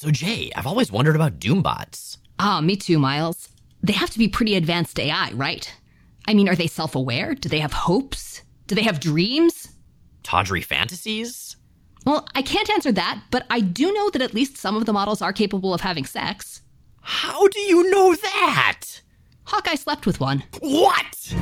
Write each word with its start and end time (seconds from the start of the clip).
So, 0.00 0.10
Jay, 0.10 0.50
I've 0.56 0.66
always 0.66 0.90
wondered 0.90 1.14
about 1.14 1.38
Doombots. 1.38 2.16
Ah, 2.38 2.62
me 2.62 2.74
too, 2.74 2.98
Miles. 2.98 3.50
They 3.82 3.92
have 3.92 4.08
to 4.08 4.18
be 4.18 4.28
pretty 4.28 4.56
advanced 4.56 4.98
AI, 4.98 5.30
right? 5.34 5.70
I 6.26 6.32
mean, 6.32 6.48
are 6.48 6.56
they 6.56 6.68
self 6.68 6.94
aware? 6.94 7.34
Do 7.34 7.50
they 7.50 7.58
have 7.58 7.74
hopes? 7.74 8.40
Do 8.66 8.74
they 8.74 8.82
have 8.84 8.98
dreams? 8.98 9.68
Tawdry 10.22 10.62
fantasies? 10.62 11.56
Well, 12.06 12.26
I 12.34 12.40
can't 12.40 12.70
answer 12.70 12.92
that, 12.92 13.24
but 13.30 13.44
I 13.50 13.60
do 13.60 13.92
know 13.92 14.08
that 14.08 14.22
at 14.22 14.32
least 14.32 14.56
some 14.56 14.74
of 14.74 14.86
the 14.86 14.94
models 14.94 15.20
are 15.20 15.34
capable 15.34 15.74
of 15.74 15.82
having 15.82 16.06
sex. 16.06 16.62
How 17.02 17.46
do 17.48 17.60
you 17.60 17.90
know 17.90 18.14
that? 18.14 19.02
Hawkeye 19.44 19.74
slept 19.74 20.06
with 20.06 20.18
one. 20.18 20.44
What? 20.60 21.34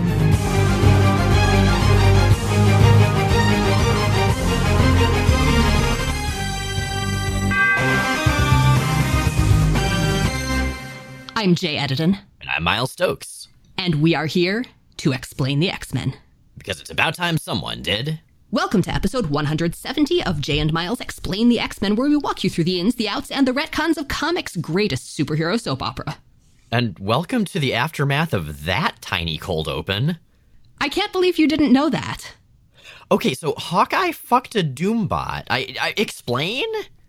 I'm 11.38 11.55
Jay 11.55 11.77
Edidin. 11.77 12.19
And 12.41 12.51
I'm 12.51 12.65
Miles 12.65 12.91
Stokes. 12.91 13.46
And 13.77 14.02
we 14.02 14.12
are 14.12 14.27
here 14.27 14.65
to 14.96 15.12
explain 15.12 15.60
the 15.60 15.70
X 15.70 15.95
Men. 15.95 16.15
Because 16.56 16.80
it's 16.80 16.91
about 16.91 17.15
time 17.15 17.38
someone 17.38 17.80
did. 17.80 18.19
Welcome 18.51 18.83
to 18.83 18.92
episode 18.92 19.27
170 19.27 20.24
of 20.24 20.41
Jay 20.41 20.59
and 20.59 20.73
Miles 20.73 21.01
Explain 21.01 21.48
the 21.48 21.60
X 21.60 21.80
Men, 21.80 21.95
where 21.95 22.10
we 22.10 22.16
walk 22.16 22.43
you 22.43 22.51
through 22.51 22.65
the 22.65 22.80
ins, 22.80 22.96
the 22.96 23.09
outs, 23.09 23.30
and 23.30 23.46
the 23.46 23.52
retcons 23.52 23.96
of 23.96 24.09
comics' 24.09 24.56
greatest 24.56 25.16
superhero 25.16 25.60
soap 25.60 25.80
opera. 25.80 26.19
And 26.73 26.98
welcome 26.98 27.45
to 27.45 27.60
the 27.60 27.73
aftermath 27.73 28.34
of 28.34 28.65
that 28.65 29.01
tiny 29.01 29.38
cold 29.38 29.68
open. 29.68 30.18
I 30.80 30.88
can't 30.88 31.12
believe 31.12 31.38
you 31.38 31.46
didn't 31.46 31.73
know 31.73 31.88
that. 31.88 32.34
Okay, 33.12 33.34
so 33.34 33.55
Hawkeye 33.57 34.10
fucked 34.10 34.57
a 34.57 34.65
Doombot. 34.65 35.45
I, 35.48 35.77
I 35.80 35.95
explain? 35.96 36.66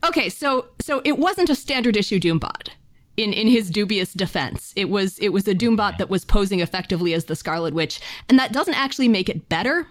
Okay, 0.07 0.29
so 0.29 0.67
so 0.79 1.01
it 1.03 1.17
wasn't 1.17 1.49
a 1.49 1.55
standard 1.55 1.97
issue 1.97 2.19
Doombot 2.19 2.69
in 3.19 3.33
in 3.33 3.47
his 3.47 3.69
dubious 3.69 4.13
defense. 4.13 4.73
It 4.75 4.89
was 4.89 5.19
it 5.19 5.29
was 5.29 5.47
a 5.47 5.53
Doombot 5.53 5.97
that 5.97 6.09
was 6.09 6.23
posing 6.23 6.61
effectively 6.61 7.13
as 7.13 7.25
the 7.25 7.35
Scarlet 7.35 7.73
Witch, 7.73 7.99
and 8.29 8.39
that 8.39 8.53
doesn't 8.53 8.73
actually 8.73 9.09
make 9.09 9.29
it 9.29 9.49
better. 9.49 9.87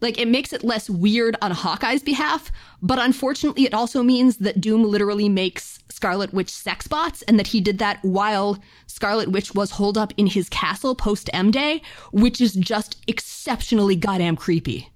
Like 0.00 0.18
it 0.18 0.28
makes 0.28 0.52
it 0.52 0.64
less 0.64 0.90
weird 0.90 1.36
on 1.40 1.50
Hawkeye's 1.50 2.02
behalf, 2.02 2.50
but 2.82 2.98
unfortunately 2.98 3.64
it 3.64 3.74
also 3.74 4.02
means 4.02 4.38
that 4.38 4.60
Doom 4.60 4.82
literally 4.82 5.28
makes 5.28 5.78
Scarlet 5.88 6.32
Witch 6.32 6.50
sex 6.50 6.86
bots 6.88 7.22
and 7.22 7.38
that 7.38 7.46
he 7.48 7.60
did 7.60 7.78
that 7.78 8.02
while 8.02 8.58
Scarlet 8.86 9.30
Witch 9.30 9.54
was 9.54 9.70
holed 9.70 9.96
up 9.96 10.12
in 10.16 10.26
his 10.26 10.48
castle 10.48 10.94
post 10.94 11.30
M 11.32 11.50
Day, 11.50 11.82
which 12.12 12.40
is 12.40 12.54
just 12.54 13.02
exceptionally 13.06 13.96
goddamn 13.96 14.36
creepy. 14.36 14.90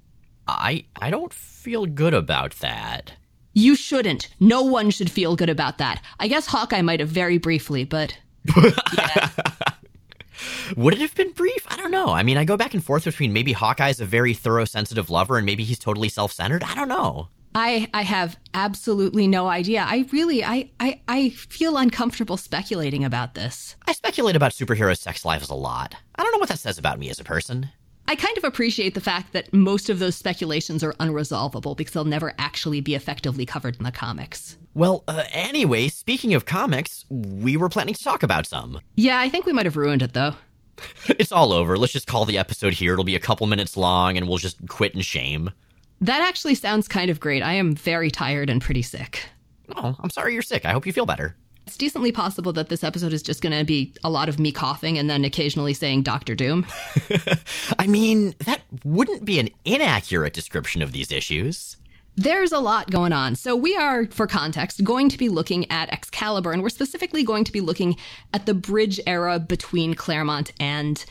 I 0.47 0.85
I 1.01 1.11
don't 1.11 1.33
feel 1.35 1.85
good 1.85 2.15
about 2.15 2.53
that. 2.61 3.13
You 3.53 3.75
shouldn't. 3.75 4.29
No 4.39 4.63
one 4.63 4.91
should 4.91 5.11
feel 5.11 5.37
good 5.37 5.49
about 5.49 5.79
that. 5.79 6.03
I 6.21 6.29
guess 6.29 6.47
Hawkeye 6.47 6.83
might 6.83 7.01
have 7.01 7.09
very 7.09 7.39
briefly, 7.39 7.85
but. 7.85 8.17
Yeah. 8.57 9.31
Would 10.77 10.95
it 10.95 11.01
have 11.01 11.15
been 11.15 11.33
brief? 11.33 11.67
I 11.69 11.77
don't 11.77 11.91
know. 11.91 12.09
I 12.09 12.23
mean, 12.23 12.37
I 12.37 12.45
go 12.45 12.57
back 12.57 12.75
and 12.75 12.85
forth 12.85 13.05
between 13.05 13.33
maybe 13.33 13.53
Hawkeye's 13.53 14.01
a 14.01 14.05
very 14.05 14.35
thorough, 14.35 14.65
sensitive 14.65 15.11
lover 15.11 15.37
and 15.37 15.47
maybe 15.47 15.65
he's 15.65 15.79
totally 15.79 16.09
self 16.09 16.33
centered. 16.33 16.63
I 16.63 16.75
don't 16.75 16.89
know. 16.89 17.29
I 17.55 17.89
I 17.95 18.03
have 18.03 18.37
absolutely 18.55 19.27
no 19.27 19.49
idea. 19.49 19.85
I 19.87 20.07
really 20.13 20.45
I, 20.45 20.71
I 20.79 21.01
I 21.09 21.31
feel 21.31 21.77
uncomfortable 21.77 22.37
speculating 22.37 23.05
about 23.05 23.35
this. 23.35 23.75
I 23.87 23.93
speculate 23.93 24.37
about 24.37 24.53
superhero 24.53 24.97
sex 24.97 25.25
lives 25.25 25.51
a 25.51 25.55
lot. 25.55 25.95
I 26.15 26.23
don't 26.23 26.33
know 26.33 26.39
what 26.39 26.51
that 26.51 26.59
says 26.59 26.79
about 26.79 26.99
me 26.99 27.11
as 27.11 27.19
a 27.19 27.25
person. 27.25 27.71
I 28.09 28.17
kind 28.17 28.39
of 28.39 28.45
appreciate 28.45 28.95
the 28.95 29.03
fact 29.03 29.35
that 29.35 29.53
most 29.53 29.91
of 29.91 29.99
those 29.99 30.17
speculations 30.17 30.83
are 30.83 30.95
unresolvable 30.95 31.77
because 31.77 31.93
they'll 31.93 32.07
never 32.07 32.33
actually 32.39 32.81
be 32.81 32.95
effectively 32.95 33.45
covered 33.45 33.77
in 33.77 33.85
the 33.85 33.93
comics. 33.93 34.57
Well, 34.73 35.05
uh, 35.07 35.25
anyway, 35.31 35.89
speaking 35.89 36.33
of 36.33 36.47
comics, 36.47 37.05
we 37.11 37.59
were 37.59 37.69
planning 37.69 37.93
to 37.93 38.03
talk 38.03 38.23
about 38.23 38.47
some. 38.47 38.81
Yeah, 38.97 39.21
I 39.21 39.29
think 39.29 39.45
we 39.45 39.53
might 39.53 39.67
have 39.67 39.77
ruined 39.77 40.01
it 40.01 40.15
though. 40.15 40.33
it's 41.09 41.33
all 41.33 41.53
over. 41.53 41.77
Let's 41.77 41.93
just 41.93 42.07
call 42.07 42.25
the 42.25 42.39
episode 42.39 42.73
here. 42.73 42.95
It'll 42.95 43.05
be 43.05 43.15
a 43.15 43.21
couple 43.21 43.47
minutes 43.47 43.77
long 43.77 44.17
and 44.17 44.27
we'll 44.27 44.39
just 44.39 44.67
quit 44.69 44.95
in 44.95 45.03
shame. 45.03 45.51
That 46.01 46.23
actually 46.23 46.55
sounds 46.55 46.89
kind 46.89 47.11
of 47.11 47.21
great. 47.21 47.43
I 47.43 47.53
am 47.55 47.75
very 47.75 48.11
tired 48.11 48.49
and 48.49 48.63
pretty 48.63 48.83
sick. 48.83 49.29
Oh, 49.77 49.95
I'm 50.01 50.09
sorry 50.09 50.33
you're 50.33 50.41
sick. 50.41 50.65
I 50.65 50.73
hope 50.73 50.87
you 50.87 50.95
feel 50.95 51.05
better. 51.05 51.37
It's 51.69 51.77
decently 51.77 52.13
possible 52.13 52.55
that 52.55 52.71
this 52.71 52.83
episode 52.83 53.13
is 53.13 53.23
just 53.23 53.43
going 53.43 53.53
to 53.53 53.63
be 53.63 53.93
a 54.03 54.09
lot 54.09 54.31
of 54.31 54.39
me 54.39 54.53
coughing 54.53 54.97
and 54.97 55.11
then 55.11 55.23
occasionally 55.23 55.75
saying 55.75 56.01
Doctor 56.01 56.35
Doom. 56.35 56.67
I 57.79 57.87
mean, 57.87 58.35
that 58.47 58.63
wouldn't 58.85 59.27
be 59.27 59.39
an 59.39 59.51
inaccurate 59.67 60.33
description 60.33 60.81
of 60.81 60.93
these 60.93 61.13
issues. 61.13 61.77
There's 62.17 62.53
a 62.53 62.59
lot 62.59 62.91
going 62.91 63.13
on. 63.13 63.37
So, 63.37 63.55
we 63.55 63.77
are, 63.77 64.07
for 64.07 64.27
context, 64.27 64.83
going 64.83 65.11
to 65.11 65.19
be 65.19 65.29
looking 65.29 65.71
at 65.71 65.93
Excalibur, 65.93 66.53
and 66.53 66.63
we're 66.63 66.71
specifically 66.71 67.23
going 67.23 67.45
to 67.45 67.53
be 67.53 67.61
looking 67.61 67.97
at 68.33 68.47
the 68.47 68.55
bridge 68.55 68.99
era 69.07 69.39
between 69.39 69.93
Claremont 69.93 70.53
and 70.59 71.05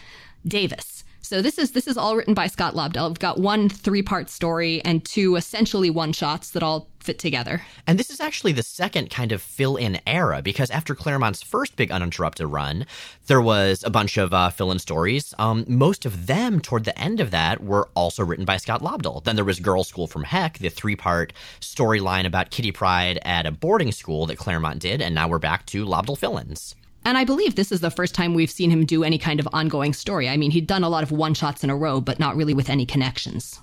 Davis. 0.47 1.03
So 1.27 1.41
this 1.41 1.59
is 1.59 1.71
this 1.71 1.87
is 1.87 1.97
all 1.97 2.15
written 2.15 2.33
by 2.33 2.47
Scott 2.47 2.73
Lobdell. 2.73 3.09
We've 3.09 3.19
got 3.19 3.37
one 3.37 3.67
three 3.67 4.01
part 4.01 4.29
story 4.29 4.81
and 4.85 5.03
two 5.03 5.35
essentially 5.35 5.89
one 5.89 6.13
shots 6.13 6.51
that 6.51 6.63
all 6.63 6.87
fit 7.07 7.17
together. 7.19 7.61
And 7.87 7.97
this 7.97 8.09
is 8.09 8.19
actually 8.19 8.51
the 8.51 8.63
second 8.63 9.09
kind 9.09 9.31
of 9.31 9.41
fill 9.41 9.77
in 9.77 10.01
era 10.05 10.41
because 10.41 10.69
after 10.69 10.93
Claremont's 10.93 11.41
first 11.41 11.77
big 11.77 11.89
uninterrupted 11.89 12.47
run, 12.47 12.85
there 13.27 13.41
was 13.41 13.81
a 13.85 13.89
bunch 13.89 14.17
of 14.17 14.33
uh, 14.33 14.49
fill 14.49 14.73
in 14.73 14.79
stories. 14.79 15.33
Um, 15.39 15.63
most 15.69 16.05
of 16.05 16.27
them 16.27 16.59
toward 16.59 16.83
the 16.83 16.99
end 16.99 17.21
of 17.21 17.31
that 17.31 17.63
were 17.63 17.87
also 17.95 18.25
written 18.25 18.43
by 18.43 18.57
Scott 18.57 18.81
Lobdell. 18.81 19.23
Then 19.23 19.37
there 19.37 19.45
was 19.45 19.61
Girls 19.61 19.87
School 19.87 20.05
from 20.05 20.25
Heck, 20.25 20.57
the 20.57 20.69
three 20.69 20.97
part 20.97 21.31
storyline 21.61 22.25
about 22.25 22.51
Kitty 22.51 22.73
Pryde 22.73 23.19
at 23.23 23.45
a 23.45 23.51
boarding 23.51 23.93
school 23.93 24.25
that 24.25 24.37
Claremont 24.37 24.81
did, 24.81 25.01
and 25.01 25.15
now 25.15 25.29
we're 25.29 25.39
back 25.39 25.65
to 25.67 25.85
Lobdell 25.85 26.17
fill 26.17 26.37
ins. 26.37 26.75
And 27.05 27.17
I 27.17 27.23
believe 27.23 27.55
this 27.55 27.71
is 27.71 27.79
the 27.79 27.89
first 27.89 28.13
time 28.15 28.33
we've 28.33 28.51
seen 28.51 28.69
him 28.69 28.85
do 28.85 29.05
any 29.05 29.17
kind 29.17 29.39
of 29.39 29.47
ongoing 29.53 29.93
story. 29.93 30.27
I 30.27 30.35
mean, 30.35 30.51
he'd 30.51 30.67
done 30.67 30.83
a 30.83 30.89
lot 30.89 31.03
of 31.03 31.11
one 31.11 31.33
shots 31.33 31.63
in 31.63 31.69
a 31.69 31.75
row, 31.77 32.01
but 32.01 32.19
not 32.19 32.35
really 32.35 32.53
with 32.53 32.69
any 32.69 32.85
connections. 32.85 33.61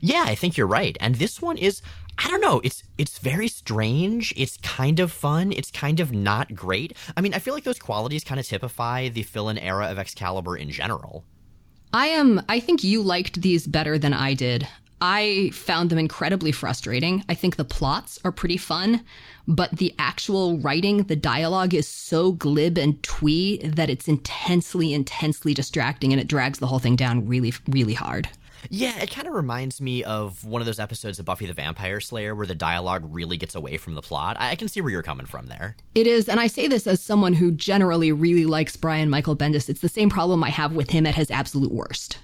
Yeah, 0.00 0.24
I 0.26 0.34
think 0.34 0.56
you're 0.56 0.66
right. 0.66 0.96
And 1.00 1.16
this 1.16 1.40
one 1.40 1.56
is 1.56 1.82
I 2.18 2.28
don't 2.28 2.42
know, 2.42 2.60
it's 2.62 2.82
it's 2.98 3.18
very 3.18 3.48
strange. 3.48 4.34
It's 4.36 4.58
kind 4.58 5.00
of 5.00 5.10
fun. 5.10 5.52
It's 5.52 5.70
kind 5.70 6.00
of 6.00 6.12
not 6.12 6.54
great. 6.54 6.94
I 7.16 7.20
mean, 7.22 7.32
I 7.32 7.38
feel 7.38 7.54
like 7.54 7.64
those 7.64 7.78
qualities 7.78 8.24
kind 8.24 8.38
of 8.38 8.46
typify 8.46 9.08
the 9.08 9.22
fill-in 9.22 9.56
era 9.58 9.90
of 9.90 9.98
Excalibur 9.98 10.56
in 10.56 10.70
general. 10.70 11.24
I 11.92 12.08
am 12.08 12.42
I 12.48 12.60
think 12.60 12.84
you 12.84 13.02
liked 13.02 13.40
these 13.40 13.66
better 13.66 13.98
than 13.98 14.12
I 14.12 14.34
did. 14.34 14.68
I 15.00 15.50
found 15.54 15.88
them 15.88 15.98
incredibly 15.98 16.52
frustrating. 16.52 17.24
I 17.26 17.34
think 17.34 17.56
the 17.56 17.64
plots 17.64 18.18
are 18.22 18.32
pretty 18.32 18.58
fun, 18.58 19.02
but 19.48 19.70
the 19.78 19.94
actual 19.98 20.58
writing, 20.58 21.04
the 21.04 21.16
dialogue 21.16 21.72
is 21.72 21.88
so 21.88 22.32
glib 22.32 22.76
and 22.76 23.02
twee 23.02 23.58
that 23.58 23.88
it's 23.88 24.08
intensely, 24.08 24.92
intensely 24.92 25.54
distracting 25.54 26.12
and 26.12 26.20
it 26.20 26.28
drags 26.28 26.58
the 26.58 26.66
whole 26.66 26.78
thing 26.78 26.96
down 26.96 27.26
really, 27.26 27.54
really 27.66 27.94
hard. 27.94 28.28
Yeah, 28.68 28.98
it 29.00 29.10
kind 29.10 29.26
of 29.26 29.34
reminds 29.34 29.80
me 29.80 30.04
of 30.04 30.44
one 30.44 30.60
of 30.60 30.66
those 30.66 30.78
episodes 30.78 31.18
of 31.18 31.24
Buffy 31.24 31.46
the 31.46 31.52
Vampire 31.52 32.00
Slayer 32.00 32.34
where 32.34 32.46
the 32.46 32.54
dialogue 32.54 33.04
really 33.08 33.36
gets 33.36 33.54
away 33.54 33.76
from 33.76 33.94
the 33.94 34.02
plot. 34.02 34.36
I 34.38 34.56
can 34.56 34.68
see 34.68 34.80
where 34.80 34.90
you're 34.90 35.02
coming 35.02 35.26
from 35.26 35.46
there. 35.46 35.76
It 35.94 36.06
is, 36.06 36.28
and 36.28 36.38
I 36.38 36.46
say 36.46 36.68
this 36.68 36.86
as 36.86 37.00
someone 37.00 37.32
who 37.32 37.52
generally 37.52 38.12
really 38.12 38.46
likes 38.46 38.76
Brian 38.76 39.08
Michael 39.08 39.36
Bendis. 39.36 39.68
It's 39.68 39.80
the 39.80 39.88
same 39.88 40.10
problem 40.10 40.44
I 40.44 40.50
have 40.50 40.74
with 40.74 40.90
him 40.90 41.06
at 41.06 41.14
his 41.14 41.30
absolute 41.30 41.72
worst. 41.72 42.18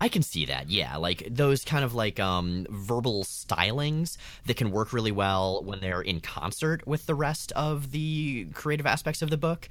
I 0.00 0.08
can 0.08 0.22
see 0.22 0.46
that. 0.46 0.68
Yeah, 0.68 0.96
like 0.96 1.28
those 1.30 1.64
kind 1.64 1.84
of 1.84 1.94
like 1.94 2.18
um, 2.18 2.66
verbal 2.70 3.22
stylings 3.22 4.16
that 4.46 4.56
can 4.56 4.72
work 4.72 4.92
really 4.92 5.12
well 5.12 5.62
when 5.62 5.78
they're 5.78 6.02
in 6.02 6.18
concert 6.18 6.84
with 6.88 7.06
the 7.06 7.14
rest 7.14 7.52
of 7.52 7.92
the 7.92 8.46
creative 8.52 8.84
aspects 8.84 9.22
of 9.22 9.30
the 9.30 9.36
book. 9.36 9.68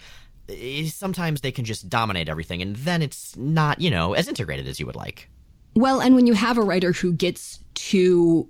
Sometimes 0.88 1.42
they 1.42 1.52
can 1.52 1.66
just 1.66 1.90
dominate 1.90 2.30
everything, 2.30 2.62
and 2.62 2.78
then 2.78 3.02
it's 3.02 3.36
not, 3.36 3.82
you 3.82 3.92
know, 3.92 4.14
as 4.14 4.30
integrated 4.30 4.68
as 4.68 4.80
you 4.80 4.86
would 4.86 4.96
like. 4.96 5.30
Well, 5.74 6.02
and 6.02 6.16
when 6.16 6.28
you 6.28 6.34
have 6.34 6.58
a 6.58 6.64
writer 6.64 6.92
who 6.92 7.14
gets 7.14 7.60
too 7.74 8.50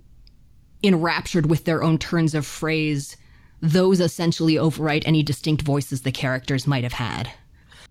enraptured 0.83 1.49
with 1.49 1.65
their 1.65 1.83
own 1.83 1.97
turns 1.97 2.33
of 2.33 2.45
phrase, 2.45 3.15
those 3.61 3.99
essentially 3.99 4.55
overwrite 4.55 5.03
any 5.05 5.21
distinct 5.21 5.61
voices 5.61 6.01
the 6.01 6.11
characters 6.11 6.65
might 6.65 6.83
have 6.83 6.93
had, 6.93 7.31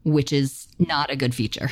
which 0.05 0.33
is 0.33 0.67
not 0.79 1.11
a 1.11 1.17
good 1.17 1.35
feature. 1.35 1.71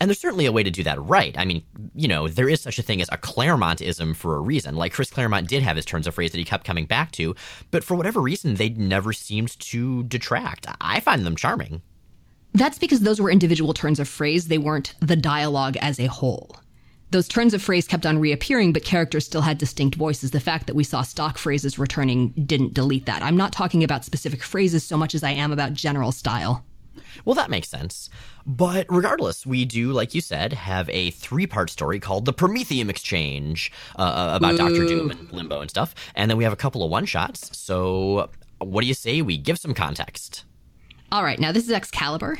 And 0.00 0.08
there's 0.08 0.20
certainly 0.20 0.46
a 0.46 0.52
way 0.52 0.62
to 0.62 0.70
do 0.70 0.84
that 0.84 1.02
right. 1.02 1.36
I 1.36 1.44
mean, 1.44 1.64
you 1.94 2.06
know, 2.06 2.28
there 2.28 2.48
is 2.48 2.60
such 2.60 2.78
a 2.78 2.82
thing 2.82 3.02
as 3.02 3.08
a 3.10 3.18
Claremontism 3.18 4.14
for 4.14 4.36
a 4.36 4.40
reason. 4.40 4.76
Like 4.76 4.92
Chris 4.92 5.10
Claremont 5.10 5.48
did 5.48 5.62
have 5.64 5.74
his 5.74 5.84
turns 5.84 6.06
of 6.06 6.14
phrase 6.14 6.30
that 6.30 6.38
he 6.38 6.44
kept 6.44 6.64
coming 6.64 6.86
back 6.86 7.10
to, 7.12 7.34
but 7.70 7.82
for 7.82 7.96
whatever 7.96 8.20
reason, 8.20 8.54
they 8.54 8.68
never 8.68 9.12
seemed 9.12 9.58
to 9.58 10.04
detract. 10.04 10.66
I 10.80 11.00
find 11.00 11.26
them 11.26 11.34
charming. 11.34 11.82
That's 12.54 12.78
because 12.78 13.00
those 13.00 13.20
were 13.20 13.30
individual 13.30 13.74
turns 13.74 13.98
of 13.98 14.08
phrase, 14.08 14.46
they 14.46 14.58
weren't 14.58 14.94
the 15.00 15.16
dialogue 15.16 15.76
as 15.78 15.98
a 15.98 16.06
whole. 16.06 16.56
Those 17.10 17.26
turns 17.26 17.54
of 17.54 17.62
phrase 17.62 17.86
kept 17.86 18.04
on 18.04 18.18
reappearing, 18.18 18.74
but 18.74 18.84
characters 18.84 19.24
still 19.24 19.40
had 19.40 19.56
distinct 19.56 19.96
voices. 19.96 20.30
The 20.30 20.40
fact 20.40 20.66
that 20.66 20.76
we 20.76 20.84
saw 20.84 21.00
stock 21.02 21.38
phrases 21.38 21.78
returning 21.78 22.28
didn't 22.30 22.74
delete 22.74 23.06
that. 23.06 23.22
I'm 23.22 23.36
not 23.36 23.52
talking 23.52 23.82
about 23.82 24.04
specific 24.04 24.42
phrases 24.42 24.84
so 24.84 24.98
much 24.98 25.14
as 25.14 25.22
I 25.22 25.30
am 25.30 25.50
about 25.50 25.72
general 25.72 26.12
style. 26.12 26.66
Well, 27.24 27.34
that 27.34 27.48
makes 27.48 27.68
sense. 27.68 28.10
But 28.46 28.86
regardless, 28.90 29.46
we 29.46 29.64
do, 29.64 29.92
like 29.92 30.14
you 30.14 30.20
said, 30.20 30.52
have 30.52 30.88
a 30.90 31.10
three 31.12 31.46
part 31.46 31.70
story 31.70 31.98
called 31.98 32.26
The 32.26 32.34
Promethium 32.34 32.90
Exchange 32.90 33.72
uh, 33.96 34.32
about 34.36 34.54
Ooh. 34.54 34.58
Doctor 34.58 34.86
Doom 34.86 35.10
and 35.10 35.32
Limbo 35.32 35.60
and 35.60 35.70
stuff. 35.70 35.94
And 36.14 36.30
then 36.30 36.36
we 36.36 36.44
have 36.44 36.52
a 36.52 36.56
couple 36.56 36.82
of 36.84 36.90
one 36.90 37.06
shots. 37.06 37.56
So 37.56 38.30
what 38.58 38.82
do 38.82 38.86
you 38.86 38.94
say 38.94 39.22
we 39.22 39.38
give 39.38 39.58
some 39.58 39.74
context? 39.74 40.44
All 41.10 41.24
right, 41.24 41.38
now 41.38 41.52
this 41.52 41.64
is 41.64 41.70
Excalibur. 41.70 42.38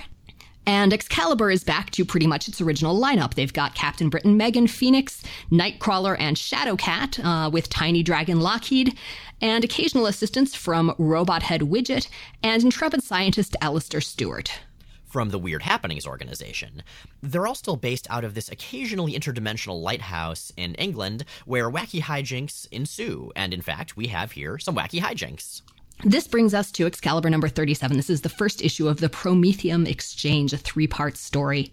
And 0.66 0.93
Excalibur 0.93 1.50
is 1.50 1.64
back 1.64 1.90
to 1.93 2.05
pretty 2.05 2.26
much 2.26 2.46
its 2.46 2.60
original 2.60 3.00
lineup. 3.00 3.34
They've 3.34 3.52
got 3.52 3.75
Captain 3.75 4.10
Britain, 4.10 4.37
Megan, 4.37 4.66
Phoenix, 4.66 5.22
Nightcrawler, 5.50 6.16
and 6.19 6.37
Shadowcat, 6.37 7.25
uh, 7.25 7.50
with 7.50 7.70
Tiny 7.70 8.02
Dragon 8.02 8.40
Lockheed, 8.40 8.96
and 9.40 9.64
occasional 9.64 10.06
assistance 10.06 10.55
from 10.55 10.94
Robot 10.99 11.43
Head 11.43 11.62
Widget 11.62 12.08
and 12.43 12.62
intrepid 12.62 13.02
scientist 13.02 13.56
Alistair 13.60 14.00
Stewart 14.00 14.60
from 15.08 15.31
the 15.31 15.38
Weird 15.38 15.62
Happenings 15.62 16.06
organization. 16.06 16.82
They're 17.22 17.46
all 17.46 17.54
still 17.54 17.76
based 17.76 18.06
out 18.11 18.25
of 18.25 18.34
this 18.34 18.50
occasionally 18.50 19.14
interdimensional 19.14 19.81
lighthouse 19.81 20.52
in 20.56 20.75
England 20.75 21.25
where 21.46 21.70
wacky 21.70 22.02
hijinks 22.02 22.69
ensue. 22.70 23.32
And 23.34 23.54
in 23.54 23.62
fact, 23.62 23.96
we 23.96 24.08
have 24.08 24.32
here 24.32 24.58
some 24.58 24.76
wacky 24.76 25.00
hijinks. 25.00 25.62
This 26.05 26.29
brings 26.29 26.55
us 26.55 26.71
to 26.73 26.87
Excalibur 26.87 27.29
number 27.29 27.49
37. 27.49 27.97
This 27.97 28.11
is 28.11 28.21
the 28.21 28.29
first 28.29 28.62
issue 28.62 28.87
of 28.89 29.00
the 29.00 29.09
Promethium 29.09 29.89
Exchange, 29.89 30.53
a 30.53 30.56
three-part 30.56 31.17
story. 31.17 31.73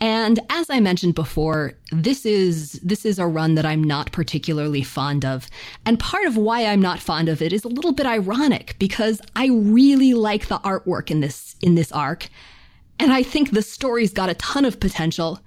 And 0.00 0.40
as 0.50 0.68
I 0.70 0.80
mentioned 0.80 1.14
before, 1.14 1.74
this 1.92 2.26
is 2.26 2.72
this 2.82 3.06
is 3.06 3.20
a 3.20 3.26
run 3.28 3.54
that 3.54 3.64
I'm 3.64 3.82
not 3.82 4.10
particularly 4.10 4.82
fond 4.82 5.24
of. 5.24 5.48
And 5.86 6.00
part 6.00 6.26
of 6.26 6.36
why 6.36 6.66
I'm 6.66 6.82
not 6.82 6.98
fond 6.98 7.28
of 7.28 7.40
it 7.40 7.52
is 7.52 7.62
a 7.62 7.68
little 7.68 7.92
bit 7.92 8.06
ironic 8.06 8.74
because 8.80 9.20
I 9.36 9.46
really 9.46 10.14
like 10.14 10.48
the 10.48 10.58
artwork 10.58 11.12
in 11.12 11.20
this 11.20 11.54
in 11.62 11.76
this 11.76 11.92
arc. 11.92 12.28
And 12.98 13.12
I 13.12 13.22
think 13.22 13.50
the 13.50 13.62
story's 13.62 14.12
got 14.12 14.30
a 14.30 14.34
ton 14.34 14.64
of 14.64 14.80
potential. 14.80 15.40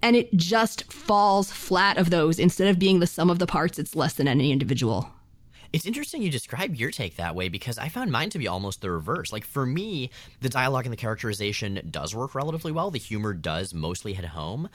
And 0.00 0.14
it 0.14 0.32
just 0.36 0.92
falls 0.92 1.50
flat 1.50 1.98
of 1.98 2.10
those. 2.10 2.38
Instead 2.38 2.68
of 2.68 2.78
being 2.78 3.00
the 3.00 3.06
sum 3.06 3.30
of 3.30 3.40
the 3.40 3.46
parts, 3.46 3.78
it's 3.80 3.96
less 3.96 4.12
than 4.12 4.28
any 4.28 4.52
individual. 4.52 5.10
It's 5.72 5.86
interesting 5.86 6.22
you 6.22 6.30
describe 6.30 6.74
your 6.74 6.90
take 6.90 7.16
that 7.16 7.34
way 7.34 7.48
because 7.48 7.78
I 7.78 7.88
found 7.88 8.10
mine 8.10 8.30
to 8.30 8.38
be 8.38 8.48
almost 8.48 8.80
the 8.80 8.90
reverse. 8.90 9.32
Like 9.32 9.44
for 9.44 9.66
me, 9.66 10.10
the 10.40 10.48
dialogue 10.48 10.86
and 10.86 10.92
the 10.92 10.96
characterization 10.96 11.88
does 11.90 12.14
work 12.14 12.34
relatively 12.34 12.72
well. 12.72 12.90
The 12.90 12.98
humor 12.98 13.34
does 13.34 13.74
mostly 13.74 14.14
hit 14.14 14.24
home. 14.24 14.68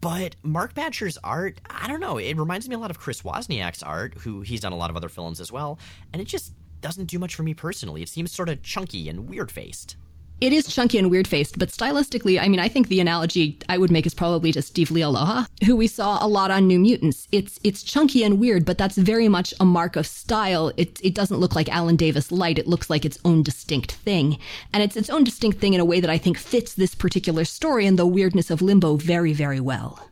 But 0.00 0.36
Mark 0.42 0.74
Badger's 0.74 1.18
art, 1.22 1.60
I 1.68 1.88
don't 1.88 2.00
know, 2.00 2.18
it 2.18 2.36
reminds 2.36 2.68
me 2.68 2.74
a 2.74 2.78
lot 2.78 2.90
of 2.90 2.98
Chris 2.98 3.22
Wozniak's 3.22 3.82
art, 3.82 4.14
who 4.14 4.40
he's 4.42 4.60
done 4.60 4.72
a 4.72 4.76
lot 4.76 4.90
of 4.90 4.96
other 4.96 5.08
films 5.08 5.40
as 5.40 5.52
well, 5.52 5.78
and 6.12 6.22
it 6.22 6.28
just 6.28 6.52
doesn't 6.80 7.06
do 7.06 7.18
much 7.18 7.34
for 7.34 7.42
me 7.42 7.54
personally. 7.54 8.02
It 8.02 8.08
seems 8.08 8.32
sort 8.32 8.48
of 8.48 8.62
chunky 8.62 9.08
and 9.08 9.28
weird 9.28 9.50
faced 9.50 9.96
it 10.40 10.52
is 10.52 10.66
chunky 10.66 10.98
and 10.98 11.10
weird 11.10 11.26
faced, 11.26 11.58
but 11.58 11.70
stylistically, 11.70 12.40
I 12.40 12.48
mean, 12.48 12.60
I 12.60 12.68
think 12.68 12.88
the 12.88 13.00
analogy 13.00 13.58
I 13.68 13.78
would 13.78 13.90
make 13.90 14.06
is 14.06 14.14
probably 14.14 14.52
to 14.52 14.60
Steve 14.60 14.90
Leialoha, 14.90 15.46
who 15.64 15.74
we 15.76 15.86
saw 15.86 16.24
a 16.24 16.28
lot 16.28 16.50
on 16.50 16.66
New 16.66 16.78
Mutants. 16.78 17.26
It's 17.32 17.58
it's 17.64 17.82
chunky 17.82 18.22
and 18.22 18.38
weird, 18.38 18.64
but 18.66 18.76
that's 18.76 18.98
very 18.98 19.28
much 19.28 19.54
a 19.58 19.64
mark 19.64 19.96
of 19.96 20.06
style. 20.06 20.72
It 20.76 21.00
it 21.02 21.14
doesn't 21.14 21.38
look 21.38 21.54
like 21.54 21.70
Alan 21.70 21.96
Davis 21.96 22.30
light. 22.30 22.58
It 22.58 22.66
looks 22.66 22.90
like 22.90 23.04
its 23.04 23.18
own 23.24 23.42
distinct 23.42 23.92
thing, 23.92 24.38
and 24.72 24.82
it's 24.82 24.96
its 24.96 25.08
own 25.08 25.24
distinct 25.24 25.58
thing 25.58 25.74
in 25.74 25.80
a 25.80 25.86
way 25.86 26.00
that 26.00 26.10
I 26.10 26.18
think 26.18 26.36
fits 26.36 26.74
this 26.74 26.94
particular 26.94 27.44
story 27.44 27.86
and 27.86 27.98
the 27.98 28.06
weirdness 28.06 28.50
of 28.50 28.60
Limbo 28.60 28.96
very 28.96 29.32
very 29.32 29.60
well 29.60 30.06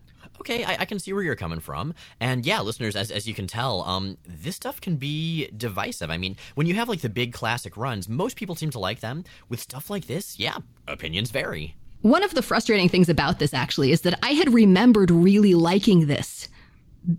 okay, 0.44 0.64
I, 0.64 0.76
I, 0.80 0.84
can 0.84 0.98
see 0.98 1.12
where 1.12 1.22
you're 1.22 1.36
coming 1.36 1.60
from. 1.60 1.94
And 2.20 2.44
yeah, 2.44 2.60
listeners, 2.60 2.94
as, 2.94 3.10
as 3.10 3.26
you 3.26 3.34
can 3.34 3.46
tell, 3.46 3.82
um, 3.82 4.18
this 4.26 4.56
stuff 4.56 4.80
can 4.80 4.96
be 4.96 5.48
divisive. 5.56 6.10
I 6.10 6.18
mean, 6.18 6.36
when 6.54 6.66
you 6.66 6.74
have 6.74 6.88
like 6.88 7.00
the 7.00 7.08
big 7.08 7.32
classic 7.32 7.76
runs, 7.76 8.08
most 8.08 8.36
people 8.36 8.54
seem 8.54 8.70
to 8.70 8.78
like 8.78 9.00
them. 9.00 9.24
With 9.48 9.60
stuff 9.60 9.88
like 9.88 10.06
this, 10.06 10.38
yeah, 10.38 10.58
opinions 10.86 11.30
vary. 11.30 11.76
One 12.02 12.22
of 12.22 12.34
the 12.34 12.42
frustrating 12.42 12.88
things 12.88 13.08
about 13.08 13.38
this 13.38 13.54
actually 13.54 13.90
is 13.90 14.02
that 14.02 14.18
I 14.22 14.32
had 14.32 14.52
remembered 14.52 15.10
really 15.10 15.54
liking 15.54 16.06
this 16.06 16.48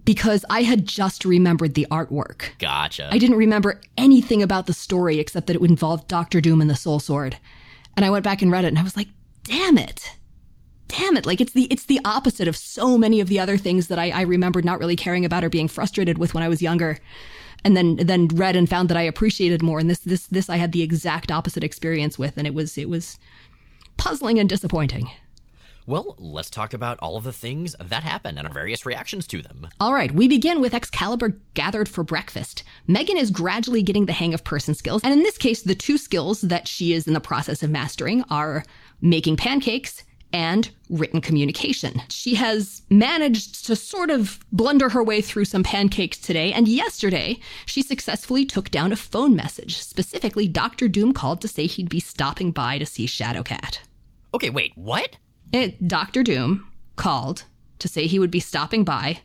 because 0.03 0.45
I 0.49 0.61
had 0.61 0.85
just 0.85 1.25
remembered 1.25 1.73
the 1.73 1.87
artwork. 1.89 2.57
Gotcha. 2.59 3.09
I 3.11 3.17
didn't 3.17 3.37
remember 3.37 3.81
anything 3.97 4.43
about 4.43 4.67
the 4.67 4.73
story 4.73 5.19
except 5.19 5.47
that 5.47 5.55
it 5.55 5.61
involved 5.61 6.07
Doctor 6.07 6.41
Doom 6.41 6.61
and 6.61 6.69
the 6.69 6.75
Soul 6.75 6.99
Sword. 6.99 7.37
And 7.95 8.05
I 8.05 8.09
went 8.09 8.23
back 8.23 8.41
and 8.41 8.51
read 8.51 8.65
it 8.65 8.69
and 8.69 8.79
I 8.79 8.83
was 8.83 8.97
like, 8.97 9.07
damn 9.43 9.77
it 9.77 10.15
damn 10.87 11.17
it 11.17 11.25
like 11.25 11.41
it's 11.41 11.53
the 11.53 11.67
it's 11.71 11.85
the 11.85 11.99
opposite 12.05 12.47
of 12.47 12.55
so 12.55 12.97
many 12.97 13.19
of 13.19 13.27
the 13.27 13.39
other 13.39 13.57
things 13.57 13.87
that 13.87 13.99
I, 13.99 14.11
I 14.11 14.21
remembered 14.21 14.65
not 14.65 14.79
really 14.79 14.95
caring 14.95 15.25
about 15.25 15.43
or 15.43 15.49
being 15.49 15.67
frustrated 15.67 16.17
with 16.17 16.33
when 16.33 16.43
I 16.43 16.49
was 16.49 16.61
younger 16.61 16.99
and 17.63 17.75
then 17.75 17.95
then 17.97 18.27
read 18.27 18.55
and 18.55 18.69
found 18.69 18.89
that 18.89 18.97
I 18.97 19.01
appreciated 19.01 19.61
more 19.61 19.79
and 19.79 19.89
this 19.89 19.99
this 19.99 20.27
this 20.27 20.49
I 20.49 20.57
had 20.57 20.71
the 20.71 20.83
exact 20.83 21.31
opposite 21.31 21.63
experience 21.63 22.19
with 22.19 22.37
and 22.37 22.47
it 22.47 22.53
was 22.53 22.77
it 22.77 22.89
was 22.89 23.17
puzzling 23.97 24.39
and 24.39 24.49
disappointing. 24.49 25.09
Well, 25.87 26.15
let's 26.17 26.49
talk 26.49 26.73
about 26.73 26.97
all 26.99 27.15
of 27.15 27.23
the 27.23 27.31
things 27.31 27.75
that 27.79 28.01
happened 28.01 28.39
and 28.39 28.47
our 28.47 28.53
various 28.53 28.87
reactions 28.87 29.27
to 29.27 29.43
them. 29.43 29.67
All 29.79 29.93
right, 29.93 30.11
we 30.11 30.27
begin 30.27 30.59
with 30.59 30.73
Excalibur 30.73 31.39
gathered 31.53 31.87
for 31.87 32.03
breakfast. 32.03 32.63
Megan 32.87 33.17
is 33.17 33.29
gradually 33.29 33.83
getting 33.83 34.07
the 34.07 34.13
hang 34.13 34.33
of 34.33 34.43
person 34.43 34.73
skills, 34.73 35.03
and 35.03 35.13
in 35.13 35.21
this 35.21 35.37
case, 35.37 35.61
the 35.61 35.75
two 35.75 35.99
skills 35.99 36.41
that 36.41 36.67
she 36.67 36.93
is 36.93 37.05
in 37.07 37.13
the 37.13 37.19
process 37.19 37.61
of 37.61 37.69
mastering 37.69 38.23
are 38.31 38.63
making 38.99 39.37
pancakes 39.37 40.03
and 40.35 40.69
written 40.89 41.21
communication. 41.21 42.01
She 42.09 42.35
has 42.35 42.81
managed 42.89 43.65
to 43.67 43.75
sort 43.75 44.09
of 44.09 44.37
blunder 44.51 44.89
her 44.89 45.01
way 45.01 45.21
through 45.21 45.45
some 45.45 45.63
pancakes 45.63 46.17
today, 46.17 46.51
and 46.51 46.67
yesterday 46.67 47.39
she 47.65 47.81
successfully 47.81 48.45
took 48.45 48.69
down 48.69 48.91
a 48.91 48.97
phone 48.97 49.33
message. 49.33 49.77
Specifically, 49.77 50.49
Dr. 50.49 50.89
Doom 50.89 51.13
called 51.13 51.39
to 51.39 51.47
say 51.47 51.67
he'd 51.67 51.87
be 51.87 52.01
stopping 52.01 52.51
by 52.51 52.77
to 52.77 52.85
see 52.85 53.05
Shadowcat. 53.05 53.79
Okay, 54.33 54.49
wait, 54.49 54.73
what? 54.75 55.15
It, 55.53 55.87
Dr. 55.87 56.21
Doom 56.21 56.69
called 56.97 57.45
to 57.79 57.87
say 57.87 58.05
he 58.05 58.19
would 58.19 58.31
be 58.31 58.41
stopping 58.41 58.83
by 58.83 59.21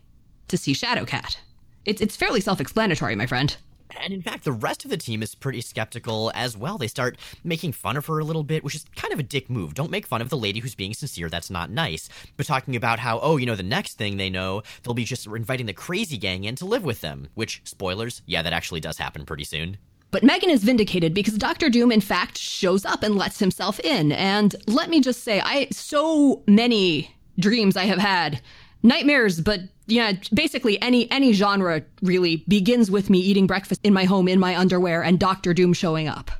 to 0.47 0.57
see 0.57 0.75
Shadowcat. 0.75 1.39
It's, 1.85 2.01
it's 2.01 2.15
fairly 2.15 2.41
self 2.41 2.61
explanatory, 2.61 3.17
my 3.17 3.27
friend. 3.27 3.57
And 4.01 4.13
in 4.13 4.23
fact, 4.23 4.45
the 4.45 4.53
rest 4.53 4.85
of 4.85 4.91
the 4.91 4.97
team 4.97 5.23
is 5.23 5.35
pretty 5.35 5.61
skeptical 5.61 6.31
as 6.35 6.57
well. 6.57 6.79
They 6.79 6.87
start 6.87 7.19
making 7.45 7.73
fun 7.73 7.97
of 7.97 8.07
her 8.07 8.19
a 8.19 8.25
little 8.25 8.45
bit, 8.45 8.65
which 8.65 8.75
is 8.75 8.85
kind 8.97 9.13
of 9.13 9.19
a 9.19 9.25
dick 9.25 9.51
move. 9.51 9.75
Don't 9.75 9.91
make 9.91 10.07
fun 10.07 10.21
of 10.21 10.29
the 10.29 10.37
lady 10.37 10.61
who's 10.61 10.75
being 10.75 10.95
sincere. 10.95 11.29
That's 11.29 11.51
not 11.51 11.71
nice. 11.71 12.09
But 12.37 12.47
talking 12.47 12.77
about 12.77 12.99
how, 12.99 13.21
oh, 13.21 13.37
you 13.37 13.47
know, 13.47 13.57
the 13.57 13.63
next 13.63 13.99
thing 13.99 14.17
they 14.17 14.31
know, 14.31 14.63
they'll 14.83 14.95
be 14.95 15.05
just 15.05 15.27
inviting 15.27 15.67
the 15.67 15.73
crazy 15.73 16.19
gang 16.19 16.45
in 16.45 16.57
to 16.57 16.65
live 16.65 16.85
with 16.85 17.01
them. 17.01 17.29
Which, 17.35 17.63
spoilers, 17.65 18.23
yeah, 18.27 18.43
that 18.43 18.53
actually 18.53 18.81
does 18.81 18.99
happen 18.99 19.25
pretty 19.25 19.45
soon. 19.45 19.79
But 20.11 20.25
Megan 20.25 20.51
is 20.51 20.65
vindicated 20.65 21.15
because 21.15 21.35
Doctor 21.35 21.71
Doom, 21.71 21.93
in 21.93 22.01
fact, 22.01 22.37
shows 22.37 22.85
up 22.85 23.03
and 23.03 23.17
lets 23.17 23.39
himself 23.39 23.79
in. 23.81 24.11
And 24.13 24.57
let 24.67 24.91
me 24.91 25.01
just 25.01 25.23
say, 25.23 25.41
I 25.41 25.69
so 25.71 26.43
many 26.49 27.15
dreams 27.39 27.77
I 27.77 27.85
have 27.85 27.99
had 27.99 28.41
nightmares, 28.83 29.41
but 29.41 29.61
yeah, 29.87 30.13
basically 30.33 30.81
any 30.81 31.11
any 31.11 31.33
genre 31.33 31.83
really 32.03 32.45
begins 32.49 32.91
with 32.91 33.11
me 33.11 33.19
eating 33.19 33.47
breakfast 33.47 33.81
in 33.85 33.93
my 33.93 34.05
home 34.05 34.29
in 34.29 34.39
my 34.39 34.57
underwear 34.57 35.03
and 35.03 35.19
Doctor 35.19 35.53
Doom 35.53 35.73
showing 35.73 36.09
up. 36.09 36.31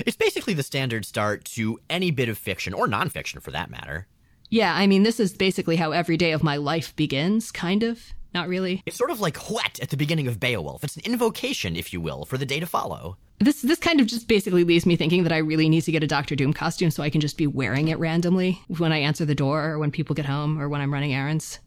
It's 0.00 0.16
basically 0.16 0.54
the 0.54 0.62
standard 0.62 1.04
start 1.04 1.44
to 1.46 1.80
any 1.88 2.10
bit 2.10 2.28
of 2.28 2.38
fiction 2.38 2.74
or 2.74 2.86
nonfiction 2.86 3.40
for 3.40 3.50
that 3.52 3.70
matter. 3.70 4.06
Yeah, 4.50 4.74
I 4.74 4.86
mean, 4.86 5.02
this 5.02 5.20
is 5.20 5.32
basically 5.32 5.76
how 5.76 5.92
every 5.92 6.16
day 6.16 6.32
of 6.32 6.42
my 6.42 6.56
life 6.56 6.94
begins, 6.96 7.50
kind 7.50 7.82
of. 7.82 8.12
Not 8.34 8.48
really. 8.48 8.82
It's 8.86 8.96
sort 8.96 9.10
of 9.10 9.20
like 9.20 9.50
what 9.50 9.80
at 9.80 9.88
the 9.88 9.96
beginning 9.96 10.28
of 10.28 10.38
Beowulf. 10.38 10.84
It's 10.84 10.96
an 10.96 11.02
invocation, 11.04 11.76
if 11.76 11.92
you 11.92 12.00
will, 12.00 12.24
for 12.24 12.36
the 12.36 12.46
day 12.46 12.60
to 12.60 12.66
follow. 12.66 13.16
This 13.40 13.62
this 13.62 13.78
kind 13.78 14.00
of 14.00 14.06
just 14.06 14.28
basically 14.28 14.64
leaves 14.64 14.84
me 14.84 14.96
thinking 14.96 15.22
that 15.22 15.32
I 15.32 15.38
really 15.38 15.68
need 15.68 15.82
to 15.82 15.92
get 15.92 16.02
a 16.02 16.08
Doctor 16.08 16.34
Doom 16.34 16.52
costume 16.52 16.90
so 16.90 17.02
I 17.02 17.10
can 17.10 17.20
just 17.20 17.38
be 17.38 17.46
wearing 17.46 17.88
it 17.88 17.98
randomly 17.98 18.60
when 18.66 18.92
I 18.92 18.98
answer 18.98 19.24
the 19.24 19.34
door 19.34 19.64
or 19.64 19.78
when 19.78 19.90
people 19.90 20.14
get 20.14 20.26
home 20.26 20.60
or 20.60 20.68
when 20.68 20.80
I'm 20.80 20.92
running 20.92 21.14
errands. 21.14 21.58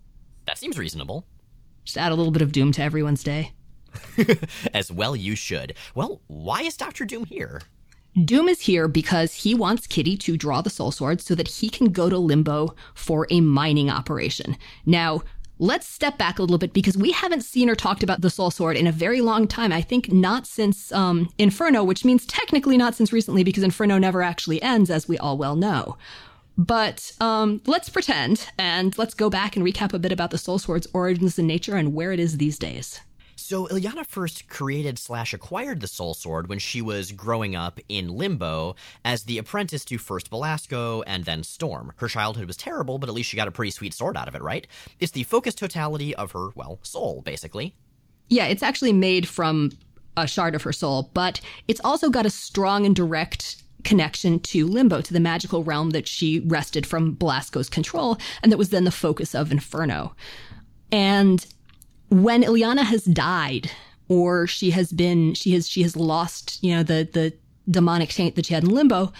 That 0.46 0.58
seems 0.58 0.78
reasonable. 0.78 1.26
Just 1.84 1.98
add 1.98 2.12
a 2.12 2.16
little 2.16 2.32
bit 2.32 2.42
of 2.42 2.52
Doom 2.52 2.72
to 2.74 2.84
everyone's 2.84 3.24
day. 3.24 3.54
As 4.74 4.92
well, 4.92 5.16
you 5.16 5.36
should. 5.36 5.74
Well, 5.96 6.22
why 6.28 6.62
is 6.62 6.78
Doctor 6.78 7.06
Doom 7.06 7.26
here? 7.26 7.62
Doom 8.26 8.50
is 8.50 8.62
here 8.62 8.88
because 8.88 9.34
he 9.34 9.56
wants 9.56 9.88
Kitty 9.88 10.18
to 10.18 10.36
draw 10.36 10.62
the 10.62 10.70
Soul 10.70 10.92
Sword 10.92 11.22
so 11.22 11.34
that 11.36 11.48
he 11.48 11.70
can 11.70 11.88
go 11.88 12.10
to 12.10 12.18
Limbo 12.18 12.76
for 12.94 13.26
a 13.30 13.40
mining 13.40 13.90
operation. 13.90 14.58
Now, 14.86 15.22
let's 15.60 15.88
step 15.88 16.18
back 16.18 16.38
a 16.38 16.42
little 16.42 16.58
bit 16.58 16.74
because 16.74 16.98
we 16.98 17.12
haven't 17.12 17.44
seen 17.44 17.70
or 17.70 17.76
talked 17.76 18.04
about 18.04 18.20
the 18.20 18.30
Soul 18.30 18.52
Sword 18.52 18.76
in 18.76 18.88
a 18.88 18.92
very 18.92 19.22
long 19.22 19.48
time. 19.48 19.72
I 19.72 19.82
think 19.82 20.12
not 20.12 20.46
since 20.46 20.92
um, 20.92 21.30
Inferno, 21.38 21.84
which 21.86 22.04
means 22.04 22.26
technically 22.26 22.78
not 22.78 22.96
since 22.96 23.14
recently 23.14 23.46
because 23.46 23.64
Inferno 23.64 23.98
never 23.98 24.22
actually 24.22 24.62
ends, 24.62 24.90
as 24.90 25.08
we 25.08 25.18
all 25.18 25.38
well 25.38 25.56
know. 25.56 25.98
But 26.62 27.12
um, 27.20 27.60
let's 27.66 27.90
pretend 27.90 28.48
and 28.60 28.96
let's 28.96 29.16
go 29.16 29.32
back 29.32 29.56
and 29.56 29.66
recap 29.66 29.94
a 29.94 30.00
bit 30.00 30.12
about 30.12 30.30
the 30.30 30.38
Soul 30.38 30.60
Sword's 30.60 30.88
origins 30.94 31.40
and 31.40 31.48
nature 31.48 31.76
and 31.76 31.96
where 31.96 32.12
it 32.12 32.20
is 32.20 32.38
these 32.38 32.60
days. 32.60 33.02
So 33.36 33.66
Illyana 33.66 34.06
first 34.06 34.48
created 34.48 35.00
slash 35.00 35.34
acquired 35.34 35.82
the 35.82 35.88
Soul 35.88 36.14
Sword 36.14 36.50
when 36.50 36.60
she 36.60 36.80
was 36.80 37.12
growing 37.12 37.56
up 37.56 37.80
in 37.90 38.10
Limbo 38.10 38.76
as 39.04 39.24
the 39.24 39.40
apprentice 39.40 39.84
to 39.86 39.98
first 39.98 40.30
Belasco 40.30 41.02
and 41.08 41.26
then 41.26 41.42
Storm. 41.42 41.94
Her 41.96 42.08
childhood 42.08 42.46
was 42.46 42.58
terrible, 42.58 43.00
but 43.00 43.10
at 43.10 43.16
least 43.16 43.32
she 43.32 43.38
got 43.38 43.48
a 43.48 43.52
pretty 43.52 43.72
sweet 43.72 43.96
sword 43.96 44.16
out 44.16 44.28
of 44.28 44.36
it, 44.36 44.44
right? 44.44 44.68
It's 45.00 45.14
the 45.14 45.24
focused 45.24 45.58
totality 45.58 46.14
of 46.16 46.34
her, 46.34 46.50
well, 46.54 46.78
soul, 46.84 47.24
basically. 47.24 47.76
Yeah, 48.30 48.46
it's 48.46 48.62
actually 48.62 48.94
made 48.94 49.28
from 49.28 49.72
a 50.16 50.28
shard 50.28 50.54
of 50.54 50.62
her 50.62 50.74
soul, 50.74 51.10
but 51.16 51.42
it's 51.68 51.82
also 51.84 52.12
got 52.12 52.28
a 52.28 52.30
strong 52.30 52.86
and 52.86 52.96
direct 52.96 53.64
connection 53.84 54.40
to 54.40 54.68
Limbo, 54.68 55.02
to 55.02 55.14
the 55.14 55.20
magical 55.20 55.64
realm 55.64 55.92
that 55.92 56.08
she 56.08 56.40
wrested 56.40 56.86
from 56.86 57.14
Belasco's 57.14 57.70
control, 57.70 58.18
and 58.42 58.52
that 58.52 58.58
was 58.58 58.70
then 58.70 58.84
the 58.84 58.92
focus 58.92 59.36
of 59.36 59.52
Inferno. 59.52 60.16
And 60.92 61.46
when 62.10 62.44
Illyana 62.44 62.84
has 62.84 63.06
died, 63.06 63.72
or 64.12 64.46
she 64.46 64.72
has 64.72 64.92
been 64.92 65.34
she 65.34 65.54
has 65.54 65.70
she 65.70 65.84
has 65.84 65.96
lost 65.96 66.62
you 66.62 66.76
know 66.76 66.84
the 66.84 67.08
the 67.14 67.34
demonic 67.70 68.10
taint 68.10 68.36
that 68.36 68.46
she 68.46 68.54
had 68.54 68.64
in 68.64 68.70
limbo 68.70 69.14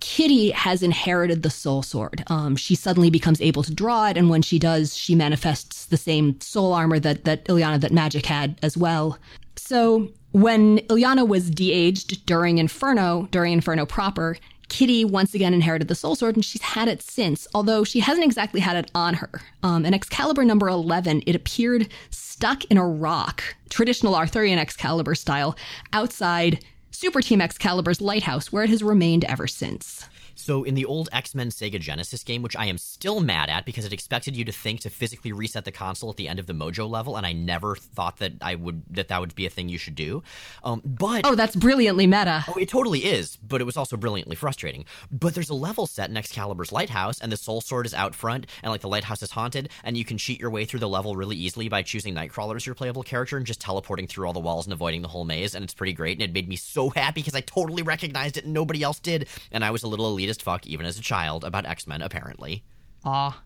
Kitty 0.00 0.50
has 0.50 0.82
inherited 0.82 1.42
the 1.42 1.50
soul 1.50 1.82
sword. 1.82 2.22
Um, 2.28 2.54
she 2.54 2.74
suddenly 2.74 3.10
becomes 3.10 3.40
able 3.40 3.62
to 3.62 3.74
draw 3.74 4.08
it, 4.08 4.16
and 4.16 4.28
when 4.28 4.42
she 4.42 4.58
does, 4.58 4.96
she 4.96 5.14
manifests 5.14 5.86
the 5.86 5.96
same 5.96 6.40
soul 6.40 6.72
armor 6.72 6.98
that 7.00 7.24
that 7.24 7.44
Illyana 7.46 7.80
that 7.80 7.92
Magik 7.92 8.26
had 8.26 8.58
as 8.62 8.76
well. 8.76 9.18
So 9.56 10.08
when 10.32 10.78
Illyana 10.90 11.26
was 11.26 11.50
de-aged 11.50 12.26
during 12.26 12.58
Inferno, 12.58 13.26
during 13.30 13.52
Inferno 13.54 13.86
proper, 13.86 14.36
Kitty 14.68 15.04
once 15.04 15.32
again 15.32 15.54
inherited 15.54 15.88
the 15.88 15.94
soul 15.94 16.14
sword, 16.14 16.34
and 16.34 16.44
she's 16.44 16.60
had 16.60 16.88
it 16.88 17.00
since. 17.00 17.46
Although 17.54 17.84
she 17.84 18.00
hasn't 18.00 18.26
exactly 18.26 18.60
had 18.60 18.76
it 18.76 18.90
on 18.94 19.14
her. 19.14 19.30
Um, 19.62 19.86
in 19.86 19.94
Excalibur 19.94 20.44
number 20.44 20.68
eleven, 20.68 21.22
it 21.26 21.34
appeared 21.34 21.88
stuck 22.10 22.64
in 22.66 22.76
a 22.76 22.86
rock, 22.86 23.42
traditional 23.70 24.14
Arthurian 24.14 24.58
Excalibur 24.58 25.14
style, 25.14 25.56
outside 25.92 26.64
Super 26.98 27.20
Team 27.20 27.42
Excalibur's 27.42 28.00
lighthouse, 28.00 28.50
where 28.50 28.64
it 28.64 28.70
has 28.70 28.82
remained 28.82 29.26
ever 29.26 29.46
since. 29.46 30.06
So 30.36 30.62
in 30.62 30.74
the 30.74 30.84
old 30.84 31.08
X-Men 31.12 31.48
Sega 31.48 31.80
Genesis 31.80 32.22
game, 32.22 32.42
which 32.42 32.56
I 32.56 32.66
am 32.66 32.78
still 32.78 33.20
mad 33.20 33.48
at 33.48 33.64
because 33.64 33.84
it 33.84 33.92
expected 33.92 34.36
you 34.36 34.44
to 34.44 34.52
think 34.52 34.80
to 34.80 34.90
physically 34.90 35.32
reset 35.32 35.64
the 35.64 35.72
console 35.72 36.10
at 36.10 36.16
the 36.16 36.28
end 36.28 36.38
of 36.38 36.46
the 36.46 36.52
Mojo 36.52 36.88
level, 36.88 37.16
and 37.16 37.26
I 37.26 37.32
never 37.32 37.74
thought 37.74 38.18
that 38.18 38.34
I 38.42 38.54
would 38.54 38.82
that 38.90 39.08
that 39.08 39.20
would 39.20 39.34
be 39.34 39.46
a 39.46 39.50
thing 39.50 39.68
you 39.68 39.78
should 39.78 39.94
do. 39.94 40.22
Um, 40.62 40.82
but 40.84 41.22
oh, 41.24 41.34
that's 41.34 41.56
brilliantly 41.56 42.06
meta. 42.06 42.44
Oh, 42.48 42.54
it 42.54 42.68
totally 42.68 43.00
is, 43.00 43.36
but 43.36 43.60
it 43.60 43.64
was 43.64 43.76
also 43.76 43.96
brilliantly 43.96 44.36
frustrating. 44.36 44.84
But 45.10 45.34
there's 45.34 45.50
a 45.50 45.54
level 45.54 45.86
set 45.86 46.10
in 46.10 46.16
Excalibur's 46.16 46.70
lighthouse, 46.70 47.20
and 47.20 47.32
the 47.32 47.36
Soul 47.36 47.60
Sword 47.60 47.86
is 47.86 47.94
out 47.94 48.14
front, 48.14 48.46
and 48.62 48.70
like 48.70 48.82
the 48.82 48.88
lighthouse 48.88 49.22
is 49.22 49.30
haunted, 49.30 49.70
and 49.84 49.96
you 49.96 50.04
can 50.04 50.18
cheat 50.18 50.38
your 50.38 50.50
way 50.50 50.66
through 50.66 50.80
the 50.80 50.88
level 50.88 51.16
really 51.16 51.36
easily 51.36 51.68
by 51.68 51.82
choosing 51.82 52.14
Nightcrawler 52.14 52.56
as 52.56 52.66
your 52.66 52.74
playable 52.74 53.02
character 53.02 53.38
and 53.38 53.46
just 53.46 53.60
teleporting 53.60 54.06
through 54.06 54.26
all 54.26 54.34
the 54.34 54.40
walls 54.40 54.66
and 54.66 54.72
avoiding 54.74 55.00
the 55.00 55.08
whole 55.08 55.24
maze, 55.24 55.54
and 55.54 55.64
it's 55.64 55.74
pretty 55.74 55.94
great. 55.94 56.18
And 56.18 56.22
it 56.22 56.34
made 56.34 56.48
me 56.48 56.56
so 56.56 56.90
happy 56.90 57.22
because 57.22 57.34
I 57.34 57.40
totally 57.40 57.82
recognized 57.82 58.36
it 58.36 58.44
and 58.44 58.52
nobody 58.52 58.82
else 58.82 59.00
did, 59.00 59.28
and 59.50 59.64
I 59.64 59.70
was 59.70 59.82
a 59.82 59.88
little 59.88 60.14
elitist 60.14 60.25
fuck 60.34 60.66
even 60.66 60.86
as 60.86 60.98
a 60.98 61.02
child 61.02 61.44
about 61.44 61.66
X 61.66 61.86
Men, 61.86 62.02
apparently. 62.02 62.64
Ah. 63.04 63.42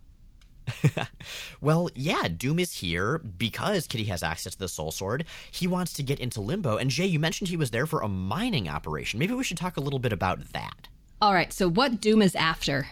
well, 1.61 1.91
yeah, 1.95 2.29
Doom 2.29 2.59
is 2.59 2.73
here 2.73 3.19
because 3.19 3.87
Kitty 3.87 4.05
has 4.05 4.23
access 4.23 4.53
to 4.53 4.59
the 4.59 4.69
Soul 4.69 4.93
Sword. 4.93 5.25
He 5.51 5.67
wants 5.67 5.93
to 5.95 6.03
get 6.03 6.21
into 6.21 6.41
Limbo, 6.41 6.77
and 6.77 6.91
Jay, 6.91 7.07
you 7.07 7.19
mentioned 7.19 7.49
he 7.49 7.57
was 7.57 7.71
there 7.71 7.87
for 7.87 8.01
a 8.01 8.09
mining 8.09 8.69
operation. 8.69 9.19
Maybe 9.19 9.35
we 9.35 9.45
should 9.45 9.57
talk 9.57 9.77
a 9.77 9.81
little 9.81 9.99
bit 9.99 10.13
about 10.13 10.53
that. 10.53 10.89
All 11.21 11.35
right, 11.35 11.53
so 11.53 11.69
what 11.69 12.01
Doom 12.01 12.23
is 12.23 12.35
after 12.35 12.89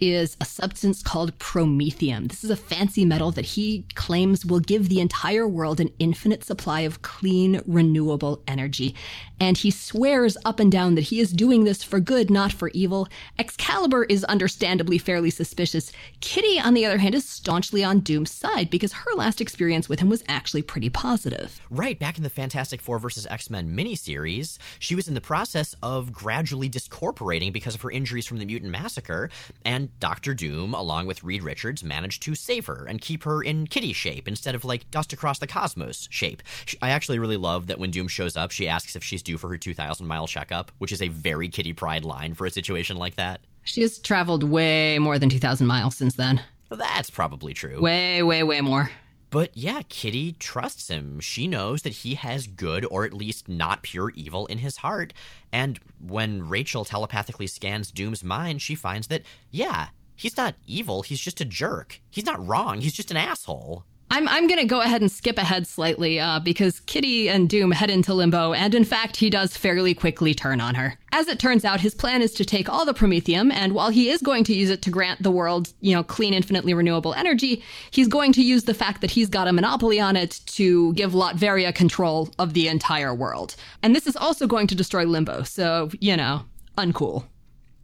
is 0.00 0.36
a 0.40 0.44
substance 0.44 1.02
called 1.02 1.38
promethium. 1.38 2.28
This 2.28 2.44
is 2.44 2.50
a 2.50 2.56
fancy 2.56 3.04
metal 3.04 3.30
that 3.32 3.44
he 3.44 3.84
claims 3.94 4.46
will 4.46 4.60
give 4.60 4.88
the 4.88 5.00
entire 5.00 5.46
world 5.46 5.80
an 5.80 5.90
infinite 5.98 6.44
supply 6.44 6.80
of 6.80 7.02
clean, 7.02 7.60
renewable 7.66 8.42
energy. 8.48 8.94
And 9.38 9.56
he 9.56 9.70
swears 9.70 10.36
up 10.44 10.60
and 10.60 10.70
down 10.70 10.94
that 10.96 11.02
he 11.02 11.20
is 11.20 11.32
doing 11.32 11.64
this 11.64 11.82
for 11.82 12.00
good, 12.00 12.30
not 12.30 12.52
for 12.52 12.68
evil. 12.68 13.08
Excalibur 13.38 14.04
is 14.04 14.24
understandably 14.24 14.98
fairly 14.98 15.30
suspicious. 15.30 15.92
Kitty, 16.20 16.58
on 16.58 16.74
the 16.74 16.84
other 16.84 16.98
hand, 16.98 17.14
is 17.14 17.28
staunchly 17.28 17.82
on 17.82 18.00
Doom's 18.00 18.30
side 18.30 18.70
because 18.70 18.92
her 18.92 19.14
last 19.14 19.40
experience 19.40 19.88
with 19.88 20.00
him 20.00 20.08
was 20.08 20.24
actually 20.28 20.62
pretty 20.62 20.90
positive. 20.90 21.60
Right, 21.70 21.98
back 21.98 22.16
in 22.16 22.22
the 22.22 22.30
Fantastic 22.30 22.80
Four 22.80 22.98
versus 22.98 23.26
X 23.26 23.50
Men 23.50 23.74
miniseries, 23.74 24.58
she 24.78 24.94
was 24.94 25.08
in 25.08 25.14
the 25.14 25.20
process 25.20 25.74
of 25.82 26.12
gradually 26.12 26.68
discorporating 26.68 27.52
because 27.52 27.74
of 27.74 27.82
her 27.82 27.90
injuries 27.90 28.26
from 28.26 28.38
the 28.38 28.46
mutant 28.46 28.70
massacre, 28.70 29.30
and 29.64 29.89
Doctor 29.98 30.34
Doom, 30.34 30.74
along 30.74 31.06
with 31.06 31.24
Reed 31.24 31.42
Richards, 31.42 31.82
managed 31.82 32.22
to 32.22 32.34
save 32.34 32.66
her 32.66 32.84
and 32.84 33.00
keep 33.00 33.24
her 33.24 33.42
in 33.42 33.66
kitty 33.66 33.92
shape 33.92 34.28
instead 34.28 34.54
of 34.54 34.64
like 34.64 34.90
dust 34.90 35.12
across 35.12 35.38
the 35.38 35.46
cosmos 35.46 36.06
shape. 36.10 36.42
I 36.80 36.90
actually 36.90 37.18
really 37.18 37.36
love 37.36 37.66
that 37.66 37.78
when 37.78 37.90
Doom 37.90 38.08
shows 38.08 38.36
up, 38.36 38.50
she 38.50 38.68
asks 38.68 38.94
if 38.96 39.02
she's 39.02 39.22
due 39.22 39.38
for 39.38 39.48
her 39.48 39.58
2,000 39.58 40.06
mile 40.06 40.26
checkup, 40.26 40.70
which 40.78 40.92
is 40.92 41.02
a 41.02 41.08
very 41.08 41.48
Kitty 41.48 41.72
Pryde 41.72 42.04
line 42.04 42.34
for 42.34 42.46
a 42.46 42.50
situation 42.50 42.96
like 42.96 43.16
that. 43.16 43.40
She 43.64 43.82
has 43.82 43.98
traveled 43.98 44.42
way 44.42 44.98
more 44.98 45.18
than 45.18 45.28
2,000 45.28 45.66
miles 45.66 45.96
since 45.96 46.14
then. 46.14 46.42
That's 46.70 47.10
probably 47.10 47.52
true. 47.52 47.80
Way, 47.80 48.22
way, 48.22 48.42
way 48.42 48.60
more. 48.60 48.90
But 49.30 49.56
yeah, 49.56 49.82
Kitty 49.88 50.32
trusts 50.32 50.88
him. 50.88 51.20
She 51.20 51.46
knows 51.46 51.82
that 51.82 51.92
he 51.92 52.16
has 52.16 52.48
good, 52.48 52.84
or 52.90 53.04
at 53.04 53.14
least 53.14 53.48
not 53.48 53.82
pure 53.82 54.10
evil, 54.16 54.46
in 54.46 54.58
his 54.58 54.78
heart. 54.78 55.12
And 55.52 55.78
when 56.04 56.48
Rachel 56.48 56.84
telepathically 56.84 57.46
scans 57.46 57.92
Doom's 57.92 58.24
mind, 58.24 58.60
she 58.60 58.74
finds 58.74 59.06
that, 59.06 59.22
yeah, 59.50 59.88
he's 60.16 60.36
not 60.36 60.56
evil, 60.66 61.02
he's 61.02 61.20
just 61.20 61.40
a 61.40 61.44
jerk. 61.44 62.00
He's 62.10 62.26
not 62.26 62.44
wrong, 62.44 62.80
he's 62.80 62.92
just 62.92 63.12
an 63.12 63.16
asshole. 63.16 63.84
I'm 64.12 64.28
I'm 64.28 64.48
gonna 64.48 64.64
go 64.64 64.80
ahead 64.80 65.02
and 65.02 65.10
skip 65.10 65.38
ahead 65.38 65.68
slightly 65.68 66.18
uh, 66.18 66.40
because 66.40 66.80
Kitty 66.80 67.28
and 67.28 67.48
Doom 67.48 67.70
head 67.70 67.90
into 67.90 68.12
limbo, 68.12 68.52
and 68.52 68.74
in 68.74 68.84
fact, 68.84 69.16
he 69.16 69.30
does 69.30 69.56
fairly 69.56 69.94
quickly 69.94 70.34
turn 70.34 70.60
on 70.60 70.74
her. 70.74 70.98
As 71.12 71.28
it 71.28 71.38
turns 71.38 71.64
out, 71.64 71.80
his 71.80 71.94
plan 71.94 72.20
is 72.20 72.34
to 72.34 72.44
take 72.44 72.68
all 72.68 72.84
the 72.84 72.92
promethium, 72.92 73.52
and 73.52 73.72
while 73.72 73.90
he 73.90 74.10
is 74.10 74.20
going 74.20 74.42
to 74.44 74.54
use 74.54 74.68
it 74.68 74.82
to 74.82 74.90
grant 74.90 75.22
the 75.22 75.30
world, 75.30 75.72
you 75.80 75.94
know, 75.94 76.02
clean, 76.02 76.34
infinitely 76.34 76.74
renewable 76.74 77.14
energy, 77.14 77.62
he's 77.92 78.08
going 78.08 78.32
to 78.32 78.42
use 78.42 78.64
the 78.64 78.74
fact 78.74 79.00
that 79.00 79.12
he's 79.12 79.28
got 79.28 79.46
a 79.46 79.52
monopoly 79.52 80.00
on 80.00 80.16
it 80.16 80.40
to 80.46 80.92
give 80.94 81.12
Latveria 81.12 81.72
control 81.72 82.30
of 82.38 82.52
the 82.52 82.66
entire 82.66 83.14
world. 83.14 83.54
And 83.82 83.94
this 83.94 84.08
is 84.08 84.16
also 84.16 84.48
going 84.48 84.66
to 84.68 84.74
destroy 84.74 85.04
Limbo, 85.04 85.44
so 85.44 85.88
you 86.00 86.16
know, 86.16 86.42
uncool. 86.76 87.26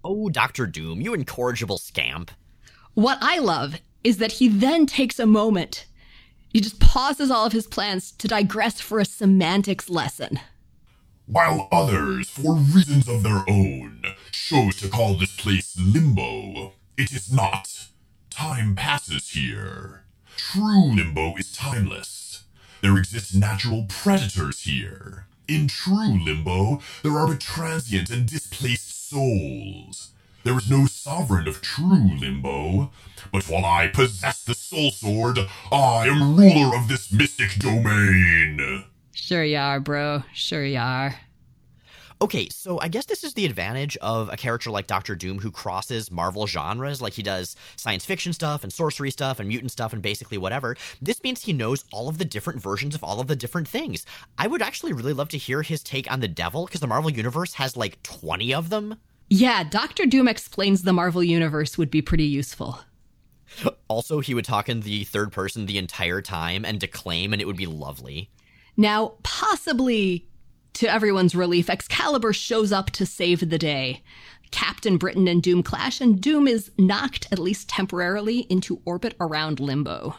Oh, 0.02 0.28
Doctor 0.28 0.66
Doom, 0.66 1.00
you 1.00 1.14
incorrigible 1.14 1.78
scamp. 1.78 2.32
What 2.94 3.18
I 3.20 3.38
love 3.38 3.80
is 4.02 4.18
that 4.18 4.32
he 4.32 4.48
then 4.48 4.86
takes 4.86 5.18
a 5.20 5.26
moment 5.26 5.86
he 6.56 6.62
just 6.62 6.80
pauses 6.80 7.30
all 7.30 7.44
of 7.44 7.52
his 7.52 7.66
plans 7.66 8.12
to 8.12 8.26
digress 8.26 8.80
for 8.80 8.98
a 8.98 9.04
semantics 9.04 9.90
lesson. 9.90 10.40
While 11.26 11.68
others, 11.70 12.30
for 12.30 12.54
reasons 12.54 13.10
of 13.10 13.22
their 13.22 13.44
own, 13.46 14.02
chose 14.32 14.76
to 14.76 14.88
call 14.88 15.18
this 15.18 15.36
place 15.36 15.76
limbo, 15.78 16.72
it 16.96 17.12
is 17.12 17.30
not. 17.30 17.88
Time 18.30 18.74
passes 18.74 19.32
here. 19.32 20.06
True 20.38 20.94
limbo 20.94 21.36
is 21.36 21.52
timeless. 21.52 22.44
There 22.80 22.96
exist 22.96 23.36
natural 23.36 23.84
predators 23.86 24.62
here. 24.62 25.26
In 25.46 25.68
true 25.68 26.24
limbo, 26.24 26.80
there 27.02 27.18
are 27.18 27.26
but 27.26 27.40
transient 27.40 28.08
and 28.08 28.26
displaced 28.26 29.10
souls. 29.10 30.12
There 30.46 30.56
is 30.56 30.70
no 30.70 30.86
sovereign 30.86 31.48
of 31.48 31.60
true 31.60 32.08
limbo, 32.20 32.92
but 33.32 33.48
while 33.48 33.64
I 33.64 33.88
possess 33.88 34.44
the 34.44 34.54
soul 34.54 34.92
sword, 34.92 35.40
I 35.72 36.06
am 36.06 36.36
ruler 36.36 36.76
of 36.76 36.86
this 36.86 37.12
mystic 37.12 37.56
domain. 37.56 38.84
Sure 39.12 39.42
you 39.42 39.56
are, 39.56 39.80
bro. 39.80 40.22
Sure 40.32 40.64
you 40.64 40.78
are. 40.78 41.16
Okay, 42.22 42.48
so 42.48 42.78
I 42.78 42.86
guess 42.86 43.06
this 43.06 43.24
is 43.24 43.34
the 43.34 43.44
advantage 43.44 43.96
of 43.96 44.32
a 44.32 44.36
character 44.36 44.70
like 44.70 44.86
Doctor 44.86 45.16
Doom 45.16 45.40
who 45.40 45.50
crosses 45.50 46.12
Marvel 46.12 46.46
genres, 46.46 47.02
like 47.02 47.14
he 47.14 47.24
does 47.24 47.56
science 47.74 48.04
fiction 48.04 48.32
stuff 48.32 48.62
and 48.62 48.72
sorcery 48.72 49.10
stuff 49.10 49.40
and 49.40 49.48
mutant 49.48 49.72
stuff 49.72 49.92
and 49.92 50.00
basically 50.00 50.38
whatever. 50.38 50.76
This 51.02 51.24
means 51.24 51.42
he 51.42 51.54
knows 51.54 51.84
all 51.92 52.08
of 52.08 52.18
the 52.18 52.24
different 52.24 52.62
versions 52.62 52.94
of 52.94 53.02
all 53.02 53.18
of 53.18 53.26
the 53.26 53.34
different 53.34 53.66
things. 53.66 54.06
I 54.38 54.46
would 54.46 54.62
actually 54.62 54.92
really 54.92 55.12
love 55.12 55.30
to 55.30 55.38
hear 55.38 55.62
his 55.62 55.82
take 55.82 56.08
on 56.08 56.20
the 56.20 56.28
devil, 56.28 56.66
because 56.66 56.80
the 56.80 56.86
Marvel 56.86 57.10
Universe 57.10 57.54
has 57.54 57.76
like 57.76 58.00
20 58.04 58.54
of 58.54 58.70
them. 58.70 59.00
Yeah, 59.28 59.64
Doctor 59.64 60.06
Doom 60.06 60.28
explains 60.28 60.82
the 60.82 60.92
Marvel 60.92 61.22
Universe 61.22 61.76
would 61.76 61.90
be 61.90 62.02
pretty 62.02 62.24
useful. 62.24 62.80
Also, 63.88 64.20
he 64.20 64.34
would 64.34 64.44
talk 64.44 64.68
in 64.68 64.80
the 64.80 65.04
third 65.04 65.32
person 65.32 65.66
the 65.66 65.78
entire 65.78 66.20
time 66.20 66.64
and 66.64 66.78
declaim, 66.78 67.32
and 67.32 67.40
it 67.40 67.46
would 67.46 67.56
be 67.56 67.66
lovely. 67.66 68.30
Now, 68.76 69.14
possibly 69.22 70.28
to 70.74 70.92
everyone's 70.92 71.34
relief, 71.34 71.70
Excalibur 71.70 72.32
shows 72.32 72.70
up 72.70 72.90
to 72.90 73.06
save 73.06 73.48
the 73.48 73.58
day. 73.58 74.02
Captain 74.50 74.96
Britain 74.96 75.26
and 75.26 75.42
Doom 75.42 75.62
clash, 75.62 76.00
and 76.00 76.20
Doom 76.20 76.46
is 76.46 76.70
knocked, 76.78 77.26
at 77.32 77.38
least 77.38 77.68
temporarily, 77.68 78.40
into 78.50 78.80
orbit 78.84 79.16
around 79.18 79.58
Limbo. 79.58 80.16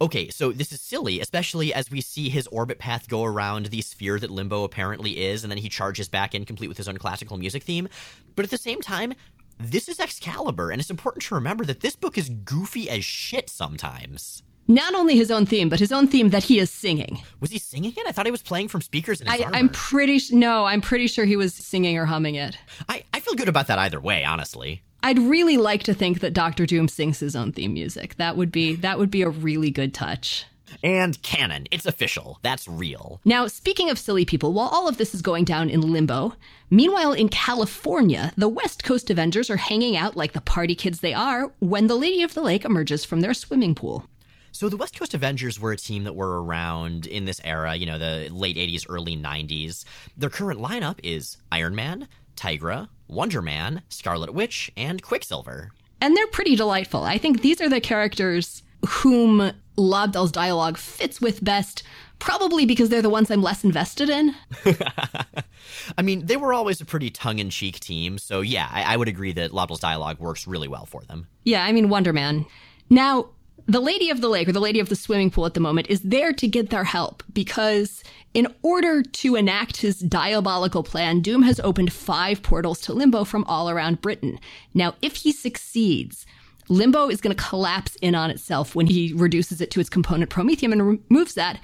Okay, 0.00 0.28
so 0.28 0.52
this 0.52 0.70
is 0.70 0.80
silly, 0.80 1.20
especially 1.20 1.74
as 1.74 1.90
we 1.90 2.00
see 2.00 2.28
his 2.28 2.46
orbit 2.48 2.78
path 2.78 3.08
go 3.08 3.24
around 3.24 3.66
the 3.66 3.80
sphere 3.80 4.18
that 4.20 4.30
Limbo 4.30 4.62
apparently 4.62 5.24
is, 5.24 5.42
and 5.42 5.50
then 5.50 5.58
he 5.58 5.68
charges 5.68 6.08
back 6.08 6.34
in 6.34 6.44
complete 6.44 6.68
with 6.68 6.76
his 6.76 6.88
own 6.88 6.98
classical 6.98 7.36
music 7.36 7.64
theme. 7.64 7.88
But 8.36 8.44
at 8.44 8.50
the 8.50 8.58
same 8.58 8.80
time, 8.80 9.14
this 9.58 9.88
is 9.88 9.98
Excalibur, 9.98 10.70
and 10.70 10.80
it's 10.80 10.90
important 10.90 11.24
to 11.24 11.34
remember 11.34 11.64
that 11.64 11.80
this 11.80 11.96
book 11.96 12.16
is 12.16 12.28
goofy 12.28 12.88
as 12.88 13.04
shit 13.04 13.50
sometimes. 13.50 14.44
Not 14.68 14.94
only 14.94 15.16
his 15.16 15.30
own 15.30 15.46
theme, 15.46 15.70
but 15.70 15.80
his 15.80 15.90
own 15.90 16.06
theme 16.06 16.28
that 16.28 16.44
he 16.44 16.58
is 16.58 16.70
singing. 16.70 17.22
Was 17.40 17.50
he 17.50 17.58
singing 17.58 17.94
it? 17.96 18.06
I 18.06 18.12
thought 18.12 18.26
he 18.26 18.30
was 18.30 18.42
playing 18.42 18.68
from 18.68 18.82
speakers 18.82 19.20
in 19.20 19.26
his 19.26 19.40
I. 19.40 19.48
I'm 19.52 19.70
pretty 19.70 20.20
no, 20.30 20.66
I'm 20.66 20.82
pretty 20.82 21.06
sure 21.06 21.24
he 21.24 21.36
was 21.36 21.54
singing 21.54 21.96
or 21.96 22.04
humming 22.04 22.34
it. 22.34 22.56
I, 22.88 23.02
I 23.14 23.20
feel 23.20 23.34
good 23.34 23.48
about 23.48 23.68
that 23.68 23.78
either 23.78 23.98
way, 23.98 24.24
honestly. 24.24 24.82
I'd 25.02 25.18
really 25.18 25.56
like 25.56 25.82
to 25.84 25.94
think 25.94 26.20
that 26.20 26.34
Doctor 26.34 26.66
Doom 26.66 26.88
sings 26.88 27.20
his 27.20 27.36
own 27.36 27.52
theme 27.52 27.72
music. 27.72 28.16
That 28.16 28.36
would 28.36 28.50
be 28.50 28.74
that 28.76 28.98
would 28.98 29.10
be 29.10 29.22
a 29.22 29.28
really 29.28 29.70
good 29.70 29.94
touch. 29.94 30.44
And 30.82 31.20
canon, 31.22 31.66
it's 31.70 31.86
official. 31.86 32.38
That's 32.42 32.68
real. 32.68 33.20
Now, 33.24 33.46
speaking 33.46 33.90
of 33.90 33.98
silly 33.98 34.24
people, 34.24 34.52
while 34.52 34.68
all 34.68 34.86
of 34.86 34.98
this 34.98 35.14
is 35.14 35.22
going 35.22 35.44
down 35.44 35.70
in 35.70 35.80
limbo, 35.80 36.34
meanwhile 36.70 37.12
in 37.12 37.28
California, 37.30 38.32
the 38.36 38.48
West 38.48 38.84
Coast 38.84 39.08
Avengers 39.10 39.48
are 39.50 39.56
hanging 39.56 39.96
out 39.96 40.16
like 40.16 40.32
the 40.32 40.40
party 40.40 40.74
kids 40.74 41.00
they 41.00 41.14
are 41.14 41.52
when 41.60 41.86
the 41.86 41.96
Lady 41.96 42.22
of 42.22 42.34
the 42.34 42.42
Lake 42.42 42.64
emerges 42.64 43.04
from 43.04 43.20
their 43.22 43.34
swimming 43.34 43.74
pool. 43.74 44.06
So 44.52 44.68
the 44.68 44.76
West 44.76 44.98
Coast 44.98 45.14
Avengers 45.14 45.60
were 45.60 45.72
a 45.72 45.76
team 45.76 46.04
that 46.04 46.16
were 46.16 46.42
around 46.42 47.06
in 47.06 47.24
this 47.24 47.40
era, 47.44 47.74
you 47.74 47.86
know, 47.86 47.98
the 47.98 48.28
late 48.30 48.56
80s, 48.56 48.86
early 48.88 49.16
90s. 49.16 49.84
Their 50.16 50.30
current 50.30 50.60
lineup 50.60 50.98
is 51.02 51.36
Iron 51.52 51.74
Man, 51.74 52.08
Tigra, 52.36 52.88
Wonder 53.08 53.42
Man, 53.42 53.82
Scarlet 53.88 54.32
Witch, 54.34 54.70
and 54.76 55.02
Quicksilver. 55.02 55.72
And 56.00 56.16
they're 56.16 56.26
pretty 56.28 56.54
delightful. 56.54 57.02
I 57.02 57.18
think 57.18 57.40
these 57.40 57.60
are 57.60 57.68
the 57.68 57.80
characters 57.80 58.62
whom 58.86 59.52
Lobdell's 59.76 60.32
dialogue 60.32 60.76
fits 60.76 61.20
with 61.20 61.42
best, 61.42 61.82
probably 62.18 62.66
because 62.66 62.88
they're 62.88 63.02
the 63.02 63.08
ones 63.08 63.30
I'm 63.30 63.42
less 63.42 63.64
invested 63.64 64.10
in. 64.10 64.34
I 65.98 66.02
mean, 66.02 66.26
they 66.26 66.36
were 66.36 66.52
always 66.52 66.80
a 66.80 66.84
pretty 66.84 67.10
tongue 67.10 67.38
in 67.38 67.50
cheek 67.50 67.80
team, 67.80 68.18
so 68.18 68.40
yeah, 68.40 68.68
I, 68.70 68.94
I, 68.94 68.96
would 68.96 69.08
agree 69.08 69.32
that 69.32 69.52
Lobdell's 69.52 69.80
dialogue 69.80 70.18
works 70.18 70.46
really 70.46 70.68
well 70.68 70.86
for 70.86 71.02
them. 71.04 71.28
Yeah, 71.44 71.64
I 71.64 71.72
mean, 71.72 71.88
Wonder 71.88 72.12
Man. 72.12 72.46
Now, 72.90 73.30
the 73.68 73.80
Lady 73.80 74.08
of 74.08 74.22
the 74.22 74.30
Lake, 74.30 74.48
or 74.48 74.52
the 74.52 74.60
Lady 74.60 74.80
of 74.80 74.88
the 74.88 74.96
Swimming 74.96 75.30
Pool 75.30 75.44
at 75.44 75.52
the 75.52 75.60
moment, 75.60 75.88
is 75.90 76.00
there 76.00 76.32
to 76.32 76.48
get 76.48 76.70
their 76.70 76.84
help 76.84 77.22
because 77.34 78.02
in 78.32 78.48
order 78.62 79.02
to 79.02 79.36
enact 79.36 79.76
his 79.76 80.00
diabolical 80.00 80.82
plan, 80.82 81.20
Doom 81.20 81.42
has 81.42 81.60
opened 81.60 81.92
five 81.92 82.42
portals 82.42 82.80
to 82.80 82.94
Limbo 82.94 83.24
from 83.24 83.44
all 83.44 83.68
around 83.68 84.00
Britain. 84.00 84.40
Now, 84.72 84.94
if 85.02 85.16
he 85.16 85.32
succeeds, 85.32 86.24
Limbo 86.70 87.10
is 87.10 87.20
going 87.20 87.36
to 87.36 87.42
collapse 87.42 87.94
in 87.96 88.14
on 88.14 88.30
itself 88.30 88.74
when 88.74 88.86
he 88.86 89.12
reduces 89.14 89.60
it 89.60 89.70
to 89.72 89.80
its 89.80 89.90
component 89.90 90.30
Promethium 90.30 90.72
and 90.72 91.00
removes 91.10 91.34
that. 91.34 91.60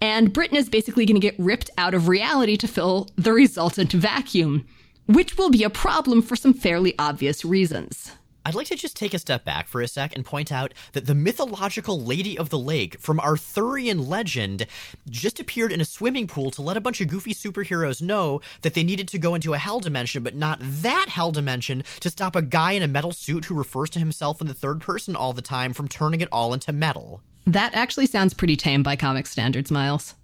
And 0.00 0.32
Britain 0.32 0.56
is 0.56 0.68
basically 0.68 1.06
going 1.06 1.20
to 1.20 1.26
get 1.26 1.38
ripped 1.38 1.70
out 1.78 1.94
of 1.94 2.08
reality 2.08 2.56
to 2.56 2.68
fill 2.68 3.08
the 3.14 3.32
resultant 3.32 3.92
vacuum, 3.92 4.66
which 5.06 5.38
will 5.38 5.50
be 5.50 5.62
a 5.62 5.70
problem 5.70 6.22
for 6.22 6.34
some 6.34 6.54
fairly 6.54 6.94
obvious 6.98 7.44
reasons. 7.44 8.12
I'd 8.46 8.54
like 8.54 8.68
to 8.68 8.76
just 8.76 8.94
take 8.94 9.12
a 9.12 9.18
step 9.18 9.44
back 9.44 9.66
for 9.66 9.80
a 9.80 9.88
sec 9.88 10.14
and 10.14 10.24
point 10.24 10.52
out 10.52 10.72
that 10.92 11.06
the 11.06 11.16
mythological 11.16 12.00
Lady 12.00 12.38
of 12.38 12.48
the 12.48 12.58
Lake 12.60 12.96
from 13.00 13.18
Arthurian 13.18 14.06
legend 14.06 14.68
just 15.10 15.40
appeared 15.40 15.72
in 15.72 15.80
a 15.80 15.84
swimming 15.84 16.28
pool 16.28 16.52
to 16.52 16.62
let 16.62 16.76
a 16.76 16.80
bunch 16.80 17.00
of 17.00 17.08
goofy 17.08 17.34
superheroes 17.34 18.00
know 18.00 18.40
that 18.62 18.74
they 18.74 18.84
needed 18.84 19.08
to 19.08 19.18
go 19.18 19.34
into 19.34 19.52
a 19.52 19.58
hell 19.58 19.80
dimension, 19.80 20.22
but 20.22 20.36
not 20.36 20.60
that 20.62 21.08
hell 21.08 21.32
dimension 21.32 21.82
to 21.98 22.08
stop 22.08 22.36
a 22.36 22.40
guy 22.40 22.70
in 22.70 22.84
a 22.84 22.86
metal 22.86 23.10
suit 23.10 23.46
who 23.46 23.54
refers 23.56 23.90
to 23.90 23.98
himself 23.98 24.40
in 24.40 24.46
the 24.46 24.54
third 24.54 24.80
person 24.80 25.16
all 25.16 25.32
the 25.32 25.42
time 25.42 25.72
from 25.72 25.88
turning 25.88 26.20
it 26.20 26.28
all 26.30 26.54
into 26.54 26.72
metal. 26.72 27.22
That 27.48 27.74
actually 27.74 28.06
sounds 28.06 28.32
pretty 28.32 28.54
tame 28.54 28.84
by 28.84 28.94
comic 28.94 29.26
standards, 29.26 29.72
Miles. 29.72 30.14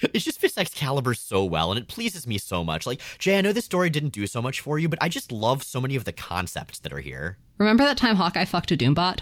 It 0.00 0.20
just 0.20 0.40
fits 0.40 0.56
Excalibur 0.56 1.12
so 1.12 1.44
well, 1.44 1.70
and 1.70 1.78
it 1.78 1.88
pleases 1.88 2.26
me 2.26 2.38
so 2.38 2.64
much. 2.64 2.86
Like, 2.86 3.02
Jay, 3.18 3.36
I 3.36 3.42
know 3.42 3.52
this 3.52 3.66
story 3.66 3.90
didn't 3.90 4.14
do 4.14 4.26
so 4.26 4.40
much 4.40 4.62
for 4.62 4.78
you, 4.78 4.88
but 4.88 5.02
I 5.02 5.10
just 5.10 5.30
love 5.30 5.62
so 5.62 5.82
many 5.82 5.96
of 5.96 6.04
the 6.04 6.12
concepts 6.12 6.78
that 6.78 6.94
are 6.94 7.00
here. 7.00 7.36
Remember 7.58 7.84
that 7.84 7.98
time 7.98 8.16
Hawkeye 8.16 8.44
fucked 8.44 8.70
a 8.70 8.76
Doombot? 8.76 9.20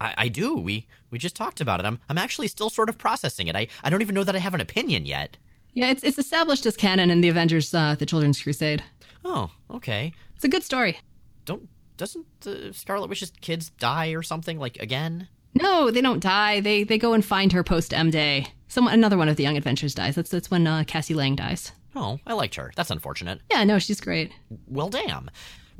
I, 0.00 0.14
I 0.18 0.28
do. 0.28 0.56
We 0.56 0.86
we 1.10 1.18
just 1.18 1.36
talked 1.36 1.60
about 1.60 1.80
it. 1.80 1.86
I'm 1.86 2.00
I'm 2.08 2.18
actually 2.18 2.48
still 2.48 2.70
sort 2.70 2.88
of 2.88 2.98
processing 2.98 3.46
it. 3.46 3.56
I, 3.56 3.68
I 3.84 3.90
don't 3.90 4.02
even 4.02 4.14
know 4.14 4.24
that 4.24 4.34
I 4.34 4.40
have 4.40 4.54
an 4.54 4.60
opinion 4.60 5.06
yet. 5.06 5.36
Yeah, 5.74 5.90
it's 5.90 6.02
it's 6.02 6.18
established 6.18 6.66
as 6.66 6.76
canon 6.76 7.10
in 7.10 7.20
the 7.20 7.28
Avengers: 7.28 7.72
uh, 7.72 7.94
The 7.98 8.06
Children's 8.06 8.42
Crusade. 8.42 8.82
Oh, 9.24 9.50
okay. 9.70 10.12
It's 10.34 10.44
a 10.44 10.48
good 10.48 10.64
story. 10.64 10.98
Don't 11.44 11.68
doesn't 11.96 12.26
the 12.40 12.72
Scarlet 12.72 13.08
Witch's 13.08 13.32
kids 13.40 13.70
die 13.70 14.08
or 14.08 14.22
something 14.22 14.58
like 14.58 14.78
again? 14.78 15.28
No, 15.54 15.90
they 15.90 16.00
don't 16.00 16.22
die. 16.22 16.60
They 16.60 16.82
they 16.84 16.98
go 16.98 17.12
and 17.12 17.24
find 17.24 17.52
her 17.52 17.62
post 17.62 17.94
M 17.94 18.10
Day. 18.10 18.46
Some 18.68 18.88
another 18.88 19.18
one 19.18 19.28
of 19.28 19.36
the 19.36 19.42
Young 19.42 19.56
Avengers 19.56 19.94
dies. 19.94 20.14
That's 20.16 20.30
that's 20.30 20.50
when 20.50 20.66
uh, 20.66 20.84
Cassie 20.86 21.14
Lang 21.14 21.36
dies. 21.36 21.72
Oh, 21.94 22.18
I 22.26 22.32
liked 22.32 22.54
her. 22.54 22.72
That's 22.74 22.90
unfortunate. 22.90 23.40
Yeah, 23.50 23.64
no, 23.64 23.78
she's 23.78 24.00
great. 24.00 24.32
Well, 24.66 24.88
damn. 24.88 25.30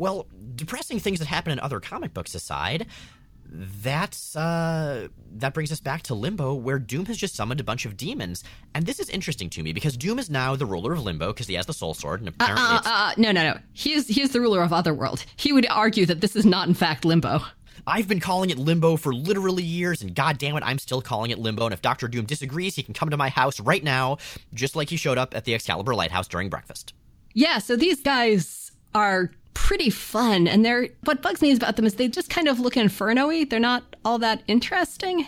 Well, 0.03 0.27
depressing 0.57 0.99
things 0.99 1.21
that 1.21 1.29
happen 1.29 1.53
in 1.53 1.61
other 1.61 1.79
comic 1.79 2.13
books 2.13 2.35
aside, 2.35 2.89
that's 3.55 4.35
uh 4.35 5.09
that 5.35 5.55
brings 5.55 5.71
us 5.71 5.79
back 5.79 6.03
to 6.05 6.15
limbo 6.15 6.55
where 6.55 6.79
doom 6.79 7.05
has 7.05 7.19
just 7.19 7.35
summoned 7.35 7.61
a 7.61 7.65
bunch 7.65 7.85
of 7.85 7.99
demons 7.99 8.43
and 8.75 8.87
this 8.87 8.99
is 8.99 9.11
interesting 9.11 9.51
to 9.51 9.63
me 9.63 9.75
because 9.75 9.95
doom 9.95 10.19
is 10.19 10.31
now 10.31 10.57
the 10.57 10.65
ruler 10.65 10.95
of 10.95 11.03
limbo 11.03 11.35
because 11.35 11.47
he 11.47 11.53
has 11.53 11.67
the 11.67 11.73
soul 11.75 11.93
sword 11.93 12.21
and 12.21 12.31
apparently 12.31 12.65
uh, 12.65 12.79
uh, 12.79 12.83
uh, 12.87 13.13
no 13.19 13.31
no 13.31 13.43
no 13.43 13.59
he 13.75 13.93
is 13.93 14.09
he 14.09 14.23
is 14.23 14.31
the 14.31 14.41
ruler 14.41 14.63
of 14.63 14.73
otherworld 14.73 15.23
he 15.37 15.53
would 15.53 15.67
argue 15.69 16.07
that 16.07 16.23
this 16.23 16.35
is 16.35 16.47
not 16.47 16.67
in 16.67 16.73
fact 16.73 17.05
limbo 17.05 17.41
I've 17.87 18.09
been 18.09 18.21
calling 18.21 18.49
it 18.51 18.59
limbo 18.59 18.97
for 18.97 19.13
literally 19.13 19.65
years, 19.65 20.03
and 20.03 20.15
god 20.15 20.39
damn 20.39 20.57
it, 20.57 20.63
I'm 20.65 20.79
still 20.79 21.03
calling 21.03 21.33
it 21.33 21.39
limbo. 21.41 21.65
And 21.65 21.75
if 21.75 21.83
Doctor 21.83 22.07
Doom 22.07 22.27
disagrees, 22.27 22.77
he 22.77 22.83
can 22.85 22.95
come 22.95 23.11
to 23.11 23.17
my 23.17 23.29
house 23.29 23.59
right 23.59 23.83
now, 23.83 24.19
just 24.55 24.77
like 24.77 24.89
he 24.89 24.97
showed 24.97 25.19
up 25.19 25.35
at 25.35 25.47
the 25.47 25.55
Excalibur 25.55 25.93
Lighthouse 25.93 26.29
during 26.29 26.49
breakfast. 26.49 26.95
Yeah, 27.35 27.59
so 27.59 27.75
these 27.75 28.01
guys 28.01 28.71
are 28.95 29.33
pretty 29.55 29.91
fun. 29.91 30.47
And 30.47 30.65
they're 30.65 30.89
what 31.05 31.23
bugs 31.23 31.43
me 31.43 31.53
about 31.53 31.77
them 31.77 31.87
is 31.87 31.95
they 31.95 32.09
just 32.09 32.31
kind 32.31 32.49
of 32.49 32.61
look 32.61 32.77
inferno-y. 32.77 33.45
They're 33.45 33.61
not 33.61 33.97
all 34.05 34.19
that 34.19 34.43
interesting. 34.47 35.27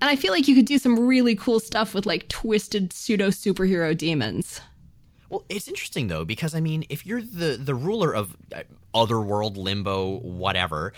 And 0.00 0.10
I 0.10 0.16
feel 0.16 0.32
like 0.32 0.48
you 0.48 0.54
could 0.54 0.66
do 0.66 0.78
some 0.78 0.98
really 0.98 1.36
cool 1.36 1.60
stuff 1.60 1.94
with 1.94 2.06
like 2.06 2.28
twisted 2.28 2.92
pseudo 2.92 3.28
superhero 3.28 3.96
demons. 3.96 4.60
Well, 5.28 5.44
it's 5.48 5.68
interesting 5.68 6.08
though 6.08 6.24
because 6.24 6.54
I 6.54 6.60
mean, 6.60 6.84
if 6.88 7.06
you're 7.06 7.22
the 7.22 7.56
the 7.58 7.74
ruler 7.74 8.14
of 8.14 8.36
uh, 8.54 8.62
otherworld, 8.94 9.56
limbo, 9.56 10.18
whatever, 10.18 10.92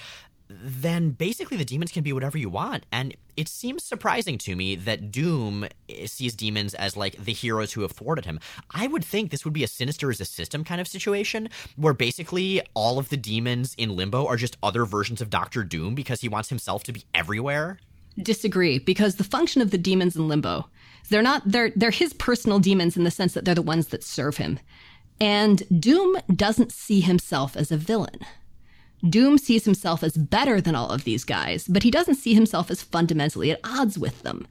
then 0.48 1.10
basically 1.10 1.56
the 1.56 1.64
demons 1.64 1.90
can 1.90 2.02
be 2.02 2.12
whatever 2.12 2.36
you 2.36 2.48
want. 2.48 2.84
And 2.92 3.16
it 3.36 3.48
seems 3.48 3.82
surprising 3.82 4.38
to 4.38 4.54
me 4.54 4.76
that 4.76 5.10
Doom 5.10 5.66
eh, 5.88 6.06
sees 6.06 6.34
demons 6.34 6.74
as 6.74 6.96
like 6.96 7.16
the 7.16 7.32
heroes 7.32 7.72
who 7.72 7.82
have 7.82 7.92
thwarted 7.92 8.24
him. 8.24 8.40
I 8.70 8.86
would 8.86 9.04
think 9.04 9.30
this 9.30 9.44
would 9.44 9.54
be 9.54 9.64
a 9.64 9.68
sinister 9.68 10.10
as 10.10 10.20
a 10.20 10.24
system 10.24 10.64
kind 10.64 10.80
of 10.80 10.88
situation 10.88 11.48
where 11.76 11.94
basically 11.94 12.60
all 12.74 12.98
of 12.98 13.08
the 13.08 13.16
demons 13.16 13.74
in 13.78 13.96
Limbo 13.96 14.26
are 14.26 14.36
just 14.36 14.56
other 14.62 14.84
versions 14.84 15.20
of 15.20 15.30
Doctor 15.30 15.64
Doom 15.64 15.94
because 15.94 16.20
he 16.20 16.28
wants 16.28 16.48
himself 16.48 16.84
to 16.84 16.92
be 16.92 17.04
everywhere. 17.14 17.78
Disagree 18.16 18.78
because 18.78 19.16
the 19.16 19.24
function 19.24 19.60
of 19.60 19.70
the 19.70 19.78
demons 19.78 20.14
in 20.14 20.28
Limbo, 20.28 20.68
they're 21.08 21.22
not 21.22 21.42
they're 21.44 21.72
they're 21.74 21.90
his 21.90 22.12
personal 22.12 22.60
demons 22.60 22.96
in 22.96 23.04
the 23.04 23.10
sense 23.10 23.34
that 23.34 23.44
they're 23.44 23.54
the 23.54 23.62
ones 23.62 23.88
that 23.88 24.04
serve 24.04 24.36
him. 24.36 24.60
And 25.20 25.62
Doom 25.80 26.18
doesn't 26.34 26.72
see 26.72 27.00
himself 27.00 27.56
as 27.56 27.72
a 27.72 27.76
villain. 27.76 28.20
Doom 29.08 29.38
sees 29.38 29.64
himself 29.64 30.02
as 30.02 30.16
better 30.16 30.60
than 30.60 30.74
all 30.74 30.90
of 30.90 31.04
these 31.04 31.24
guys, 31.24 31.66
but 31.68 31.82
he 31.82 31.90
doesn't 31.90 32.14
see 32.16 32.34
himself 32.34 32.70
as 32.70 32.82
fundamentally 32.82 33.50
at 33.50 33.60
odds 33.64 33.98
with 33.98 34.22
them. 34.22 34.46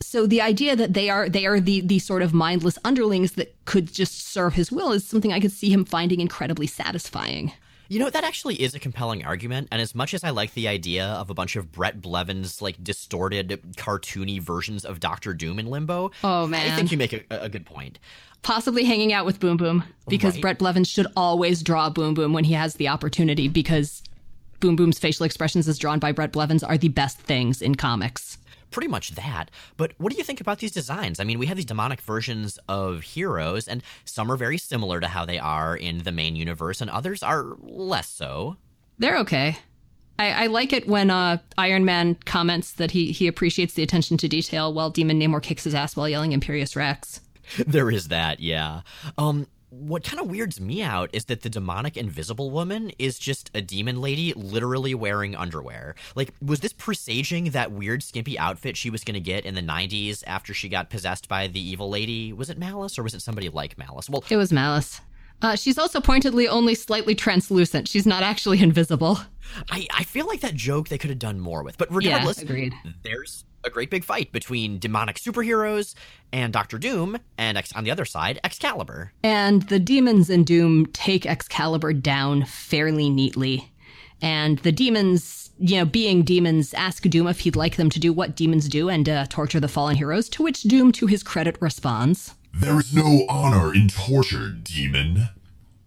So 0.00 0.26
the 0.26 0.40
idea 0.40 0.76
that 0.76 0.92
they 0.92 1.08
are 1.08 1.28
they 1.28 1.46
are 1.46 1.60
the 1.60 1.80
the 1.80 1.98
sort 1.98 2.22
of 2.22 2.34
mindless 2.34 2.78
underlings 2.84 3.32
that 3.32 3.54
could 3.64 3.92
just 3.92 4.28
serve 4.28 4.54
his 4.54 4.70
will 4.70 4.92
is 4.92 5.06
something 5.06 5.32
I 5.32 5.40
could 5.40 5.52
see 5.52 5.70
him 5.70 5.84
finding 5.84 6.20
incredibly 6.20 6.66
satisfying. 6.66 7.52
You 7.88 7.98
know, 7.98 8.08
that 8.08 8.24
actually 8.24 8.60
is 8.62 8.74
a 8.74 8.78
compelling 8.78 9.24
argument, 9.24 9.68
and 9.70 9.80
as 9.80 9.94
much 9.94 10.14
as 10.14 10.24
I 10.24 10.30
like 10.30 10.54
the 10.54 10.68
idea 10.68 11.06
of 11.06 11.28
a 11.28 11.34
bunch 11.34 11.54
of 11.54 11.70
Bret 11.70 12.00
Blevins 12.00 12.62
like 12.62 12.82
distorted, 12.82 13.48
cartoony 13.76 14.40
versions 14.40 14.84
of 14.86 15.00
Doctor 15.00 15.34
Doom 15.34 15.58
in 15.58 15.66
Limbo, 15.66 16.10
oh 16.24 16.46
man, 16.46 16.72
I 16.72 16.76
think 16.76 16.90
you 16.90 16.98
make 16.98 17.12
a, 17.12 17.22
a 17.30 17.48
good 17.48 17.66
point 17.66 17.98
possibly 18.44 18.84
hanging 18.84 19.12
out 19.12 19.26
with 19.26 19.40
Boom 19.40 19.56
Boom 19.56 19.82
because 20.06 20.34
right. 20.34 20.42
Bret 20.42 20.58
Blevins 20.58 20.88
should 20.88 21.08
always 21.16 21.62
draw 21.62 21.90
Boom 21.90 22.14
Boom 22.14 22.32
when 22.32 22.44
he 22.44 22.52
has 22.52 22.74
the 22.74 22.86
opportunity 22.86 23.48
because 23.48 24.02
Boom 24.60 24.76
Boom's 24.76 24.98
facial 24.98 25.26
expressions 25.26 25.66
as 25.66 25.78
drawn 25.78 25.98
by 25.98 26.12
Bret 26.12 26.30
Blevins 26.30 26.62
are 26.62 26.78
the 26.78 26.88
best 26.88 27.18
things 27.18 27.60
in 27.60 27.74
comics. 27.74 28.38
Pretty 28.70 28.88
much 28.88 29.12
that. 29.12 29.50
But 29.76 29.92
what 29.98 30.12
do 30.12 30.18
you 30.18 30.24
think 30.24 30.40
about 30.40 30.58
these 30.58 30.72
designs? 30.72 31.20
I 31.20 31.24
mean, 31.24 31.38
we 31.38 31.46
have 31.46 31.56
these 31.56 31.64
demonic 31.64 32.00
versions 32.00 32.58
of 32.68 33.02
heroes, 33.02 33.66
and 33.66 33.82
some 34.04 34.30
are 34.30 34.36
very 34.36 34.58
similar 34.58 35.00
to 35.00 35.08
how 35.08 35.24
they 35.24 35.38
are 35.38 35.76
in 35.76 35.98
the 35.98 36.12
main 36.12 36.36
universe, 36.36 36.80
and 36.80 36.90
others 36.90 37.22
are 37.22 37.56
less 37.60 38.08
so. 38.08 38.56
They're 38.98 39.18
okay. 39.18 39.58
I, 40.18 40.44
I, 40.44 40.46
like 40.46 40.72
it 40.72 40.86
when 40.86 41.10
uh, 41.10 41.38
Iron 41.58 41.84
Man 41.84 42.16
comments 42.24 42.72
that 42.72 42.92
he, 42.92 43.10
he 43.10 43.26
appreciates 43.26 43.74
the 43.74 43.82
attention 43.82 44.16
to 44.18 44.28
detail 44.28 44.72
while 44.72 44.90
Demon 44.90 45.18
Namor 45.18 45.42
kicks 45.42 45.64
his 45.64 45.74
ass 45.74 45.96
while 45.96 46.08
yelling 46.08 46.32
Imperious 46.32 46.76
Rex. 46.76 47.20
there 47.66 47.90
is 47.90 48.08
that, 48.08 48.40
yeah. 48.40 48.82
Um, 49.18 49.46
what 49.70 50.04
kind 50.04 50.20
of 50.20 50.30
weirds 50.30 50.60
me 50.60 50.82
out 50.82 51.10
is 51.12 51.24
that 51.24 51.42
the 51.42 51.50
demonic 51.50 51.96
invisible 51.96 52.50
woman 52.50 52.92
is 52.98 53.18
just 53.18 53.50
a 53.54 53.60
demon 53.60 54.00
lady 54.00 54.32
literally 54.34 54.94
wearing 54.94 55.34
underwear. 55.34 55.96
Like, 56.14 56.32
was 56.40 56.60
this 56.60 56.72
presaging 56.72 57.50
that 57.50 57.72
weird 57.72 58.02
skimpy 58.02 58.38
outfit 58.38 58.76
she 58.76 58.88
was 58.88 59.02
going 59.02 59.14
to 59.14 59.20
get 59.20 59.44
in 59.44 59.54
the 59.54 59.60
90s 59.60 60.22
after 60.26 60.54
she 60.54 60.68
got 60.68 60.90
possessed 60.90 61.28
by 61.28 61.48
the 61.48 61.60
evil 61.60 61.90
lady? 61.90 62.32
Was 62.32 62.50
it 62.50 62.58
Malice 62.58 62.98
or 62.98 63.02
was 63.02 63.14
it 63.14 63.22
somebody 63.22 63.48
like 63.48 63.76
Malice? 63.76 64.08
Well, 64.08 64.22
it 64.30 64.36
was 64.36 64.52
Malice. 64.52 65.00
Uh, 65.42 65.56
she's 65.56 65.78
also 65.78 66.00
pointedly 66.00 66.48
only 66.48 66.74
slightly 66.74 67.14
translucent. 67.14 67.88
She's 67.88 68.06
not 68.06 68.22
actually 68.22 68.62
invisible. 68.62 69.18
I, 69.70 69.86
I 69.92 70.04
feel 70.04 70.26
like 70.26 70.40
that 70.40 70.54
joke 70.54 70.88
they 70.88 70.98
could 70.98 71.10
have 71.10 71.18
done 71.18 71.40
more 71.40 71.62
with. 71.62 71.76
But 71.76 71.92
regardless, 71.92 72.38
yeah, 72.38 72.44
agreed. 72.44 72.74
there's 73.02 73.44
a 73.64 73.70
great 73.70 73.90
big 73.90 74.04
fight 74.04 74.30
between 74.32 74.78
demonic 74.78 75.16
superheroes 75.16 75.94
and 76.32 76.52
Doctor 76.52 76.78
Doom, 76.78 77.18
and 77.38 77.60
on 77.74 77.84
the 77.84 77.90
other 77.90 78.04
side, 78.04 78.38
Excalibur. 78.44 79.12
And 79.22 79.62
the 79.62 79.78
demons 79.78 80.30
in 80.30 80.44
Doom 80.44 80.86
take 80.86 81.26
Excalibur 81.26 81.92
down 81.92 82.44
fairly 82.44 83.08
neatly. 83.08 83.70
And 84.20 84.58
the 84.60 84.72
demons, 84.72 85.50
you 85.58 85.76
know, 85.76 85.84
being 85.84 86.22
demons, 86.22 86.74
ask 86.74 87.02
Doom 87.02 87.26
if 87.26 87.40
he'd 87.40 87.56
like 87.56 87.76
them 87.76 87.90
to 87.90 88.00
do 88.00 88.12
what 88.12 88.36
demons 88.36 88.68
do 88.68 88.88
and 88.88 89.08
uh, 89.08 89.26
torture 89.28 89.60
the 89.60 89.68
fallen 89.68 89.96
heroes, 89.96 90.28
to 90.30 90.42
which 90.42 90.62
Doom, 90.62 90.92
to 90.92 91.06
his 91.06 91.22
credit, 91.22 91.56
responds 91.60 92.34
There 92.52 92.78
is 92.78 92.94
no 92.94 93.26
honor 93.28 93.74
in 93.74 93.88
torture, 93.88 94.50
demon. 94.50 95.28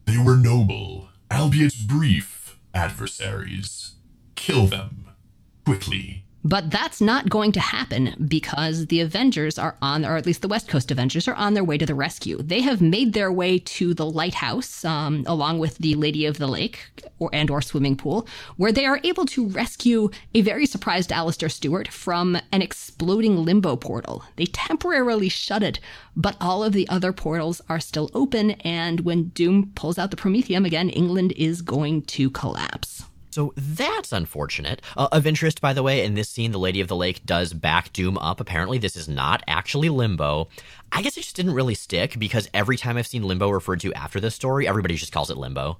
They 0.05 0.17
were 0.17 0.37
noble, 0.37 1.09
albeit 1.31 1.75
brief, 1.87 2.57
adversaries. 2.73 3.95
Kill 4.35 4.67
them. 4.67 5.09
Quickly 5.65 6.26
But 6.47 6.71
that's 6.71 7.01
not 7.01 7.27
going 7.27 7.51
to 7.51 7.59
happen 7.59 8.15
because 8.25 8.85
the 8.85 9.01
Avengers 9.01 9.59
are 9.59 9.75
on, 9.81 10.05
or 10.05 10.15
at 10.15 10.25
least 10.25 10.41
the 10.41 10.47
West 10.47 10.69
Coast 10.69 10.91
Avengers 10.91 11.27
are 11.27 11.35
on 11.35 11.55
their 11.55 11.63
way 11.63 11.77
to 11.77 11.85
the 11.85 11.93
rescue. 11.93 12.37
They 12.41 12.61
have 12.61 12.79
made 12.79 13.11
their 13.11 13.33
way 13.33 13.59
to 13.59 13.93
the 13.93 14.05
lighthouse, 14.05 14.85
um, 14.85 15.25
along 15.27 15.59
with 15.59 15.77
the 15.79 15.95
Lady 15.95 16.25
of 16.25 16.37
the 16.37 16.47
Lake 16.47 16.87
or 17.19 17.29
and 17.33 17.49
or 17.49 17.61
swimming 17.61 17.97
pool, 17.97 18.25
where 18.55 18.71
they 18.71 18.85
are 18.85 19.01
able 19.03 19.25
to 19.25 19.49
rescue 19.49 20.09
a 20.33 20.39
very 20.39 20.65
surprised 20.65 21.11
Alistair 21.11 21.49
Stewart 21.49 21.89
from 21.89 22.37
an 22.53 22.61
exploding 22.61 23.43
limbo 23.43 23.75
portal. 23.75 24.23
They 24.37 24.45
temporarily 24.45 25.27
shut 25.27 25.63
it, 25.63 25.81
but 26.15 26.37
all 26.39 26.63
of 26.63 26.71
the 26.71 26.87
other 26.87 27.11
portals 27.11 27.59
are 27.67 27.81
still 27.81 28.09
open. 28.13 28.51
And 28.61 29.01
when 29.01 29.29
Doom 29.29 29.73
pulls 29.75 29.99
out 29.99 30.11
the 30.11 30.17
Promethium 30.17 30.65
again, 30.65 30.87
England 30.91 31.33
is 31.35 31.61
going 31.61 32.03
to 32.03 32.29
collapse. 32.29 33.03
So 33.37 33.53
that's 33.55 34.11
unfortunate. 34.11 34.81
Uh, 34.97 35.09
of 35.11 35.27
interest, 35.27 35.61
by 35.61 35.71
the 35.71 35.83
way, 35.83 36.03
in 36.03 36.15
this 36.15 36.27
scene, 36.27 36.51
the 36.51 36.57
Lady 36.57 36.81
of 36.81 36.87
the 36.87 36.95
Lake 36.95 37.23
does 37.23 37.53
back 37.53 37.93
Doom 37.93 38.17
up. 38.17 38.39
Apparently, 38.39 38.79
this 38.79 38.95
is 38.95 39.07
not 39.07 39.43
actually 39.47 39.89
Limbo. 39.89 40.47
I 40.91 41.03
guess 41.03 41.17
it 41.17 41.21
just 41.21 41.35
didn't 41.35 41.53
really 41.53 41.75
stick 41.75 42.17
because 42.17 42.49
every 42.51 42.77
time 42.77 42.97
I've 42.97 43.05
seen 43.05 43.21
Limbo 43.21 43.51
referred 43.51 43.81
to 43.81 43.93
after 43.93 44.19
this 44.19 44.33
story, 44.33 44.67
everybody 44.67 44.95
just 44.95 45.11
calls 45.11 45.29
it 45.29 45.37
Limbo. 45.37 45.77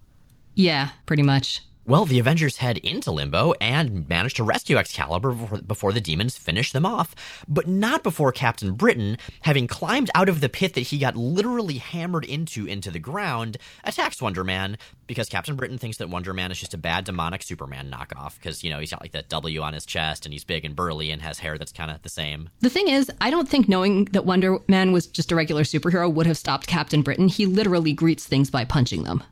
Yeah, 0.54 0.90
pretty 1.08 1.24
much. 1.24 1.64
Well, 1.88 2.04
the 2.04 2.20
Avengers 2.20 2.58
head 2.58 2.80
into 2.80 3.12
Limbo 3.12 3.54
and 3.62 4.10
manage 4.10 4.34
to 4.34 4.44
rescue 4.44 4.76
Excalibur 4.76 5.32
before, 5.62 5.94
the 5.94 6.02
demons 6.02 6.36
finish 6.36 6.74
them 6.74 6.86
off, 6.86 7.16
but 7.48 7.66
not 7.66 8.04
before 8.04 8.34
Captain 8.34 8.74
Britain, 8.74 9.18
having 9.44 9.68
climbed 9.68 10.12
out 10.14 10.28
of 10.28 10.42
the 10.42 10.50
pit 10.50 10.74
that 10.74 10.82
he 10.82 10.98
got 10.98 11.16
literally 11.16 11.78
hammered 11.78 12.26
into 12.26 12.66
into 12.66 12.92
the 12.92 13.00
ground, 13.00 13.56
attacks 13.86 14.22
Wonder 14.22 14.44
Man 14.44 14.78
because 15.08 15.30
Captain 15.30 15.56
Britain 15.56 15.78
thinks 15.78 15.96
that 15.96 16.10
Wonder 16.10 16.34
Man 16.34 16.52
is 16.52 16.60
just 16.60 16.74
a 16.74 16.78
bad 16.78 17.06
demonic 17.06 17.42
Superman 17.42 17.90
knockoff 17.90 18.36
because, 18.36 18.66
you 18.66 18.70
know, 18.70 18.80
he's 18.80 18.92
got 18.92 19.02
like 19.02 19.14
that 19.14 19.30
W 19.30 19.62
on 19.62 19.74
his 19.74 19.86
chest 19.86 20.26
and 20.26 20.34
he's 20.34 20.44
big 20.44 20.66
and 20.66 20.76
burly 20.76 21.10
and 21.12 21.22
has 21.22 21.40
hair 21.40 21.58
that's 21.58 21.72
kind 21.72 21.90
of 21.90 22.02
the 22.02 22.10
same. 22.10 22.50
The 22.60 22.70
thing 22.70 22.90
is, 22.90 23.10
I 23.22 23.30
don't 23.30 23.48
think 23.48 23.70
knowing 23.70 24.06
that 24.12 24.26
Wonder 24.26 24.60
Man 24.68 24.92
was 24.92 25.08
just 25.08 25.32
a 25.32 25.38
regular 25.38 25.64
superhero 25.64 26.14
would 26.14 26.28
have 26.28 26.38
stopped 26.38 26.68
Captain 26.68 27.02
Britain. 27.02 27.30
He 27.30 27.46
literally 27.46 27.94
greets 27.94 28.26
things 28.26 28.52
by 28.52 28.66
punching 28.66 29.04
them. 29.04 29.24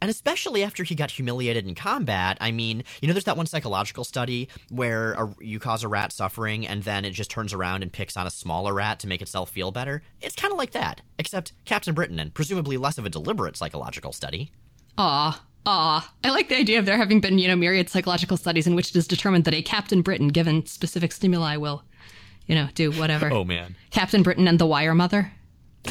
And 0.00 0.10
especially 0.10 0.62
after 0.62 0.84
he 0.84 0.94
got 0.94 1.10
humiliated 1.10 1.66
in 1.66 1.74
combat, 1.74 2.38
I 2.40 2.50
mean, 2.50 2.84
you 3.00 3.08
know, 3.08 3.14
there's 3.14 3.24
that 3.24 3.36
one 3.36 3.46
psychological 3.46 4.04
study 4.04 4.48
where 4.70 5.12
a, 5.12 5.34
you 5.40 5.58
cause 5.58 5.82
a 5.82 5.88
rat 5.88 6.12
suffering 6.12 6.66
and 6.66 6.82
then 6.82 7.04
it 7.04 7.10
just 7.10 7.30
turns 7.30 7.52
around 7.52 7.82
and 7.82 7.92
picks 7.92 8.16
on 8.16 8.26
a 8.26 8.30
smaller 8.30 8.74
rat 8.74 8.98
to 9.00 9.06
make 9.06 9.22
itself 9.22 9.50
feel 9.50 9.70
better. 9.70 10.02
It's 10.20 10.36
kind 10.36 10.52
of 10.52 10.58
like 10.58 10.72
that, 10.72 11.00
except 11.18 11.52
Captain 11.64 11.94
Britain 11.94 12.20
and 12.20 12.32
presumably 12.34 12.76
less 12.76 12.98
of 12.98 13.06
a 13.06 13.10
deliberate 13.10 13.56
psychological 13.56 14.12
study. 14.12 14.50
Ah, 14.96 15.42
Ah, 15.66 16.12
I 16.22 16.30
like 16.30 16.48
the 16.50 16.58
idea 16.58 16.78
of 16.78 16.84
there 16.84 16.98
having 16.98 17.20
been, 17.20 17.38
you 17.38 17.48
know, 17.48 17.56
myriad 17.56 17.88
psychological 17.88 18.36
studies 18.36 18.66
in 18.66 18.74
which 18.74 18.90
it 18.90 18.96
is 18.96 19.06
determined 19.06 19.44
that 19.46 19.54
a 19.54 19.62
Captain 19.62 20.02
Britain, 20.02 20.28
given 20.28 20.66
specific 20.66 21.10
stimuli, 21.10 21.56
will, 21.56 21.82
you 22.46 22.54
know, 22.54 22.68
do 22.74 22.90
whatever. 22.92 23.32
Oh, 23.32 23.44
man. 23.44 23.74
Captain 23.90 24.22
Britain 24.22 24.46
and 24.46 24.58
the 24.58 24.66
Wire 24.66 24.94
Mother. 24.94 25.32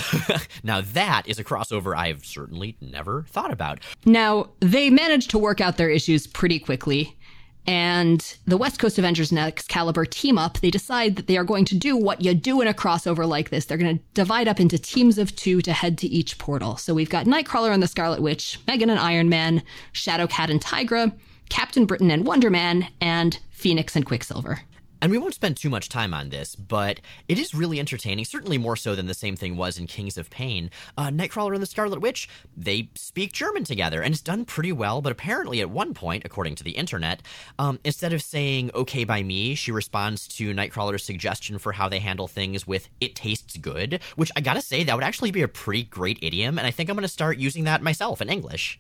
now 0.64 0.82
that 0.82 1.24
is 1.28 1.40
a 1.40 1.44
crossover 1.44 1.96
I've 1.96 2.26
certainly 2.26 2.78
never 2.82 3.26
thought 3.30 3.52
about. 3.52 3.80
Now, 4.06 4.50
they 4.60 4.90
managed 4.90 5.30
to 5.32 5.38
work 5.38 5.62
out 5.62 5.78
their 5.78 5.90
issues 5.90 6.28
pretty 6.28 6.60
quickly. 6.60 7.18
And 7.66 8.38
the 8.46 8.58
West 8.58 8.80
Coast 8.80 8.98
Avengers 9.00 9.32
and 9.32 9.40
Excalibur 9.40 10.06
team 10.06 10.38
up. 10.38 10.60
They 10.60 10.70
decide 10.70 11.16
that 11.16 11.28
they 11.28 11.38
are 11.38 11.46
going 11.46 11.64
to 11.66 11.78
do 11.78 11.96
what 11.96 12.22
you 12.22 12.34
do 12.34 12.60
in 12.60 12.68
a 12.68 12.74
crossover 12.74 13.26
like 13.26 13.52
this. 13.52 13.66
They're 13.66 13.78
going 13.78 14.00
to 14.00 14.04
divide 14.14 14.50
up 14.50 14.60
into 14.60 14.78
teams 14.78 15.18
of 15.18 15.34
two 15.36 15.62
to 15.62 15.72
head 15.72 15.98
to 16.00 16.08
each 16.08 16.38
portal. 16.38 16.76
So 16.76 16.94
we've 16.94 17.10
got 17.10 17.26
Nightcrawler 17.26 17.74
and 17.74 17.82
the 17.82 17.88
Scarlet 17.88 18.22
Witch, 18.22 18.60
Megan 18.68 18.90
and 18.90 19.00
Iron 19.00 19.30
Man, 19.30 19.64
Shadowcat 19.94 20.50
and 20.50 20.62
Tigra, 20.62 21.18
Captain 21.48 21.86
Britain 21.86 22.12
and 22.12 22.26
Wonder 22.26 22.50
Man, 22.50 22.88
and 23.00 23.40
Phoenix 23.52 23.96
and 23.96 24.06
Quicksilver. 24.06 24.60
And 25.04 25.12
we 25.12 25.18
won't 25.18 25.34
spend 25.34 25.58
too 25.58 25.70
much 25.70 25.90
time 25.90 26.14
on 26.14 26.30
this, 26.30 26.56
but 26.56 27.02
it 27.28 27.38
is 27.38 27.54
really 27.54 27.78
entertaining, 27.78 28.24
certainly 28.24 28.58
more 28.58 28.78
so 28.78 28.96
than 28.96 29.08
the 29.08 29.14
same 29.14 29.36
thing 29.36 29.58
was 29.58 29.78
in 29.78 29.86
Kings 29.86 30.18
of 30.18 30.30
Pain. 30.30 30.72
Uh, 30.98 31.10
Nightcrawler 31.10 31.54
and 31.54 31.62
the 31.62 31.66
Scarlet 31.66 32.00
Witch, 32.00 32.30
they 32.56 32.88
speak 32.96 33.34
German 33.34 33.66
together, 33.66 34.02
and 34.02 34.14
it's 34.14 34.24
done 34.24 34.46
pretty 34.46 34.72
well, 34.72 35.02
but 35.02 35.12
apparently 35.12 35.60
at 35.60 35.70
one 35.70 35.94
point, 35.94 36.24
according 36.24 36.56
to 36.56 36.64
the 36.64 36.72
internet, 36.72 37.22
um, 37.60 37.82
instead 37.84 38.14
of 38.14 38.22
saying 38.22 38.72
okay 38.74 39.04
by 39.04 39.22
me, 39.22 39.56
she 39.56 39.74
responds 39.74 40.26
to 40.26 40.54
Nightcrawler's 40.54 41.04
suggestion 41.04 41.58
for 41.58 41.74
how 41.74 41.90
they 41.90 42.00
handle 42.00 42.30
things 42.30 42.66
with 42.66 42.88
it 43.02 43.14
tastes 43.14 43.58
good, 43.58 44.00
which 44.16 44.32
I 44.38 44.40
gotta 44.40 44.62
say, 44.62 44.86
that 44.86 44.96
would 44.96 45.04
actually 45.04 45.32
be 45.32 45.42
a 45.42 45.50
pretty 45.50 45.84
great 45.84 46.20
idiom, 46.22 46.58
and 46.58 46.66
I 46.66 46.72
think 46.72 46.90
I'm 46.90 46.96
gonna 46.96 47.10
start 47.10 47.38
using 47.38 47.66
that 47.66 47.82
myself 47.82 48.22
in 48.22 48.30
English. 48.30 48.80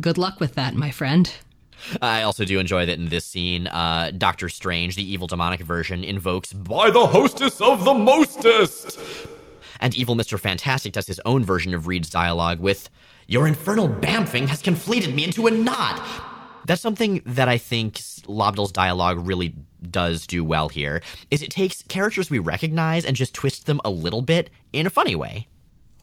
Good 0.00 0.16
luck 0.16 0.38
with 0.38 0.54
that, 0.54 0.76
my 0.76 0.92
friend. 0.92 1.28
I 2.02 2.22
also 2.22 2.44
do 2.44 2.58
enjoy 2.58 2.86
that 2.86 2.98
in 2.98 3.08
this 3.08 3.24
scene, 3.24 3.66
uh, 3.66 4.12
Doctor 4.16 4.48
Strange, 4.48 4.96
the 4.96 5.10
evil 5.10 5.26
demonic 5.26 5.60
version, 5.60 6.04
invokes 6.04 6.52
by 6.52 6.90
the 6.90 7.06
hostess 7.06 7.60
of 7.60 7.84
the 7.84 7.94
mostest. 7.94 8.98
And 9.80 9.94
evil 9.94 10.16
Mr. 10.16 10.38
Fantastic 10.38 10.92
does 10.92 11.06
his 11.06 11.20
own 11.24 11.44
version 11.44 11.74
of 11.74 11.86
Reed's 11.86 12.10
dialogue 12.10 12.60
with, 12.60 12.88
Your 13.26 13.46
infernal 13.46 13.88
bamfing 13.88 14.48
has 14.48 14.62
conflated 14.62 15.14
me 15.14 15.24
into 15.24 15.46
a 15.46 15.50
knot. 15.50 16.02
That's 16.66 16.82
something 16.82 17.22
that 17.26 17.48
I 17.48 17.58
think 17.58 18.00
Lobdell's 18.26 18.72
dialogue 18.72 19.24
really 19.24 19.54
does 19.90 20.26
do 20.26 20.44
well 20.44 20.68
here, 20.68 21.02
is 21.30 21.42
it 21.42 21.50
takes 21.50 21.82
characters 21.82 22.30
we 22.30 22.38
recognize 22.38 23.04
and 23.04 23.14
just 23.14 23.34
twists 23.34 23.64
them 23.64 23.80
a 23.84 23.90
little 23.90 24.22
bit 24.22 24.50
in 24.72 24.86
a 24.86 24.90
funny 24.90 25.14
way. 25.14 25.46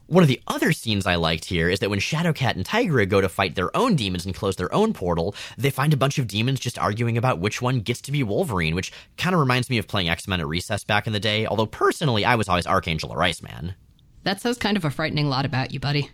One 0.06 0.22
of 0.22 0.28
the 0.28 0.42
other 0.46 0.72
scenes 0.72 1.06
I 1.06 1.14
liked 1.14 1.46
here 1.46 1.70
is 1.70 1.78
that 1.78 1.88
when 1.88 1.98
Shadowcat 1.98 2.56
and 2.56 2.64
Tigra 2.64 3.08
go 3.08 3.22
to 3.22 3.28
fight 3.28 3.54
their 3.54 3.74
own 3.74 3.96
demons 3.96 4.26
and 4.26 4.34
close 4.34 4.54
their 4.56 4.72
own 4.74 4.92
portal, 4.92 5.34
they 5.56 5.70
find 5.70 5.94
a 5.94 5.96
bunch 5.96 6.18
of 6.18 6.26
demons 6.26 6.60
just 6.60 6.78
arguing 6.78 7.16
about 7.16 7.38
which 7.38 7.62
one 7.62 7.80
gets 7.80 8.02
to 8.02 8.12
be 8.12 8.22
Wolverine, 8.22 8.74
which 8.74 8.92
kind 9.16 9.32
of 9.32 9.40
reminds 9.40 9.70
me 9.70 9.78
of 9.78 9.88
playing 9.88 10.10
X 10.10 10.28
Men 10.28 10.40
at 10.40 10.46
recess 10.46 10.84
back 10.84 11.06
in 11.06 11.14
the 11.14 11.20
day, 11.20 11.46
although 11.46 11.64
personally 11.64 12.22
I 12.22 12.34
was 12.34 12.50
always 12.50 12.66
Archangel 12.66 13.10
or 13.10 13.22
Iceman. 13.22 13.76
That 14.24 14.42
says 14.42 14.58
kind 14.58 14.76
of 14.76 14.84
a 14.84 14.90
frightening 14.90 15.30
lot 15.30 15.46
about 15.46 15.72
you, 15.72 15.80
buddy. 15.80 16.10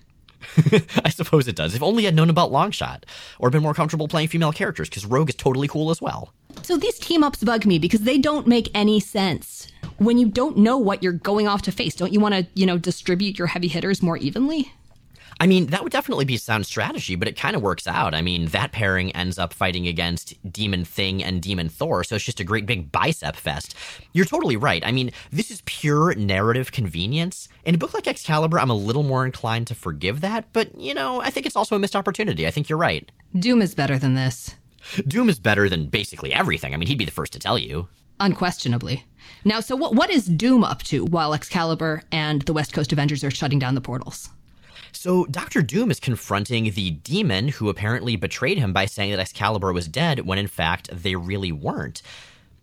I 1.04 1.10
suppose 1.10 1.48
it 1.48 1.56
does. 1.56 1.74
If 1.74 1.82
only 1.82 2.06
I'd 2.06 2.14
known 2.14 2.30
about 2.30 2.52
Longshot, 2.52 3.02
or 3.40 3.50
been 3.50 3.62
more 3.62 3.74
comfortable 3.74 4.06
playing 4.06 4.28
female 4.28 4.52
characters, 4.52 4.88
because 4.88 5.04
Rogue 5.04 5.30
is 5.30 5.34
totally 5.34 5.66
cool 5.66 5.90
as 5.90 6.00
well. 6.00 6.32
So 6.62 6.76
these 6.76 6.98
team 7.00 7.24
ups 7.24 7.42
bug 7.42 7.66
me 7.66 7.80
because 7.80 8.02
they 8.02 8.18
don't 8.18 8.46
make 8.46 8.70
any 8.72 9.00
sense 9.00 9.66
when 10.00 10.16
you 10.16 10.28
don't 10.28 10.56
know 10.56 10.78
what 10.78 11.02
you're 11.02 11.12
going 11.12 11.46
off 11.46 11.60
to 11.62 11.72
face, 11.72 11.94
don't 11.94 12.12
you 12.12 12.20
want 12.20 12.34
to, 12.34 12.46
you 12.54 12.64
know, 12.64 12.78
distribute 12.78 13.38
your 13.38 13.48
heavy 13.48 13.68
hitters 13.68 14.02
more 14.02 14.16
evenly? 14.16 14.72
I 15.38 15.46
mean, 15.46 15.66
that 15.66 15.82
would 15.82 15.92
definitely 15.92 16.24
be 16.24 16.38
sound 16.38 16.64
strategy, 16.64 17.16
but 17.16 17.28
it 17.28 17.36
kind 17.36 17.54
of 17.54 17.60
works 17.60 17.86
out. 17.86 18.14
I 18.14 18.22
mean, 18.22 18.46
that 18.46 18.72
pairing 18.72 19.10
ends 19.12 19.38
up 19.38 19.52
fighting 19.52 19.86
against 19.86 20.34
Demon 20.50 20.86
Thing 20.86 21.22
and 21.22 21.42
Demon 21.42 21.68
Thor, 21.68 22.02
so 22.02 22.16
it's 22.16 22.24
just 22.24 22.40
a 22.40 22.44
great 22.44 22.64
big 22.64 22.90
bicep 22.90 23.36
fest. 23.36 23.74
You're 24.14 24.24
totally 24.24 24.56
right. 24.56 24.84
I 24.84 24.90
mean, 24.90 25.10
this 25.30 25.50
is 25.50 25.62
pure 25.66 26.14
narrative 26.14 26.72
convenience. 26.72 27.48
In 27.64 27.74
a 27.74 27.78
book 27.78 27.92
like 27.92 28.06
Excalibur, 28.06 28.58
I'm 28.58 28.70
a 28.70 28.74
little 28.74 29.02
more 29.02 29.26
inclined 29.26 29.66
to 29.66 29.74
forgive 29.74 30.22
that, 30.22 30.50
but, 30.54 30.74
you 30.78 30.94
know, 30.94 31.20
I 31.20 31.28
think 31.28 31.44
it's 31.44 31.56
also 31.56 31.76
a 31.76 31.78
missed 31.78 31.96
opportunity. 31.96 32.46
I 32.46 32.50
think 32.50 32.70
you're 32.70 32.78
right. 32.78 33.10
Doom 33.38 33.60
is 33.60 33.74
better 33.74 33.98
than 33.98 34.14
this. 34.14 34.54
Doom 35.06 35.28
is 35.28 35.38
better 35.38 35.68
than 35.68 35.86
basically 35.86 36.32
everything. 36.32 36.72
I 36.72 36.78
mean, 36.78 36.88
he'd 36.88 36.96
be 36.96 37.04
the 37.04 37.10
first 37.10 37.34
to 37.34 37.38
tell 37.38 37.58
you. 37.58 37.88
Unquestionably. 38.18 39.04
Now, 39.44 39.60
so 39.60 39.76
what, 39.76 39.94
what 39.94 40.10
is 40.10 40.26
Doom 40.26 40.64
up 40.64 40.82
to 40.84 41.04
while 41.04 41.34
Excalibur 41.34 42.02
and 42.12 42.42
the 42.42 42.52
West 42.52 42.72
Coast 42.72 42.92
Avengers 42.92 43.24
are 43.24 43.30
shutting 43.30 43.58
down 43.58 43.74
the 43.74 43.80
portals? 43.80 44.30
So 44.92 45.24
Doctor 45.26 45.62
Doom 45.62 45.90
is 45.90 46.00
confronting 46.00 46.72
the 46.72 46.90
demon 46.90 47.48
who 47.48 47.68
apparently 47.68 48.16
betrayed 48.16 48.58
him 48.58 48.72
by 48.72 48.86
saying 48.86 49.12
that 49.12 49.20
Excalibur 49.20 49.72
was 49.72 49.88
dead 49.88 50.26
when 50.26 50.38
in 50.38 50.46
fact 50.46 50.90
they 50.92 51.14
really 51.14 51.52
weren't. 51.52 52.02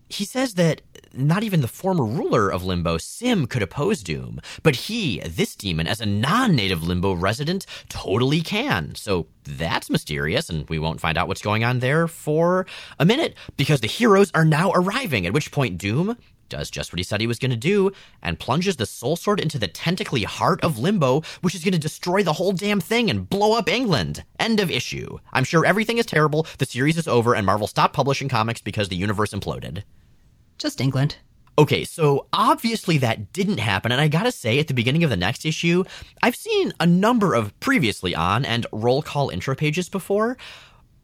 He 0.09 0.23
says 0.23 0.53
that 0.53 0.81
not 1.13 1.43
even 1.43 1.61
the 1.61 1.67
former 1.67 2.05
ruler 2.05 2.49
of 2.49 2.63
Limbo, 2.63 2.97
S'ym, 2.97 3.49
could 3.49 3.61
oppose 3.61 4.03
Doom, 4.03 4.39
but 4.63 4.75
he, 4.75 5.19
this 5.19 5.55
demon, 5.55 5.87
as 5.87 5.99
a 5.99 6.05
non 6.05 6.55
native 6.55 6.83
Limbo 6.83 7.13
resident, 7.13 7.65
totally 7.89 8.41
can. 8.41 8.95
So 8.95 9.27
that's 9.43 9.89
mysterious, 9.89 10.49
and 10.49 10.69
we 10.69 10.79
won't 10.79 11.01
find 11.01 11.17
out 11.17 11.27
what's 11.27 11.41
going 11.41 11.63
on 11.63 11.79
there 11.79 12.07
for 12.07 12.65
a 12.99 13.05
minute, 13.05 13.35
because 13.57 13.81
the 13.81 13.87
heroes 13.87 14.31
are 14.33 14.45
now 14.45 14.71
arriving, 14.71 15.25
at 15.25 15.33
which 15.33 15.51
point 15.51 15.77
Doom 15.77 16.17
does 16.49 16.69
just 16.69 16.91
what 16.91 16.99
he 16.99 17.03
said 17.03 17.21
he 17.21 17.27
was 17.27 17.39
going 17.39 17.51
to 17.51 17.57
do 17.57 17.91
and 18.21 18.39
plunges 18.39 18.77
the 18.77 18.85
soul 18.85 19.15
sword 19.15 19.39
into 19.39 19.57
the 19.57 19.67
tentacly 19.67 20.23
heart 20.23 20.63
of 20.63 20.79
limbo 20.79 21.21
which 21.41 21.55
is 21.55 21.63
going 21.63 21.73
to 21.73 21.79
destroy 21.79 22.23
the 22.23 22.33
whole 22.33 22.51
damn 22.51 22.79
thing 22.79 23.09
and 23.09 23.29
blow 23.29 23.57
up 23.57 23.69
england. 23.69 24.23
End 24.39 24.59
of 24.59 24.71
issue. 24.71 25.17
I'm 25.33 25.43
sure 25.43 25.65
everything 25.65 25.97
is 25.97 26.05
terrible. 26.05 26.47
The 26.57 26.65
series 26.65 26.97
is 26.97 27.07
over 27.07 27.33
and 27.35 27.45
marvel 27.45 27.67
stopped 27.67 27.95
publishing 27.95 28.29
comics 28.29 28.61
because 28.61 28.89
the 28.89 28.95
universe 28.95 29.33
imploded. 29.33 29.83
Just 30.57 30.81
England. 30.81 31.17
Okay, 31.59 31.85
so 31.85 32.27
obviously 32.33 32.99
that 32.99 33.33
didn't 33.33 33.57
happen, 33.57 33.91
and 33.91 33.99
I 33.99 34.09
gotta 34.09 34.31
say, 34.31 34.59
at 34.59 34.67
the 34.67 34.75
beginning 34.75 35.03
of 35.03 35.09
the 35.09 35.17
next 35.17 35.43
issue, 35.43 35.83
I've 36.21 36.35
seen 36.35 36.71
a 36.79 36.85
number 36.85 37.33
of 37.33 37.59
previously 37.59 38.13
on 38.13 38.45
and 38.45 38.67
roll 38.71 39.01
call 39.01 39.29
intro 39.29 39.55
pages 39.55 39.89
before, 39.89 40.37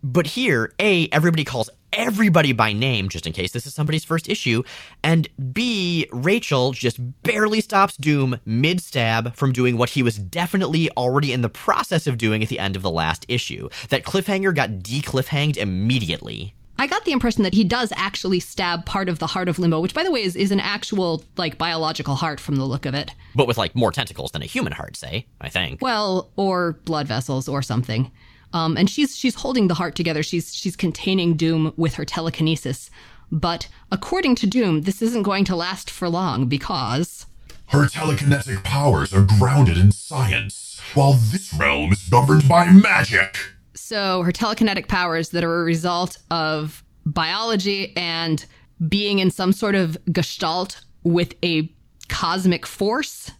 but 0.03 0.27
here, 0.27 0.71
A, 0.79 1.09
everybody 1.11 1.43
calls 1.43 1.71
everybody 1.93 2.51
by 2.51 2.73
name 2.73 3.09
just 3.09 3.27
in 3.27 3.33
case 3.33 3.51
this 3.51 3.65
is 3.65 3.73
somebody's 3.73 4.03
first 4.03 4.29
issue, 4.29 4.63
and 5.03 5.27
B, 5.51 6.07
Rachel 6.11 6.71
just 6.71 6.97
barely 7.23 7.61
stops 7.61 7.97
Doom 7.97 8.39
mid 8.45 8.81
stab 8.81 9.35
from 9.35 9.53
doing 9.53 9.77
what 9.77 9.91
he 9.91 10.03
was 10.03 10.17
definitely 10.17 10.89
already 10.91 11.33
in 11.33 11.41
the 11.41 11.49
process 11.49 12.07
of 12.07 12.17
doing 12.17 12.43
at 12.43 12.49
the 12.49 12.59
end 12.59 12.75
of 12.75 12.81
the 12.81 12.91
last 12.91 13.25
issue. 13.27 13.69
That 13.89 14.03
cliffhanger 14.03 14.53
got 14.55 14.83
de 14.83 15.01
cliffhanged 15.01 15.57
immediately. 15.57 16.55
I 16.79 16.87
got 16.87 17.05
the 17.05 17.11
impression 17.11 17.43
that 17.43 17.53
he 17.53 17.63
does 17.63 17.93
actually 17.95 18.39
stab 18.39 18.85
part 18.85 19.07
of 19.07 19.19
the 19.19 19.27
heart 19.27 19.47
of 19.47 19.59
Limbo, 19.59 19.79
which, 19.79 19.93
by 19.93 20.03
the 20.03 20.11
way, 20.11 20.23
is, 20.23 20.35
is 20.35 20.51
an 20.51 20.59
actual, 20.59 21.23
like, 21.37 21.57
biological 21.57 22.15
heart 22.15 22.39
from 22.39 22.55
the 22.55 22.65
look 22.65 22.85
of 22.85 22.95
it. 22.95 23.11
But 23.35 23.47
with 23.47 23.57
like 23.57 23.75
more 23.75 23.91
tentacles 23.91 24.31
than 24.31 24.41
a 24.41 24.47
human 24.47 24.73
heart, 24.73 24.97
say, 24.97 25.27
I 25.39 25.49
think. 25.49 25.81
Well, 25.81 26.31
or 26.35 26.73
blood 26.85 27.07
vessels 27.07 27.47
or 27.47 27.61
something. 27.61 28.11
Um, 28.53 28.77
and 28.77 28.89
she's 28.89 29.15
she's 29.17 29.35
holding 29.35 29.67
the 29.67 29.73
heart 29.73 29.95
together. 29.95 30.23
She's 30.23 30.55
she's 30.55 30.75
containing 30.75 31.35
Doom 31.35 31.73
with 31.75 31.95
her 31.95 32.05
telekinesis. 32.05 32.89
But 33.31 33.67
according 33.91 34.35
to 34.35 34.47
Doom, 34.47 34.81
this 34.81 35.01
isn't 35.01 35.23
going 35.23 35.43
to 35.45 35.55
last 35.55 35.89
for 35.89 36.07
long 36.07 36.45
because 36.45 37.25
Her 37.67 37.85
telekinetic 37.85 38.63
powers 38.63 39.13
are 39.13 39.25
grounded 39.39 39.77
in 39.77 39.91
science, 39.91 40.79
while 40.93 41.13
this 41.13 41.53
realm 41.53 41.91
is 41.91 42.07
governed 42.09 42.47
by 42.47 42.71
magic. 42.71 43.37
So 43.73 44.21
her 44.21 44.31
telekinetic 44.31 44.87
powers 44.87 45.29
that 45.29 45.43
are 45.43 45.61
a 45.61 45.63
result 45.63 46.19
of 46.29 46.83
biology 47.05 47.93
and 47.97 48.45
being 48.87 49.19
in 49.19 49.31
some 49.31 49.51
sort 49.51 49.75
of 49.75 49.97
gestalt 50.11 50.83
with 51.03 51.33
a 51.43 51.73
cosmic 52.09 52.65
force 52.65 53.31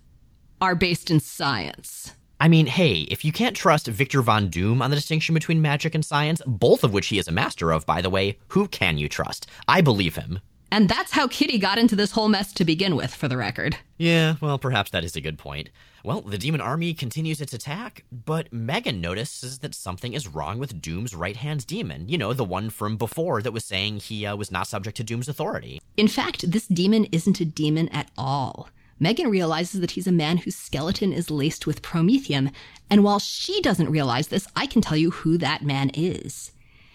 are 0.62 0.76
based 0.76 1.12
in 1.12 1.20
science. 1.20 2.14
I 2.44 2.50
mean, 2.50 2.66
hey, 2.66 3.04
if 3.04 3.24
you 3.24 3.32
can't 3.32 3.56
trust 3.56 3.88
Victor 3.88 4.22
Von 4.22 4.50
Doom 4.50 4.82
on 4.82 4.90
the 4.90 4.98
distinction 4.98 5.34
between 5.34 5.62
magic 5.62 5.96
and 5.96 6.04
science, 6.04 6.42
both 6.46 6.84
of 6.84 6.92
which 6.92 7.08
he 7.08 7.18
is 7.18 7.30
a 7.30 7.32
master 7.32 7.72
of, 7.72 7.86
by 7.86 8.02
the 8.02 8.10
way, 8.10 8.38
who 8.50 8.68
can 8.68 8.98
you 8.98 9.08
trust? 9.08 9.48
I 9.66 9.80
believe 9.80 10.18
him. 10.18 10.42
And 10.70 10.90
that's 10.90 11.14
how 11.14 11.30
Kitty 11.30 11.58
got 11.58 11.78
into 11.78 11.96
this 11.96 12.12
whole 12.12 12.28
mess 12.28 12.52
to 12.56 12.66
begin 12.66 12.98
with, 12.98 13.16
for 13.16 13.30
the 13.30 13.38
record. 13.38 13.78
Yeah, 13.98 14.36
well, 14.42 14.60
perhaps 14.60 14.92
that 14.92 15.06
is 15.06 15.16
a 15.16 15.22
good 15.22 15.38
point. 15.38 15.70
Well, 16.04 16.20
the 16.20 16.38
demon 16.38 16.60
army 16.60 16.94
continues 16.94 17.40
its 17.40 17.54
attack, 17.54 18.04
but 18.12 18.52
Megan 18.52 19.00
notices 19.00 19.60
that 19.60 19.74
something 19.74 20.12
is 20.12 20.28
wrong 20.28 20.60
with 20.60 20.82
Doom's 20.82 21.16
right 21.16 21.38
hand 21.38 21.66
demon. 21.66 22.10
You 22.10 22.18
know, 22.18 22.34
the 22.34 22.44
one 22.44 22.70
from 22.70 22.98
before 22.98 23.42
that 23.42 23.54
was 23.54 23.64
saying 23.64 24.00
he 24.00 24.26
uh, 24.26 24.36
was 24.36 24.52
not 24.52 24.68
subject 24.68 24.98
to 24.98 25.04
Doom's 25.06 25.30
authority. 25.30 25.80
In 25.96 26.10
fact, 26.10 26.52
this 26.52 26.68
demon 26.68 27.06
isn't 27.14 27.40
a 27.40 27.46
demon 27.46 27.88
at 27.88 28.12
all. 28.18 28.68
Megan 29.00 29.30
realizes 29.30 29.82
that 29.82 29.92
he's 29.92 30.08
a 30.08 30.12
man 30.12 30.38
whose 30.38 30.56
skeleton 30.56 31.12
is 31.12 31.32
laced 31.32 31.68
with 31.68 31.82
promethium, 31.82 32.52
and 32.90 33.04
while 33.04 33.20
she 33.20 33.62
doesn't 33.62 33.92
realize 33.92 34.28
this, 34.28 34.48
I 34.56 34.66
can 34.66 34.82
tell 34.82 34.98
you 34.98 35.12
who 35.12 35.38
that 35.38 35.64
man 35.64 35.92
is. 35.94 36.52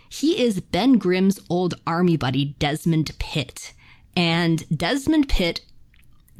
He 0.08 0.42
is 0.42 0.60
Ben 0.60 0.98
Grimm's 0.98 1.40
old 1.50 1.74
army 1.86 2.16
buddy, 2.16 2.56
Desmond 2.58 3.12
Pitt. 3.18 3.74
And 4.16 4.64
Desmond 4.76 5.28
Pitt 5.28 5.60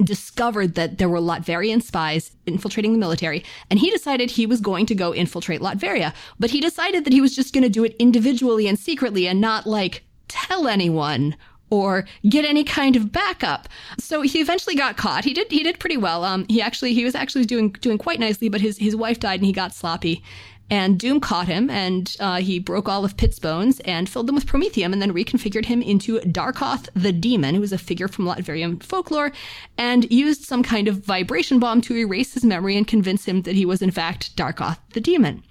discovered 0.03 0.75
that 0.75 0.97
there 0.97 1.09
were 1.09 1.19
Latverian 1.19 1.83
spies 1.83 2.31
infiltrating 2.45 2.93
the 2.93 2.99
military, 2.99 3.43
and 3.69 3.79
he 3.79 3.91
decided 3.91 4.31
he 4.31 4.45
was 4.45 4.61
going 4.61 4.85
to 4.87 4.95
go 4.95 5.13
infiltrate 5.13 5.61
Latveria. 5.61 6.13
But 6.39 6.51
he 6.51 6.61
decided 6.61 7.05
that 7.05 7.13
he 7.13 7.21
was 7.21 7.35
just 7.35 7.53
going 7.53 7.63
to 7.63 7.69
do 7.69 7.83
it 7.83 7.95
individually 7.99 8.67
and 8.67 8.79
secretly 8.79 9.27
and 9.27 9.41
not 9.41 9.67
like 9.67 10.03
tell 10.27 10.67
anyone 10.67 11.35
or 11.69 12.05
get 12.27 12.45
any 12.45 12.63
kind 12.63 12.95
of 12.95 13.11
backup. 13.11 13.67
So 13.97 14.21
he 14.21 14.39
eventually 14.39 14.75
got 14.75 14.97
caught. 14.97 15.25
He 15.25 15.33
did 15.33 15.51
he 15.51 15.63
did 15.63 15.79
pretty 15.79 15.97
well. 15.97 16.23
Um, 16.23 16.45
he 16.49 16.61
actually 16.61 16.93
he 16.93 17.03
was 17.03 17.15
actually 17.15 17.45
doing 17.45 17.71
doing 17.71 17.97
quite 17.97 18.19
nicely, 18.19 18.49
but 18.49 18.61
his 18.61 18.77
his 18.77 18.95
wife 18.95 19.19
died 19.19 19.39
and 19.39 19.45
he 19.45 19.53
got 19.53 19.73
sloppy. 19.73 20.23
And 20.71 20.99
Doom 20.99 21.19
caught 21.19 21.47
him, 21.47 21.67
and 21.71 22.15
uh, 22.19 22.41
he 22.41 22.59
broke 22.59 22.87
all 22.87 23.03
of 23.03 23.17
Pitt's 23.17 23.39
bones 23.39 23.79
and 23.85 24.07
filled 24.07 24.27
them 24.27 24.35
with 24.35 24.45
promethium, 24.45 24.93
and 24.93 25.01
then 25.01 25.11
reconfigured 25.11 25.65
him 25.65 25.81
into 25.81 26.19
Darkoth 26.19 26.89
the 26.93 27.11
Demon, 27.11 27.55
who 27.55 27.61
was 27.61 27.73
a 27.73 27.77
figure 27.79 28.07
from 28.07 28.25
Latverian 28.25 28.83
folklore, 28.83 29.31
and 29.79 30.11
used 30.11 30.43
some 30.43 30.61
kind 30.61 30.87
of 30.87 30.97
vibration 30.97 31.57
bomb 31.57 31.81
to 31.81 31.97
erase 31.97 32.35
his 32.35 32.45
memory 32.45 32.77
and 32.77 32.87
convince 32.87 33.25
him 33.25 33.41
that 33.41 33.55
he 33.55 33.65
was 33.65 33.81
in 33.81 33.89
fact 33.89 34.35
Darkoth 34.37 34.77
the 34.93 35.01
Demon. 35.01 35.43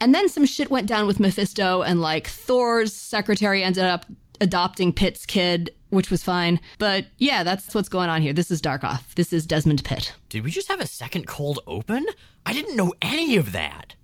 And 0.00 0.14
then 0.14 0.28
some 0.28 0.46
shit 0.46 0.70
went 0.70 0.88
down 0.88 1.06
with 1.06 1.20
Mephisto, 1.20 1.82
and 1.82 2.00
like 2.00 2.26
Thor's 2.26 2.94
secretary 2.94 3.62
ended 3.62 3.84
up 3.84 4.06
adopting 4.42 4.92
Pitt's 4.92 5.24
kid, 5.24 5.70
which 5.90 6.10
was 6.10 6.22
fine. 6.22 6.60
But 6.78 7.06
yeah, 7.18 7.44
that's 7.44 7.74
what's 7.74 7.88
going 7.88 8.10
on 8.10 8.20
here. 8.20 8.32
This 8.32 8.50
is 8.50 8.60
Darkoth. 8.60 9.14
This 9.14 9.32
is 9.32 9.46
Desmond 9.46 9.84
Pitt. 9.84 10.12
Did 10.28 10.44
we 10.44 10.50
just 10.50 10.68
have 10.68 10.80
a 10.80 10.86
second 10.86 11.26
cold 11.26 11.60
open? 11.66 12.04
I 12.44 12.52
didn't 12.52 12.76
know 12.76 12.92
any 13.00 13.36
of 13.36 13.52
that. 13.52 13.94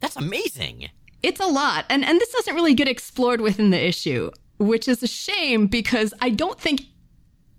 That's 0.00 0.16
amazing. 0.16 0.88
It's 1.22 1.40
a 1.40 1.46
lot. 1.46 1.84
And 1.88 2.04
and 2.04 2.18
this 2.18 2.32
doesn't 2.32 2.54
really 2.54 2.74
get 2.74 2.88
explored 2.88 3.40
within 3.40 3.70
the 3.70 3.86
issue, 3.86 4.30
which 4.58 4.88
is 4.88 5.02
a 5.02 5.06
shame 5.06 5.66
because 5.66 6.14
I 6.20 6.30
don't 6.30 6.58
think 6.58 6.82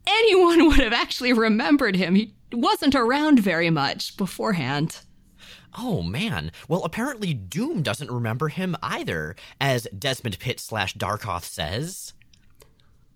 anyone 0.07 0.65
would 0.67 0.79
have 0.79 0.93
actually 0.93 1.31
remembered 1.31 1.95
him. 1.95 2.15
He 2.15 2.33
wasn't 2.51 2.95
around 2.95 3.39
very 3.39 3.69
much 3.69 4.17
beforehand. 4.17 4.99
Oh 5.77 6.01
man. 6.03 6.51
Well, 6.67 6.83
apparently 6.83 7.33
Doom 7.33 7.81
doesn't 7.81 8.11
remember 8.11 8.49
him 8.49 8.75
either, 8.83 9.35
as 9.59 9.87
Desmond 9.97 10.39
Pitt 10.39 10.59
slash 10.59 10.95
Darkoth 10.95 11.43
says. 11.45 12.13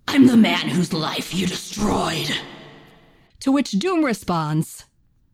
I'm 0.10 0.26
the 0.26 0.38
man 0.38 0.70
whose 0.70 0.94
life 0.94 1.34
you 1.34 1.46
destroyed. 1.46 2.32
To 3.42 3.52
which 3.52 3.72
Doom 3.72 4.06
responds, 4.06 4.86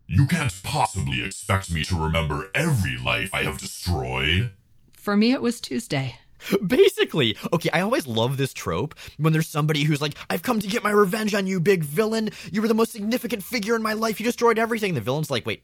You 0.07 0.25
can't 0.25 0.53
possibly 0.63 1.23
expect 1.23 1.71
me 1.71 1.83
to 1.85 1.95
remember 1.95 2.49
every 2.55 2.97
life 2.97 3.33
I 3.33 3.43
have 3.43 3.59
destroyed. 3.59 4.51
For 4.93 5.15
me, 5.15 5.31
it 5.31 5.41
was 5.41 5.61
Tuesday. 5.61 6.15
Basically, 6.67 7.37
okay, 7.53 7.69
I 7.71 7.81
always 7.81 8.07
love 8.07 8.37
this 8.37 8.51
trope 8.51 8.95
when 9.17 9.31
there's 9.31 9.47
somebody 9.47 9.83
who's 9.83 10.01
like, 10.01 10.15
I've 10.29 10.41
come 10.41 10.59
to 10.59 10.67
get 10.67 10.83
my 10.83 10.91
revenge 10.91 11.33
on 11.35 11.47
you, 11.47 11.59
big 11.59 11.83
villain. 11.83 12.31
You 12.51 12.61
were 12.61 12.67
the 12.67 12.73
most 12.73 12.91
significant 12.91 13.43
figure 13.43 13.75
in 13.75 13.83
my 13.83 13.93
life. 13.93 14.19
You 14.19 14.25
destroyed 14.25 14.59
everything. 14.59 14.95
The 14.95 15.01
villain's 15.01 15.31
like, 15.31 15.45
wait, 15.45 15.63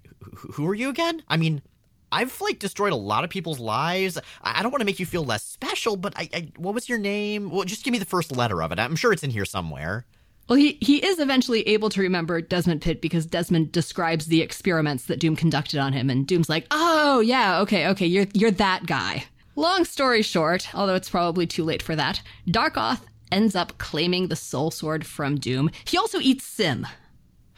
who 0.53 0.67
are 0.67 0.75
you 0.75 0.89
again? 0.89 1.23
I 1.27 1.35
mean, 1.35 1.61
I've 2.11 2.39
like 2.41 2.59
destroyed 2.59 2.91
a 2.91 2.97
lot 2.97 3.23
of 3.23 3.29
people's 3.29 3.59
lives. 3.59 4.17
I 4.41 4.61
don't 4.61 4.71
want 4.71 4.81
to 4.81 4.85
make 4.85 4.99
you 4.99 5.05
feel 5.05 5.23
less 5.23 5.43
special, 5.43 5.95
but 5.95 6.13
I, 6.15 6.29
I, 6.33 6.51
what 6.57 6.73
was 6.73 6.89
your 6.89 6.97
name? 6.97 7.49
Well, 7.49 7.63
just 7.65 7.83
give 7.83 7.91
me 7.91 7.99
the 7.99 8.05
first 8.05 8.35
letter 8.35 8.61
of 8.61 8.71
it. 8.71 8.79
I'm 8.79 8.95
sure 8.95 9.13
it's 9.13 9.23
in 9.23 9.29
here 9.29 9.45
somewhere. 9.45 10.05
Well, 10.47 10.57
he, 10.57 10.79
he 10.81 11.05
is 11.05 11.19
eventually 11.19 11.61
able 11.67 11.89
to 11.89 12.01
remember 12.01 12.41
Desmond 12.41 12.81
Pitt 12.81 13.01
because 13.01 13.27
Desmond 13.27 13.71
describes 13.71 14.25
the 14.25 14.41
experiments 14.41 15.05
that 15.05 15.19
Doom 15.19 15.35
conducted 15.35 15.79
on 15.79 15.93
him, 15.93 16.09
and 16.09 16.25
Doom's 16.25 16.49
like, 16.49 16.65
"Oh 16.71 17.19
yeah, 17.19 17.59
okay, 17.61 17.87
okay, 17.89 18.07
you're 18.07 18.25
you're 18.33 18.49
that 18.51 18.87
guy." 18.87 19.25
Long 19.55 19.85
story 19.85 20.23
short, 20.23 20.73
although 20.73 20.95
it's 20.95 21.09
probably 21.09 21.45
too 21.45 21.63
late 21.63 21.83
for 21.83 21.95
that, 21.95 22.23
Darkoth 22.47 23.01
ends 23.31 23.55
up 23.55 23.77
claiming 23.77 24.27
the 24.27 24.35
Soul 24.35 24.71
Sword 24.71 25.05
from 25.05 25.35
Doom. 25.35 25.69
He 25.85 25.97
also 25.99 26.19
eats 26.19 26.49
S'ym. 26.49 26.87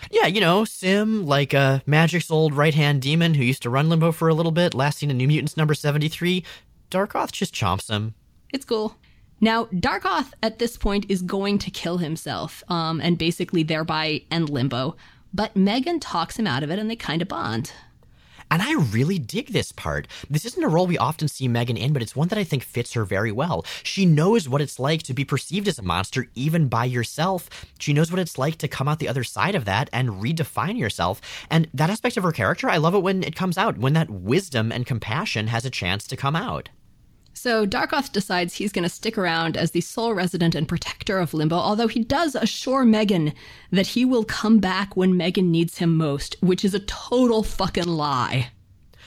Yeah, 0.09 0.27
you 0.27 0.41
know, 0.41 0.63
S'ym, 0.63 1.25
like 1.25 1.53
uh, 1.53 1.79
Magik's 1.85 2.31
old 2.31 2.53
right 2.53 2.73
hand 2.73 3.01
demon 3.01 3.35
who 3.35 3.43
used 3.43 3.61
to 3.63 3.69
run 3.69 3.89
Limbo 3.89 4.11
for 4.11 4.29
a 4.29 4.33
little 4.33 4.51
bit, 4.51 4.73
last 4.73 4.99
seen 4.99 5.11
in 5.11 5.17
New 5.17 5.27
Mutants 5.27 5.57
number 5.57 5.73
73. 5.73 6.43
Darkoth 6.89 7.31
just 7.31 7.53
chomps 7.53 7.89
him. 7.89 8.15
It's 8.53 8.65
cool. 8.65 8.95
Now, 9.39 9.65
Darkoth 9.65 10.33
at 10.43 10.59
this 10.59 10.77
point 10.77 11.05
is 11.09 11.21
going 11.21 11.57
to 11.59 11.71
kill 11.71 11.97
himself, 11.97 12.63
um, 12.67 13.01
and 13.01 13.17
basically 13.17 13.63
thereby 13.63 14.21
end 14.29 14.49
Limbo. 14.49 14.95
But 15.33 15.55
Megan 15.55 15.99
talks 15.99 16.37
him 16.37 16.45
out 16.47 16.63
of 16.63 16.69
it, 16.69 16.79
and 16.79 16.89
they 16.89 16.95
kind 16.95 17.21
of 17.21 17.27
bond. 17.27 17.71
And 18.51 18.61
I 18.61 18.73
really 18.73 19.17
dig 19.17 19.47
this 19.47 19.71
part. 19.71 20.07
This 20.29 20.43
isn't 20.45 20.63
a 20.63 20.67
role 20.67 20.85
we 20.85 20.97
often 20.97 21.29
see 21.29 21.47
Megan 21.47 21.77
in, 21.77 21.93
but 21.93 22.01
it's 22.01 22.17
one 22.17 22.27
that 22.27 22.37
I 22.37 22.43
think 22.43 22.63
fits 22.63 22.91
her 22.93 23.05
very 23.05 23.31
well. 23.31 23.65
She 23.81 24.05
knows 24.05 24.49
what 24.49 24.61
it's 24.61 24.77
like 24.77 25.03
to 25.03 25.13
be 25.13 25.23
perceived 25.23 25.69
as 25.69 25.79
a 25.79 25.83
monster 25.83 26.27
even 26.35 26.67
by 26.67 26.83
yourself. 26.83 27.49
She 27.79 27.93
knows 27.93 28.11
what 28.11 28.19
it's 28.19 28.37
like 28.37 28.57
to 28.57 28.67
come 28.67 28.89
out 28.89 28.99
the 28.99 29.07
other 29.07 29.23
side 29.23 29.55
of 29.55 29.63
that 29.65 29.89
and 29.93 30.21
redefine 30.21 30.77
yourself. 30.77 31.21
And 31.49 31.69
that 31.73 31.89
aspect 31.89 32.17
of 32.17 32.23
her 32.23 32.33
character, 32.33 32.69
I 32.69 32.75
love 32.75 32.93
it 32.93 32.99
when 32.99 33.23
it 33.23 33.37
comes 33.37 33.57
out, 33.57 33.77
when 33.77 33.93
that 33.93 34.09
wisdom 34.09 34.69
and 34.69 34.85
compassion 34.85 35.47
has 35.47 35.63
a 35.63 35.69
chance 35.69 36.05
to 36.07 36.17
come 36.17 36.35
out. 36.35 36.67
So 37.33 37.65
Darkoth 37.65 38.11
decides 38.11 38.55
he's 38.55 38.71
going 38.71 38.83
to 38.83 38.89
stick 38.89 39.17
around 39.17 39.57
as 39.57 39.71
the 39.71 39.81
sole 39.81 40.13
resident 40.13 40.53
and 40.53 40.67
protector 40.67 41.19
of 41.19 41.33
Limbo, 41.33 41.55
although 41.55 41.87
he 41.87 42.03
does 42.03 42.35
assure 42.35 42.85
Megan 42.85 43.33
that 43.71 43.87
he 43.87 44.05
will 44.05 44.23
come 44.23 44.59
back 44.59 44.95
when 44.95 45.17
Megan 45.17 45.49
needs 45.51 45.77
him 45.77 45.95
most, 45.95 46.35
which 46.41 46.65
is 46.65 46.73
a 46.73 46.79
total 46.79 47.43
fucking 47.43 47.87
lie. 47.87 48.51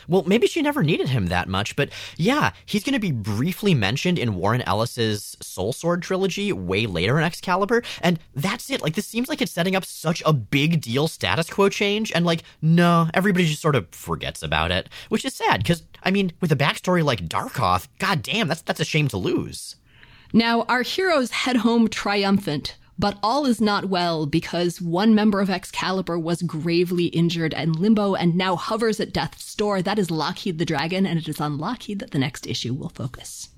Well, 0.09 0.25
maybe 0.27 0.47
she 0.47 0.63
never 0.63 0.83
needed 0.83 1.09
him 1.09 1.27
that 1.27 1.49
much, 1.49 1.77
but 1.77 1.91
yeah, 2.17 2.53
he's 2.67 2.85
going 2.85 2.95
to 2.95 2.99
be 2.99 3.13
briefly 3.13 3.75
mentioned 3.75 4.19
in 4.19 4.37
Warren 4.37 4.63
Ellis's 4.63 5.37
Soul 5.41 5.73
Sword 5.73 6.03
trilogy 6.03 6.53
way 6.53 6.87
later 6.87 7.19
in 7.19 7.25
Excalibur, 7.25 7.83
and 8.01 8.19
that's 8.35 8.71
it. 8.71 8.83
Like, 8.83 8.95
this 8.95 9.07
seems 9.07 9.29
like 9.29 9.41
it's 9.41 9.53
setting 9.53 9.77
up 9.77 9.85
such 9.85 10.23
a 10.27 10.33
big 10.33 10.81
deal 10.81 11.09
status 11.09 11.49
quo 11.51 11.69
change, 11.69 12.13
and 12.13 12.25
like, 12.27 12.43
no, 12.61 13.09
everybody 13.15 13.47
just 13.47 13.63
sort 13.63 13.77
of 13.77 13.89
forgets 13.91 14.43
about 14.43 14.71
it, 14.71 14.89
which 15.09 15.25
is 15.25 15.35
sad, 15.35 15.63
because, 15.63 15.83
I 16.03 16.11
mean, 16.11 16.33
with 16.41 16.53
a 16.53 16.57
backstory 16.57 17.03
like 17.03 17.29
Darkoth, 17.29 17.89
goddamn, 17.99 18.49
that's, 18.49 18.63
that's 18.63 18.81
a 18.81 18.85
shame 18.85 19.09
to 19.09 19.17
lose. 19.17 19.77
Now, 20.33 20.63
our 20.63 20.83
heroes 20.83 21.31
head 21.31 21.57
home 21.59 21.89
triumphant, 21.89 22.77
but 22.99 23.19
all 23.23 23.47
is 23.47 23.61
not 23.61 23.87
well 23.87 24.27
because 24.27 24.81
one 24.81 25.15
member 25.15 25.41
of 25.41 25.51
Excalibur 25.51 26.19
was 26.19 26.43
gravely 26.43 27.07
injured 27.07 27.53
in 27.53 27.73
limbo 27.73 28.15
and 28.15 28.37
now 28.37 28.57
hovers 28.57 29.01
at 29.01 29.13
death's 29.13 29.55
door. 29.55 29.83
That 29.83 29.99
is 29.99 30.11
Lockheed 30.11 30.59
the 30.59 30.65
Dragon, 30.65 31.07
and 31.07 31.19
it 31.19 31.29
is 31.29 31.41
on 31.41 31.59
Lockheed 31.59 31.99
that 31.99 32.13
the 32.13 32.19
next 32.19 32.47
issue 32.47 32.75
will 32.75 32.91
focus. 32.91 33.51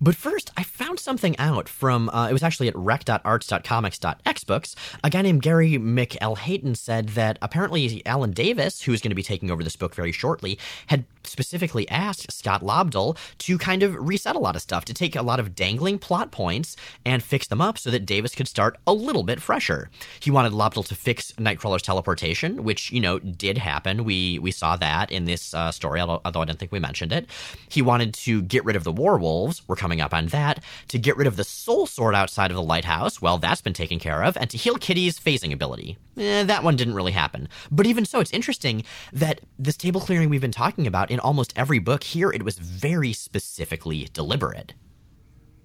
But 0.00 0.16
first, 0.16 0.50
I 0.56 0.64
found 0.64 0.98
something 0.98 1.38
out 1.38 1.68
from, 1.68 2.08
uh, 2.10 2.28
it 2.28 2.32
was 2.32 2.42
actually 2.42 2.68
at 2.68 2.76
rec.arts.comics.xbooks. 2.76 4.74
A 5.02 5.10
guy 5.10 5.22
named 5.22 5.42
Gary 5.42 5.72
McElhatton 5.72 6.76
said 6.76 7.10
that 7.10 7.38
apparently 7.40 8.04
Alan 8.04 8.32
Davis, 8.32 8.82
who's 8.82 9.00
going 9.00 9.12
to 9.12 9.16
be 9.16 9.22
taking 9.22 9.50
over 9.50 9.62
this 9.62 9.76
book 9.76 9.94
very 9.94 10.12
shortly, 10.12 10.58
had 10.88 11.04
specifically 11.26 11.88
asked 11.88 12.32
Scott 12.32 12.62
Lobdell 12.62 13.16
to 13.38 13.58
kind 13.58 13.82
of 13.82 13.94
reset 13.96 14.36
a 14.36 14.38
lot 14.38 14.56
of 14.56 14.62
stuff, 14.62 14.84
to 14.86 14.94
take 14.94 15.16
a 15.16 15.22
lot 15.22 15.40
of 15.40 15.54
dangling 15.54 15.98
plot 15.98 16.30
points 16.30 16.76
and 17.04 17.22
fix 17.22 17.46
them 17.46 17.60
up 17.60 17.78
so 17.78 17.90
that 17.90 18.06
Davis 18.06 18.34
could 18.34 18.48
start 18.48 18.76
a 18.86 18.92
little 18.92 19.22
bit 19.22 19.40
fresher. 19.40 19.90
He 20.20 20.30
wanted 20.30 20.52
Lobdell 20.52 20.86
to 20.86 20.94
fix 20.94 21.32
Nightcrawler's 21.32 21.82
teleportation, 21.82 22.64
which, 22.64 22.90
you 22.92 23.00
know, 23.00 23.18
did 23.18 23.58
happen. 23.58 24.04
We 24.04 24.38
we 24.38 24.50
saw 24.50 24.76
that 24.76 25.10
in 25.10 25.24
this 25.24 25.54
uh, 25.54 25.70
story, 25.70 26.00
although, 26.00 26.20
I 26.24 26.30
don't 26.30 26.58
think 26.58 26.72
we 26.72 26.80
mentioned 26.80 27.12
it. 27.12 27.28
He 27.68 27.82
wanted 27.82 28.14
to 28.14 28.42
get 28.42 28.64
rid 28.64 28.76
of 28.76 28.84
the 28.84 28.92
werewolves. 28.92 29.62
We're 29.66 29.76
coming 29.76 30.00
up 30.00 30.14
on 30.14 30.26
that. 30.28 30.62
To 30.88 30.98
get 30.98 31.16
rid 31.16 31.26
of 31.26 31.36
the 31.36 31.44
soul 31.44 31.86
sword 31.86 32.14
outside 32.14 32.50
of 32.50 32.56
the 32.56 32.62
lighthouse. 32.62 33.20
Well, 33.20 33.38
that's 33.38 33.62
been 33.62 33.72
taken 33.72 33.98
care 33.98 34.22
of. 34.22 34.36
And 34.36 34.50
to 34.50 34.56
heal 34.56 34.76
Kitty's 34.76 35.18
phasing 35.18 35.52
ability. 35.52 35.96
Eh, 36.16 36.44
that 36.44 36.62
one 36.62 36.76
didn't 36.76 36.94
really 36.94 37.12
happen. 37.12 37.48
But 37.70 37.86
even 37.86 38.04
so, 38.04 38.20
it's 38.20 38.32
interesting 38.32 38.84
that 39.12 39.40
this 39.58 39.76
table 39.76 40.00
clearing 40.00 40.28
we've 40.28 40.40
been 40.40 40.52
talking 40.52 40.86
about 40.86 41.10
in 41.14 41.20
almost 41.20 41.54
every 41.56 41.78
book 41.78 42.04
here, 42.04 42.30
it 42.30 42.42
was 42.42 42.58
very 42.58 43.12
specifically 43.14 44.08
deliberate. 44.12 44.74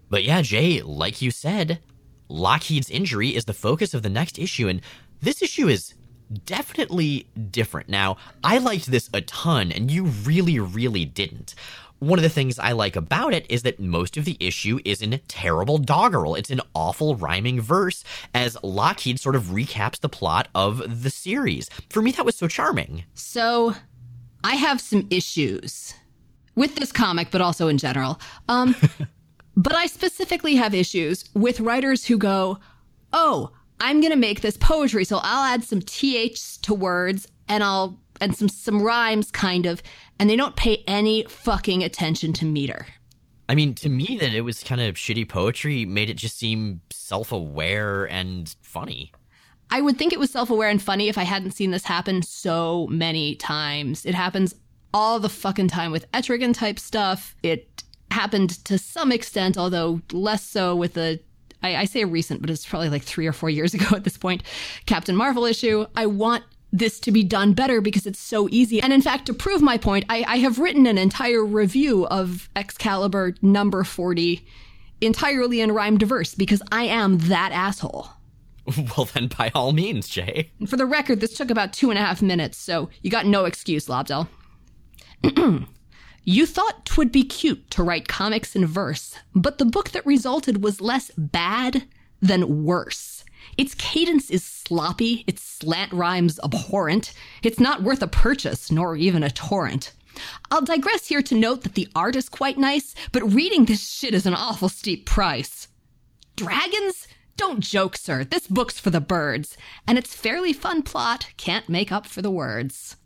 But 0.09 0.23
yeah, 0.23 0.41
Jay, 0.41 0.81
like 0.81 1.21
you 1.21 1.31
said, 1.31 1.79
Lockheed's 2.29 2.89
injury 2.89 3.35
is 3.35 3.45
the 3.45 3.53
focus 3.53 3.93
of 3.93 4.03
the 4.03 4.09
next 4.09 4.39
issue, 4.39 4.67
and 4.67 4.81
this 5.21 5.41
issue 5.41 5.67
is 5.67 5.95
definitely 6.45 7.27
different. 7.51 7.89
Now, 7.89 8.17
I 8.43 8.59
liked 8.59 8.85
this 8.85 9.09
a 9.13 9.21
ton, 9.21 9.71
and 9.71 9.91
you 9.91 10.05
really, 10.05 10.59
really 10.59 11.05
didn't. 11.05 11.55
One 11.99 12.17
of 12.17 12.23
the 12.23 12.29
things 12.29 12.57
I 12.57 12.71
like 12.71 12.95
about 12.95 13.33
it 13.33 13.45
is 13.49 13.63
that 13.63 13.79
most 13.79 14.15
of 14.15 14.23
the 14.23 14.37
issue 14.39 14.79
is 14.85 15.01
in 15.01 15.19
terrible 15.27 15.77
doggerel. 15.77 16.35
It's 16.35 16.49
an 16.49 16.61
awful 16.73 17.15
rhyming 17.15 17.59
verse 17.59 18.05
as 18.33 18.57
Lockheed 18.63 19.19
sort 19.19 19.35
of 19.35 19.45
recaps 19.45 19.99
the 19.99 20.07
plot 20.07 20.47
of 20.55 21.03
the 21.03 21.09
series. 21.09 21.69
For 21.89 22.01
me, 22.01 22.11
that 22.11 22.25
was 22.25 22.37
so 22.37 22.47
charming. 22.47 23.03
So, 23.15 23.75
I 24.43 24.55
have 24.55 24.79
some 24.79 25.07
issues 25.09 25.93
with 26.55 26.75
this 26.75 26.91
comic, 26.91 27.29
but 27.31 27.41
also 27.41 27.67
in 27.67 27.77
general. 27.77 28.19
Um, 28.47 28.75
but 29.55 29.75
I 29.75 29.87
specifically 29.87 30.55
have 30.55 30.73
issues 30.73 31.25
with 31.33 31.59
writers 31.59 32.05
who 32.05 32.17
go, 32.17 32.59
"Oh, 33.13 33.51
I'm 33.79 34.01
going 34.01 34.11
to 34.11 34.17
make 34.17 34.41
this 34.41 34.57
poetry, 34.57 35.05
so 35.05 35.19
I'll 35.21 35.43
add 35.43 35.63
some 35.63 35.81
ths 35.81 36.57
to 36.57 36.73
words 36.73 37.27
and 37.47 37.63
I'll 37.63 37.99
and 38.21 38.35
some 38.35 38.49
some 38.49 38.81
rhymes 38.81 39.31
kind 39.31 39.65
of, 39.65 39.81
and 40.19 40.29
they 40.29 40.35
don't 40.35 40.55
pay 40.55 40.83
any 40.87 41.23
fucking 41.23 41.83
attention 41.83 42.33
to 42.33 42.45
meter." 42.45 42.87
I 43.49 43.55
mean, 43.55 43.73
to 43.75 43.89
me, 43.89 44.17
that 44.21 44.33
it 44.35 44.41
was 44.41 44.63
kind 44.63 44.79
of 44.79 44.95
shitty 44.95 45.27
poetry 45.27 45.83
made 45.83 46.09
it 46.09 46.17
just 46.17 46.37
seem 46.37 46.81
self 46.91 47.31
aware 47.31 48.05
and 48.05 48.53
funny. 48.61 49.11
I 49.71 49.81
would 49.81 49.97
think 49.97 50.13
it 50.13 50.19
was 50.19 50.31
self 50.31 50.49
aware 50.49 50.69
and 50.69 50.81
funny 50.81 51.09
if 51.09 51.17
I 51.17 51.23
hadn't 51.23 51.51
seen 51.51 51.71
this 51.71 51.85
happen 51.85 52.21
so 52.21 52.87
many 52.87 53.35
times. 53.35 54.05
It 54.05 54.15
happens 54.15 54.55
all 54.93 55.19
the 55.19 55.29
fucking 55.29 55.67
time 55.67 55.91
with 55.91 56.11
Etrigan 56.11 56.53
type 56.53 56.79
stuff. 56.79 57.35
It 57.43 57.83
happened 58.11 58.63
to 58.65 58.77
some 58.77 59.11
extent, 59.11 59.57
although 59.57 60.01
less 60.11 60.43
so 60.43 60.75
with 60.75 60.93
the 60.93 61.19
I, 61.61 61.75
I, 61.75 61.85
say 61.85 62.05
recent, 62.05 62.39
but 62.39 62.49
it's 62.49 62.65
probably 62.65 62.87
like 62.89 63.03
three 63.03 63.27
or 63.27 63.33
four 63.33 63.49
years 63.49 63.73
ago 63.75 63.87
at 63.95 64.03
this 64.03 64.17
point, 64.17 64.43
Captain 64.85 65.15
Marvel 65.15 65.45
issue. 65.45 65.85
I 65.95 66.05
want 66.05 66.43
this 66.71 66.99
to 67.01 67.11
be 67.11 67.23
done 67.23 67.53
better 67.53 67.81
because 67.81 68.05
it's 68.05 68.19
so 68.19 68.47
easy. 68.49 68.81
And 68.81 68.93
in 68.93 69.01
fact, 69.01 69.25
to 69.25 69.33
prove 69.33 69.61
my 69.61 69.77
point, 69.77 70.05
I, 70.07 70.23
I 70.27 70.37
have 70.37 70.59
written 70.59 70.85
an 70.85 70.97
entire 70.97 71.43
review 71.43 72.05
of 72.07 72.47
Excalibur 72.55 73.35
number 73.41 73.83
40 73.83 74.45
entirely 75.01 75.61
in 75.61 75.71
rhyme 75.71 75.97
diverse 75.97 76.35
because 76.35 76.61
I 76.71 76.83
am 76.83 77.17
that 77.19 77.51
asshole. 77.51 78.09
Well, 78.97 79.05
then, 79.05 79.27
by 79.27 79.51
all 79.55 79.71
means, 79.71 80.07
Jay. 80.07 80.51
For 80.67 80.77
the 80.77 80.85
record, 80.85 81.19
this 81.19 81.33
took 81.33 81.49
about 81.49 81.73
two 81.73 81.89
and 81.89 81.97
a 81.97 82.01
half 82.01 82.21
minutes, 82.21 82.57
so 82.57 82.89
you 83.01 83.09
got 83.09 83.25
no 83.25 83.45
excuse, 83.45 83.87
Lobdell. 83.87 84.27
you 86.23 86.45
thought 86.45 86.85
twould 86.85 87.11
be 87.11 87.23
cute 87.23 87.69
to 87.71 87.83
write 87.83 88.07
comics 88.07 88.55
in 88.55 88.65
verse, 88.65 89.15
but 89.33 89.57
the 89.57 89.65
book 89.65 89.89
that 89.91 90.05
resulted 90.05 90.63
was 90.63 90.81
less 90.81 91.11
bad 91.17 91.85
than 92.21 92.63
worse. 92.63 93.23
Its 93.57 93.75
cadence 93.75 94.29
is 94.29 94.43
sloppy, 94.43 95.23
its 95.27 95.41
slant 95.41 95.91
rhymes 95.91 96.39
abhorrent, 96.43 97.13
it's 97.43 97.59
not 97.59 97.83
worth 97.83 98.01
a 98.01 98.07
purchase, 98.07 98.71
nor 98.71 98.95
even 98.95 99.23
a 99.23 99.31
torrent. 99.31 99.93
I'll 100.51 100.61
digress 100.61 101.07
here 101.07 101.21
to 101.21 101.35
note 101.35 101.63
that 101.63 101.75
the 101.75 101.87
art 101.95 102.15
is 102.15 102.29
quite 102.29 102.57
nice, 102.57 102.93
but 103.11 103.33
reading 103.33 103.65
this 103.65 103.89
shit 103.89 104.13
is 104.13 104.25
an 104.25 104.33
awful 104.33 104.69
steep 104.69 105.05
price. 105.05 105.67
Dragons? 106.35 107.07
Don't 107.39 107.61
joke, 107.61 107.95
sir. 107.95 108.25
This 108.25 108.47
book's 108.47 108.81
for 108.81 108.89
the 108.89 108.99
birds, 108.99 109.55
and 109.87 109.97
its 109.97 110.13
fairly 110.13 110.51
fun 110.51 110.81
plot 110.83 111.27
can't 111.37 111.69
make 111.69 111.89
up 111.89 112.05
for 112.05 112.21
the 112.21 112.29
words. 112.29 112.97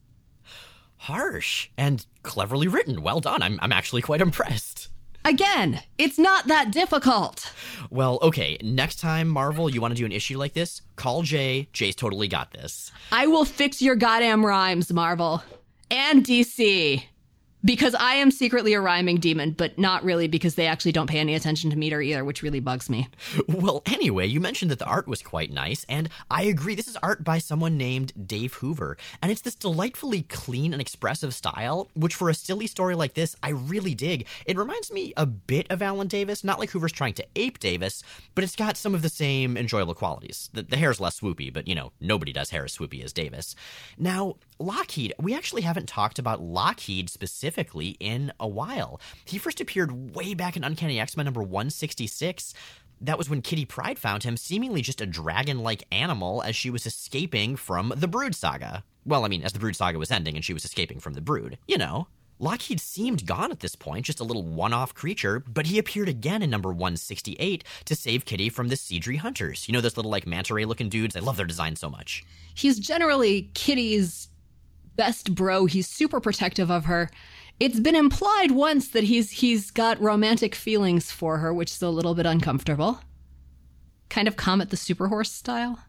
Harsh 0.97 1.69
and 1.77 2.03
cleverly 2.23 2.67
written. 2.67 3.03
Well 3.03 3.19
done. 3.19 3.43
I'm, 3.43 3.59
I'm 3.61 3.71
actually 3.71 4.01
quite 4.01 4.21
impressed. 4.21 4.89
Again, 5.23 5.81
it's 5.99 6.17
not 6.17 6.47
that 6.47 6.71
difficult. 6.71 7.53
Well, 7.91 8.17
okay. 8.23 8.57
Next 8.63 8.99
time, 8.99 9.27
Marvel, 9.27 9.69
you 9.69 9.79
want 9.81 9.91
to 9.91 9.99
do 9.99 10.05
an 10.05 10.11
issue 10.11 10.39
like 10.39 10.53
this? 10.53 10.81
Call 10.95 11.21
Jay. 11.21 11.69
Jay's 11.71 11.95
totally 11.95 12.27
got 12.27 12.53
this. 12.53 12.91
I 13.11 13.27
will 13.27 13.45
fix 13.45 13.83
your 13.83 13.95
goddamn 13.95 14.43
rhymes, 14.43 14.91
Marvel. 14.91 15.43
And 15.91 16.25
DC 16.25 17.03
because 17.65 17.95
I 17.95 18.15
am 18.15 18.31
secretly 18.31 18.73
a 18.73 18.81
rhyming 18.81 19.17
demon, 19.17 19.51
but 19.51 19.77
not 19.77 20.03
really 20.03 20.27
because 20.27 20.55
they 20.55 20.67
actually 20.67 20.91
don't 20.91 21.09
pay 21.09 21.19
any 21.19 21.35
attention 21.35 21.69
to 21.69 21.77
meter 21.77 22.01
either, 22.01 22.25
which 22.25 22.43
really 22.43 22.59
bugs 22.59 22.89
me. 22.89 23.07
Well, 23.47 23.81
anyway, 23.85 24.27
you 24.27 24.39
mentioned 24.39 24.71
that 24.71 24.79
the 24.79 24.85
art 24.85 25.07
was 25.07 25.21
quite 25.21 25.51
nice, 25.51 25.85
and 25.87 26.09
I 26.29 26.43
agree. 26.43 26.75
This 26.75 26.87
is 26.87 26.97
art 26.97 27.23
by 27.23 27.37
someone 27.37 27.77
named 27.77 28.27
Dave 28.27 28.55
Hoover, 28.55 28.97
and 29.21 29.31
it's 29.31 29.41
this 29.41 29.55
delightfully 29.55 30.23
clean 30.23 30.73
and 30.73 30.81
expressive 30.81 31.33
style, 31.33 31.89
which 31.95 32.15
for 32.15 32.29
a 32.29 32.33
silly 32.33 32.67
story 32.67 32.95
like 32.95 33.13
this, 33.13 33.35
I 33.41 33.49
really 33.49 33.95
dig. 33.95 34.27
It 34.45 34.57
reminds 34.57 34.91
me 34.91 35.13
a 35.15 35.25
bit 35.25 35.69
of 35.69 35.81
Alan 35.81 36.07
Davis, 36.07 36.43
not 36.43 36.59
like 36.59 36.71
Hoover's 36.71 36.91
trying 36.91 37.13
to 37.15 37.25
ape 37.35 37.59
Davis, 37.59 38.03
but 38.35 38.43
it's 38.43 38.55
got 38.55 38.77
some 38.77 38.95
of 38.95 39.01
the 39.01 39.09
same 39.09 39.55
enjoyable 39.57 39.95
qualities. 39.95 40.49
The, 40.53 40.63
the 40.63 40.77
hair's 40.77 40.99
less 40.99 41.19
swoopy, 41.19 41.53
but 41.53 41.67
you 41.67 41.75
know, 41.75 41.91
nobody 42.01 42.33
does 42.33 42.49
hair 42.49 42.65
as 42.65 42.75
swoopy 42.77 43.03
as 43.03 43.13
Davis. 43.13 43.55
Now, 43.97 44.35
Lockheed, 44.59 45.13
we 45.19 45.33
actually 45.33 45.61
haven't 45.63 45.87
talked 45.87 46.19
about 46.19 46.41
Lockheed 46.41 47.09
specifically 47.09 47.97
in 47.99 48.31
a 48.39 48.47
while. 48.47 48.99
He 49.25 49.37
first 49.37 49.61
appeared 49.61 50.15
way 50.15 50.33
back 50.33 50.55
in 50.55 50.63
Uncanny 50.63 50.99
X 50.99 51.17
Men 51.17 51.25
number 51.25 51.43
166. 51.43 52.53
That 53.01 53.17
was 53.17 53.29
when 53.29 53.41
Kitty 53.41 53.65
Pryde 53.65 53.99
found 53.99 54.23
him, 54.23 54.37
seemingly 54.37 54.81
just 54.81 55.01
a 55.01 55.05
dragon 55.05 55.59
like 55.59 55.83
animal 55.91 56.41
as 56.41 56.55
she 56.55 56.69
was 56.69 56.85
escaping 56.85 57.55
from 57.55 57.91
the 57.97 58.07
Brood 58.07 58.35
saga. 58.35 58.83
Well, 59.05 59.25
I 59.25 59.27
mean, 59.27 59.43
as 59.43 59.51
the 59.51 59.59
Brood 59.59 59.75
saga 59.75 59.99
was 59.99 60.11
ending 60.11 60.35
and 60.35 60.45
she 60.45 60.53
was 60.53 60.63
escaping 60.63 60.99
from 60.99 61.13
the 61.13 61.21
Brood, 61.21 61.57
you 61.67 61.77
know. 61.77 62.07
Lockheed 62.39 62.79
seemed 62.79 63.25
gone 63.25 63.51
at 63.51 63.59
this 63.59 63.75
point, 63.75 64.05
just 64.05 64.19
a 64.19 64.23
little 64.23 64.43
one 64.43 64.73
off 64.73 64.93
creature, 64.93 65.43
but 65.47 65.67
he 65.67 65.77
appeared 65.77 66.09
again 66.09 66.41
in 66.41 66.49
number 66.49 66.69
168 66.69 67.63
to 67.85 67.95
save 67.95 68.25
Kitty 68.25 68.49
from 68.49 68.69
the 68.69 68.75
Sidri 68.75 69.17
Hunters. 69.17 69.67
You 69.67 69.73
know, 69.73 69.81
those 69.81 69.95
little, 69.95 70.11
like, 70.11 70.27
manta 70.27 70.53
ray 70.53 70.65
looking 70.65 70.89
dudes? 70.89 71.15
I 71.15 71.19
love 71.19 71.37
their 71.37 71.45
design 71.45 71.75
so 71.75 71.89
much. 71.89 72.23
He's 72.53 72.79
generally 72.79 73.51
Kitty's 73.53 74.29
best 74.95 75.35
bro. 75.35 75.65
He's 75.65 75.87
super 75.87 76.19
protective 76.19 76.69
of 76.71 76.85
her. 76.85 77.09
It's 77.59 77.79
been 77.79 77.95
implied 77.95 78.51
once 78.51 78.89
that 78.89 79.03
he's 79.03 79.31
he's 79.31 79.71
got 79.71 80.01
romantic 80.01 80.55
feelings 80.55 81.11
for 81.11 81.37
her, 81.37 81.53
which 81.53 81.71
is 81.71 81.81
a 81.81 81.89
little 81.89 82.15
bit 82.15 82.25
uncomfortable. 82.25 82.99
Kind 84.09 84.27
of 84.27 84.35
Comet 84.35 84.69
the 84.69 84.77
Super 84.77 85.07
Horse 85.07 85.31
style. 85.31 85.79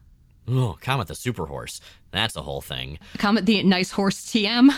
Oh, 0.47 0.77
Comet 0.81 1.07
the 1.07 1.15
Super 1.15 1.47
Horse. 1.47 1.81
That's 2.11 2.35
a 2.35 2.41
whole 2.41 2.61
thing. 2.61 2.99
Comet 3.17 3.45
the 3.45 3.63
Nice 3.63 3.91
Horse 3.91 4.25
TM. 4.25 4.71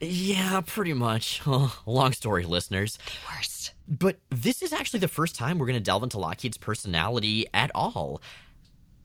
Yeah, 0.00 0.60
pretty 0.64 0.92
much. 0.92 1.42
Oh, 1.46 1.76
long 1.86 2.12
story, 2.12 2.44
listeners. 2.44 2.98
The 2.98 3.12
Worst. 3.34 3.72
But 3.88 4.18
this 4.30 4.62
is 4.62 4.72
actually 4.72 5.00
the 5.00 5.08
first 5.08 5.34
time 5.34 5.58
we're 5.58 5.66
going 5.66 5.78
to 5.78 5.80
delve 5.80 6.02
into 6.02 6.18
Lockheed's 6.18 6.56
personality 6.56 7.46
at 7.52 7.70
all. 7.74 8.22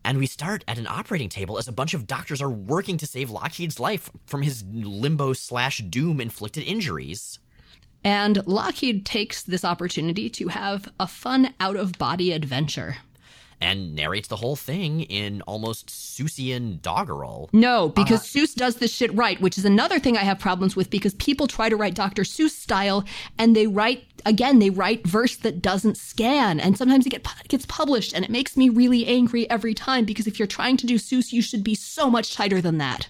And 0.07 0.19
we 0.19 0.25
start 0.25 0.63
at 0.69 0.77
an 0.77 0.87
operating 0.87 1.27
table 1.27 1.57
as 1.57 1.67
a 1.67 1.73
bunch 1.73 1.93
of 1.93 2.07
doctors 2.07 2.41
are 2.41 2.49
working 2.49 2.95
to 2.99 3.05
save 3.05 3.29
Lockheed's 3.29 3.77
life 3.77 4.09
from 4.25 4.41
his 4.41 4.63
limbo 4.71 5.33
slash 5.33 5.79
doom 5.79 6.21
inflicted 6.21 6.63
injuries. 6.63 7.39
And 8.05 8.41
Lockheed 8.47 9.05
takes 9.05 9.43
this 9.43 9.65
opportunity 9.65 10.29
to 10.29 10.47
have 10.47 10.87
a 10.97 11.07
fun 11.07 11.53
out 11.59 11.75
of 11.75 11.97
body 11.97 12.31
adventure 12.31 12.95
and 13.59 13.95
narrates 13.95 14.27
the 14.27 14.35
whole 14.35 14.55
thing 14.55 15.01
in 15.01 15.41
almost 15.43 15.87
Seussian 15.87 16.81
doggerel. 16.81 17.49
No, 17.53 17.89
because 17.89 18.21
uh, 18.21 18.39
Seuss 18.39 18.53
does 18.53 18.75
this 18.75 18.93
shit 18.93 19.13
right, 19.13 19.39
which 19.41 19.57
is 19.57 19.65
another 19.65 19.99
thing 19.99 20.15
I 20.15 20.21
have 20.23 20.39
problems 20.39 20.75
with 20.75 20.89
because 20.89 21.15
people 21.15 21.47
try 21.47 21.69
to 21.69 21.75
write 21.75 21.95
Dr. 21.95 22.23
Seuss 22.23 22.51
style 22.51 23.03
and 23.37 23.55
they 23.55 23.67
write 23.67 24.05
again, 24.25 24.59
they 24.59 24.69
write 24.69 25.07
verse 25.07 25.35
that 25.37 25.61
doesn't 25.61 25.97
scan 25.97 26.59
and 26.59 26.77
sometimes 26.77 27.05
it, 27.05 27.09
get, 27.09 27.25
it 27.43 27.47
gets 27.47 27.65
published 27.65 28.13
and 28.13 28.23
it 28.23 28.31
makes 28.31 28.57
me 28.57 28.69
really 28.69 29.05
angry 29.05 29.49
every 29.49 29.73
time 29.73 30.05
because 30.05 30.27
if 30.27 30.37
you're 30.37 30.47
trying 30.47 30.77
to 30.77 30.85
do 30.85 30.95
Seuss, 30.95 31.33
you 31.33 31.41
should 31.41 31.63
be 31.63 31.75
so 31.75 32.09
much 32.09 32.35
tighter 32.35 32.61
than 32.61 32.77
that. 32.77 33.07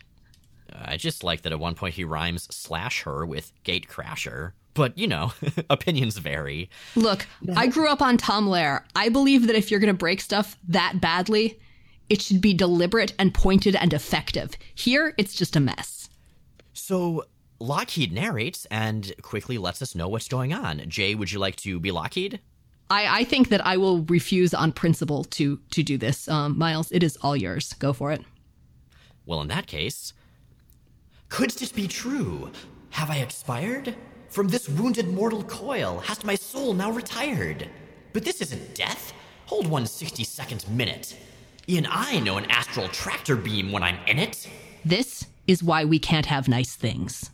I 0.73 0.97
just 0.97 1.23
like 1.23 1.41
that 1.41 1.51
at 1.51 1.59
one 1.59 1.75
point 1.75 1.95
he 1.95 2.03
rhymes 2.03 2.47
slash 2.55 3.03
her 3.03 3.25
with 3.25 3.51
gate 3.63 3.87
crasher. 3.87 4.53
But 4.77 4.95
you 4.97 5.07
know, 5.07 5.33
opinions 5.71 6.19
vary. 6.19 6.69
Look, 6.95 7.25
I 7.55 7.65
grew 7.65 7.89
up 7.89 8.01
on 8.01 8.15
Tom 8.15 8.47
Lehrer. 8.47 8.83
I 8.95 9.09
believe 9.09 9.47
that 9.47 9.55
if 9.55 9.71
you're 9.71 9.79
going 9.79 9.93
to 9.93 9.97
break 9.97 10.21
stuff 10.21 10.55
that 10.67 11.01
badly, 11.01 11.59
it 12.09 12.21
should 12.21 12.39
be 12.41 12.53
deliberate 12.53 13.13
and 13.17 13.33
pointed 13.33 13.75
and 13.75 13.91
effective. 13.91 14.51
Here, 14.75 15.15
it's 15.17 15.33
just 15.33 15.55
a 15.55 15.59
mess. 15.59 16.09
So 16.73 17.25
Lockheed 17.59 18.13
narrates 18.13 18.67
and 18.69 19.11
quickly 19.23 19.57
lets 19.57 19.81
us 19.81 19.95
know 19.95 20.07
what's 20.07 20.27
going 20.27 20.53
on. 20.53 20.83
Jay, 20.87 21.15
would 21.15 21.31
you 21.31 21.39
like 21.39 21.55
to 21.57 21.79
be 21.79 21.91
Lockheed? 21.91 22.39
I, 22.91 23.21
I 23.21 23.23
think 23.23 23.49
that 23.49 23.65
I 23.65 23.77
will 23.77 24.03
refuse 24.03 24.53
on 24.53 24.71
principle 24.71 25.23
to 25.25 25.59
to 25.71 25.83
do 25.83 25.97
this. 25.97 26.27
Um, 26.27 26.57
Miles, 26.57 26.91
it 26.91 27.01
is 27.01 27.17
all 27.23 27.35
yours. 27.35 27.73
Go 27.73 27.93
for 27.93 28.11
it. 28.11 28.21
Well, 29.25 29.41
in 29.41 29.47
that 29.47 29.65
case, 29.65 30.13
could 31.29 31.49
this 31.49 31.71
be 31.71 31.87
true? 31.87 32.51
Have 32.91 33.09
I 33.09 33.17
expired? 33.17 33.95
From 34.29 34.47
this 34.49 34.69
wounded 34.69 35.07
mortal 35.07 35.43
coil 35.43 35.99
hast 35.99 36.25
my 36.25 36.35
soul 36.35 36.73
now 36.73 36.91
retired. 36.91 37.69
But 38.13 38.25
this 38.25 38.41
isn't 38.41 38.75
death. 38.75 39.13
Hold 39.47 39.67
one 39.67 39.85
60 39.85 40.23
second 40.23 40.67
minute. 40.69 41.15
E'en 41.69 41.87
I 41.89 42.19
know 42.19 42.37
an 42.37 42.45
astral 42.45 42.87
tractor 42.89 43.35
beam 43.35 43.71
when 43.71 43.83
I'm 43.83 43.97
in 44.05 44.19
it. 44.19 44.47
This 44.85 45.25
is 45.47 45.63
why 45.63 45.85
we 45.85 45.99
can't 45.99 46.25
have 46.25 46.47
nice 46.47 46.75
things. 46.75 47.31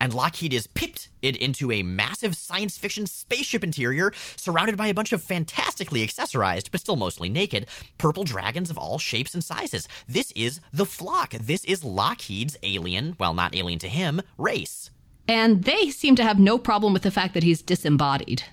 And 0.00 0.12
Lockheed 0.12 0.52
is 0.52 0.66
pipped 0.66 1.08
it 1.22 1.36
into 1.36 1.70
a 1.72 1.82
massive 1.82 2.36
science 2.36 2.76
fiction 2.76 3.06
spaceship 3.06 3.64
interior 3.64 4.12
surrounded 4.36 4.76
by 4.76 4.88
a 4.88 4.94
bunch 4.94 5.12
of 5.12 5.22
fantastically 5.22 6.06
accessorized, 6.06 6.70
but 6.70 6.80
still 6.80 6.96
mostly 6.96 7.28
naked, 7.28 7.66
purple 7.98 8.24
dragons 8.24 8.68
of 8.70 8.76
all 8.78 8.98
shapes 8.98 9.32
and 9.32 9.44
sizes. 9.44 9.88
This 10.06 10.32
is 10.32 10.60
the 10.72 10.86
flock. 10.86 11.32
This 11.32 11.64
is 11.64 11.84
Lockheed's 11.84 12.58
alien, 12.62 13.16
well, 13.18 13.32
not 13.32 13.54
alien 13.54 13.78
to 13.80 13.88
him, 13.88 14.20
race. 14.36 14.90
And 15.28 15.64
they 15.64 15.90
seem 15.90 16.16
to 16.16 16.22
have 16.22 16.38
no 16.38 16.58
problem 16.58 16.92
with 16.92 17.02
the 17.02 17.10
fact 17.10 17.34
that 17.34 17.42
he's 17.42 17.62
disembodied. 17.62 18.44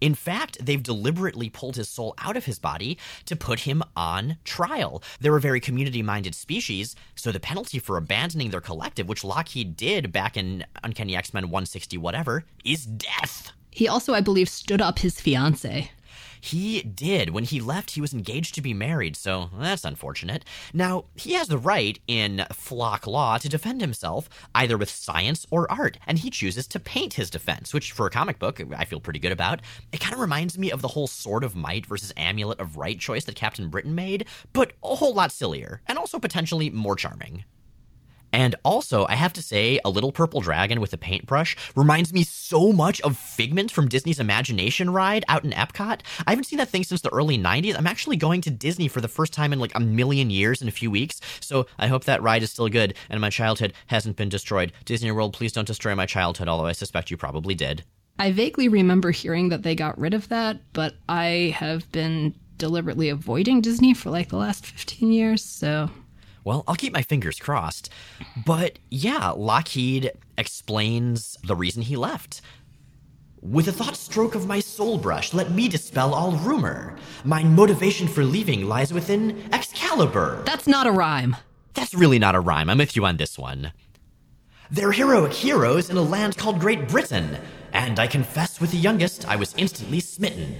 In 0.00 0.14
fact, 0.14 0.64
they've 0.64 0.82
deliberately 0.82 1.48
pulled 1.50 1.76
his 1.76 1.88
soul 1.88 2.14
out 2.18 2.36
of 2.36 2.44
his 2.44 2.58
body 2.58 2.98
to 3.24 3.34
put 3.34 3.60
him 3.60 3.82
on 3.96 4.36
trial. 4.44 5.02
They're 5.20 5.36
a 5.36 5.40
very 5.40 5.60
community 5.60 6.02
minded 6.02 6.34
species, 6.34 6.94
so 7.16 7.32
the 7.32 7.40
penalty 7.40 7.78
for 7.80 7.96
abandoning 7.96 8.50
their 8.50 8.60
collective, 8.60 9.08
which 9.08 9.24
Lockheed 9.24 9.76
did 9.76 10.12
back 10.12 10.36
in 10.36 10.64
Uncanny 10.84 11.16
X 11.16 11.34
Men 11.34 11.44
160 11.44 11.98
whatever, 11.98 12.44
is 12.64 12.86
death. 12.86 13.52
He 13.70 13.88
also, 13.88 14.14
I 14.14 14.20
believe, 14.20 14.48
stood 14.48 14.80
up 14.80 15.00
his 15.00 15.20
fiance. 15.20 15.90
He 16.48 16.80
did. 16.80 17.28
When 17.28 17.44
he 17.44 17.60
left, 17.60 17.90
he 17.90 18.00
was 18.00 18.14
engaged 18.14 18.54
to 18.54 18.62
be 18.62 18.72
married, 18.72 19.16
so 19.16 19.50
that's 19.58 19.84
unfortunate. 19.84 20.46
Now, 20.72 21.04
he 21.14 21.34
has 21.34 21.48
the 21.48 21.58
right 21.58 22.00
in 22.06 22.46
flock 22.54 23.06
law 23.06 23.36
to 23.36 23.50
defend 23.50 23.82
himself, 23.82 24.30
either 24.54 24.78
with 24.78 24.88
science 24.88 25.44
or 25.50 25.70
art, 25.70 25.98
and 26.06 26.18
he 26.18 26.30
chooses 26.30 26.66
to 26.68 26.80
paint 26.80 27.12
his 27.12 27.28
defense, 27.28 27.74
which 27.74 27.92
for 27.92 28.06
a 28.06 28.10
comic 28.10 28.38
book, 28.38 28.62
I 28.74 28.86
feel 28.86 28.98
pretty 28.98 29.18
good 29.18 29.30
about. 29.30 29.60
It 29.92 30.00
kind 30.00 30.14
of 30.14 30.20
reminds 30.20 30.56
me 30.56 30.70
of 30.70 30.80
the 30.80 30.88
whole 30.88 31.06
Sword 31.06 31.44
of 31.44 31.54
Might 31.54 31.84
versus 31.84 32.14
Amulet 32.16 32.60
of 32.60 32.78
Right 32.78 32.98
choice 32.98 33.26
that 33.26 33.36
Captain 33.36 33.68
Britain 33.68 33.94
made, 33.94 34.24
but 34.54 34.72
a 34.82 34.96
whole 34.96 35.12
lot 35.12 35.32
sillier, 35.32 35.82
and 35.86 35.98
also 35.98 36.18
potentially 36.18 36.70
more 36.70 36.96
charming. 36.96 37.44
And 38.32 38.54
also, 38.64 39.06
I 39.08 39.14
have 39.14 39.32
to 39.34 39.42
say, 39.42 39.80
a 39.84 39.90
little 39.90 40.12
purple 40.12 40.40
dragon 40.40 40.80
with 40.80 40.92
a 40.92 40.98
paintbrush 40.98 41.56
reminds 41.74 42.12
me 42.12 42.24
so 42.24 42.72
much 42.72 43.00
of 43.02 43.16
Figment 43.16 43.70
from 43.70 43.88
Disney's 43.88 44.20
Imagination 44.20 44.90
ride 44.90 45.24
out 45.28 45.44
in 45.44 45.52
Epcot. 45.52 46.00
I 46.26 46.30
haven't 46.30 46.44
seen 46.44 46.58
that 46.58 46.68
thing 46.68 46.84
since 46.84 47.00
the 47.00 47.12
early 47.12 47.38
90s. 47.38 47.76
I'm 47.76 47.86
actually 47.86 48.16
going 48.16 48.40
to 48.42 48.50
Disney 48.50 48.88
for 48.88 49.00
the 49.00 49.08
first 49.08 49.32
time 49.32 49.52
in 49.52 49.58
like 49.58 49.74
a 49.74 49.80
million 49.80 50.30
years 50.30 50.62
in 50.62 50.68
a 50.68 50.72
few 50.72 50.90
weeks, 50.90 51.20
so 51.40 51.66
I 51.78 51.86
hope 51.86 52.04
that 52.04 52.22
ride 52.22 52.42
is 52.42 52.50
still 52.50 52.68
good 52.68 52.94
and 53.08 53.20
my 53.20 53.30
childhood 53.30 53.72
hasn't 53.86 54.16
been 54.16 54.28
destroyed. 54.28 54.72
Disney 54.84 55.10
World, 55.10 55.32
please 55.32 55.52
don't 55.52 55.66
destroy 55.66 55.94
my 55.94 56.06
childhood, 56.06 56.48
although 56.48 56.66
I 56.66 56.72
suspect 56.72 57.10
you 57.10 57.16
probably 57.16 57.54
did. 57.54 57.84
I 58.18 58.32
vaguely 58.32 58.68
remember 58.68 59.10
hearing 59.10 59.48
that 59.50 59.62
they 59.62 59.74
got 59.74 59.98
rid 59.98 60.12
of 60.12 60.28
that, 60.28 60.60
but 60.72 60.94
I 61.08 61.54
have 61.56 61.90
been 61.92 62.34
deliberately 62.56 63.08
avoiding 63.08 63.60
Disney 63.60 63.94
for 63.94 64.10
like 64.10 64.28
the 64.28 64.36
last 64.36 64.66
15 64.66 65.12
years, 65.12 65.44
so 65.44 65.88
well, 66.48 66.64
I'll 66.66 66.76
keep 66.76 66.94
my 66.94 67.02
fingers 67.02 67.38
crossed. 67.38 67.90
But 68.46 68.78
yeah, 68.90 69.32
Lockheed 69.32 70.12
explains 70.38 71.36
the 71.44 71.54
reason 71.54 71.82
he 71.82 71.94
left. 71.94 72.40
With 73.42 73.68
a 73.68 73.72
thought 73.72 73.96
stroke 73.96 74.34
of 74.34 74.46
my 74.46 74.60
soul 74.60 74.96
brush, 74.96 75.34
let 75.34 75.50
me 75.50 75.68
dispel 75.68 76.14
all 76.14 76.32
rumor. 76.32 76.96
My 77.22 77.44
motivation 77.44 78.08
for 78.08 78.24
leaving 78.24 78.66
lies 78.66 78.94
within 78.94 79.52
Excalibur. 79.52 80.42
That's 80.46 80.66
not 80.66 80.86
a 80.86 80.90
rhyme. 80.90 81.36
That's 81.74 81.92
really 81.92 82.18
not 82.18 82.34
a 82.34 82.40
rhyme. 82.40 82.70
I'm 82.70 82.78
with 82.78 82.96
you 82.96 83.04
on 83.04 83.18
this 83.18 83.38
one. 83.38 83.72
They're 84.70 84.92
heroic 84.92 85.34
heroes 85.34 85.90
in 85.90 85.98
a 85.98 86.02
land 86.02 86.38
called 86.38 86.60
Great 86.60 86.88
Britain, 86.88 87.36
and 87.74 88.00
I 88.00 88.06
confess 88.06 88.58
with 88.58 88.70
the 88.70 88.78
youngest 88.78 89.28
I 89.28 89.36
was 89.36 89.54
instantly 89.58 90.00
smitten. 90.00 90.56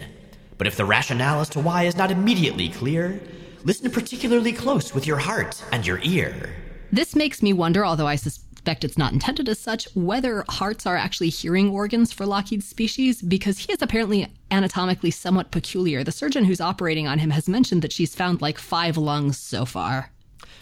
But 0.59 0.67
if 0.67 0.77
the 0.77 0.85
rationale 0.85 1.41
as 1.41 1.49
to 1.51 1.61
why 1.61 1.85
is 1.85 1.97
not 1.97 2.11
immediately 2.11 2.69
clear, 2.69 3.23
Listen 3.65 3.91
particularly 3.91 4.53
close 4.53 4.95
with 4.95 5.07
your 5.07 5.19
heart 5.19 5.63
and 5.73 5.87
your 5.87 6.01
ear. 6.03 6.55
This 6.93 7.17
makes 7.17 7.43
me 7.43 7.53
wonder, 7.53 7.85
although 7.85 8.07
I 8.07 8.17
suspect 8.17 8.85
it's 8.85 8.99
not 8.99 9.13
intended 9.13 9.49
as 9.49 9.59
such, 9.59 9.89
whether 9.95 10.45
hearts 10.49 10.87
are 10.87 10.97
actually 10.97 11.29
hearing 11.29 11.71
organs 11.71 12.13
for 12.13 12.25
Lockheed's 12.25 12.69
species, 12.69 13.21
because 13.21 13.59
he 13.59 13.73
is 13.73 13.83
apparently 13.83 14.33
anatomically 14.51 15.11
somewhat 15.11 15.51
peculiar. 15.51 16.05
The 16.05 16.13
surgeon 16.13 16.45
who's 16.45 16.61
operating 16.61 17.07
on 17.07 17.19
him 17.19 17.31
has 17.31 17.49
mentioned 17.49 17.83
that 17.83 17.93
she's 17.93 18.15
found 18.15 18.41
like 18.41 18.59
five 18.59 18.97
lungs 18.97 19.39
so 19.39 19.65
far. 19.65 20.13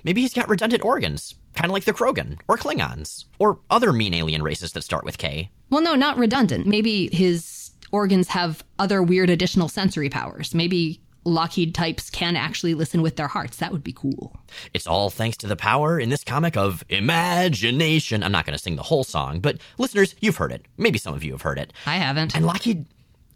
Maybe 0.03 0.21
he's 0.23 0.35
got 0.35 0.49
redundant 0.49 0.85
organs, 0.85 1.35
kind 1.55 1.67
of 1.67 1.73
like 1.73 1.85
the 1.85 1.93
Krogan, 1.93 2.39
or 2.49 2.57
Klingons, 2.57 3.25
or 3.39 3.59
other 3.71 3.93
mean 3.93 4.15
alien 4.15 4.43
races 4.43 4.73
that 4.73 4.83
start 4.83 5.05
with 5.05 5.19
K. 5.19 5.51
Well, 5.71 5.83
no, 5.83 5.95
not 5.95 6.17
redundant. 6.17 6.67
Maybe 6.67 7.09
his 7.13 7.71
organs 7.93 8.29
have 8.29 8.65
other 8.79 9.03
weird 9.03 9.31
additional 9.31 9.69
sensory 9.69 10.09
powers. 10.09 10.55
Maybe 10.55 11.01
Lockheed 11.27 11.75
types 11.75 12.09
can 12.09 12.37
actually 12.37 12.75
listen 12.75 13.03
with 13.03 13.17
their 13.17 13.27
hearts. 13.27 13.57
That 13.57 13.73
would 13.73 13.83
be 13.83 13.93
cool. 13.93 14.37
It's 14.73 14.87
all 14.87 15.11
thanks 15.11 15.37
to 15.39 15.47
the 15.47 15.57
power 15.57 15.99
in 15.99 16.09
this 16.09 16.23
comic 16.23 16.57
of 16.57 16.85
imagination. 16.89 18.23
I'm 18.23 18.33
not 18.33 18.47
going 18.47 18.57
to 18.57 18.63
sing 18.63 18.77
the 18.77 18.85
whole 18.85 19.05
song, 19.05 19.41
but 19.41 19.59
listeners, 19.77 20.15
you've 20.21 20.37
heard 20.37 20.53
it. 20.53 20.65
Maybe 20.79 20.99
some 20.99 21.15
of 21.15 21.25
you 21.25 21.33
have 21.33 21.43
heard 21.43 21.59
it. 21.59 21.73
I 21.85 21.97
haven't. 21.97 22.37
And 22.37 22.47
Lockheed. 22.47 22.87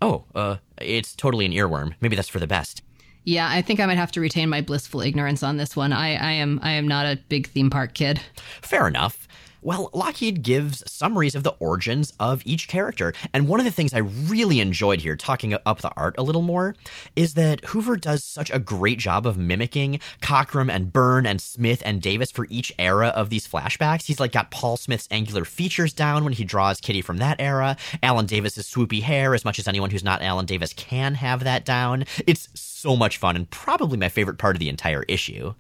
Oh, 0.00 0.24
uh, 0.34 0.56
it's 0.80 1.14
totally 1.14 1.44
an 1.44 1.52
earworm. 1.52 1.94
Maybe 2.00 2.16
that's 2.16 2.28
for 2.28 2.38
the 2.38 2.46
best. 2.46 2.82
Yeah, 3.24 3.48
I 3.50 3.60
think 3.60 3.80
I 3.80 3.86
might 3.86 3.98
have 3.98 4.12
to 4.12 4.20
retain 4.20 4.48
my 4.48 4.60
blissful 4.60 5.02
ignorance 5.02 5.42
on 5.42 5.56
this 5.58 5.76
one. 5.76 5.92
I, 5.92 6.14
I 6.14 6.32
am 6.32 6.58
I 6.62 6.70
am 6.72 6.88
not 6.88 7.04
a 7.04 7.18
big 7.28 7.48
theme 7.48 7.68
park 7.68 7.92
kid. 7.92 8.20
Fair 8.62 8.88
enough. 8.88 9.28
Well, 9.62 9.90
Lockheed 9.92 10.42
gives 10.42 10.82
summaries 10.90 11.34
of 11.34 11.42
the 11.42 11.54
origins 11.58 12.14
of 12.18 12.40
each 12.46 12.66
character. 12.66 13.12
And 13.34 13.46
one 13.46 13.60
of 13.60 13.66
the 13.66 13.72
things 13.72 13.92
I 13.92 13.98
really 13.98 14.58
enjoyed 14.58 15.02
here, 15.02 15.16
talking 15.16 15.52
up 15.52 15.80
the 15.80 15.92
art 15.96 16.14
a 16.16 16.22
little 16.22 16.40
more, 16.40 16.74
is 17.14 17.34
that 17.34 17.64
Hoover 17.66 17.96
does 17.96 18.24
such 18.24 18.50
a 18.50 18.58
great 18.58 18.98
job 18.98 19.26
of 19.26 19.36
mimicking 19.36 20.00
Cockrum 20.22 20.70
and 20.70 20.92
Byrne 20.92 21.26
and 21.26 21.42
Smith 21.42 21.82
and 21.84 22.00
Davis 22.00 22.30
for 22.30 22.46
each 22.48 22.72
era 22.78 23.08
of 23.08 23.28
these 23.28 23.46
flashbacks. 23.46 24.06
He's 24.06 24.18
like 24.18 24.32
got 24.32 24.50
Paul 24.50 24.78
Smith's 24.78 25.08
angular 25.10 25.44
features 25.44 25.92
down 25.92 26.24
when 26.24 26.32
he 26.32 26.44
draws 26.44 26.80
Kitty 26.80 27.02
from 27.02 27.18
that 27.18 27.38
era, 27.38 27.76
Alan 28.02 28.26
Davis's 28.26 28.66
swoopy 28.66 29.02
hair, 29.02 29.34
as 29.34 29.44
much 29.44 29.58
as 29.58 29.68
anyone 29.68 29.90
who's 29.90 30.04
not 30.04 30.22
Alan 30.22 30.46
Davis 30.46 30.72
can 30.72 31.14
have 31.14 31.44
that 31.44 31.66
down. 31.66 32.04
It's 32.26 32.48
so 32.54 32.96
much 32.96 33.18
fun 33.18 33.36
and 33.36 33.50
probably 33.50 33.98
my 33.98 34.08
favorite 34.08 34.38
part 34.38 34.56
of 34.56 34.60
the 34.60 34.70
entire 34.70 35.02
issue. 35.02 35.52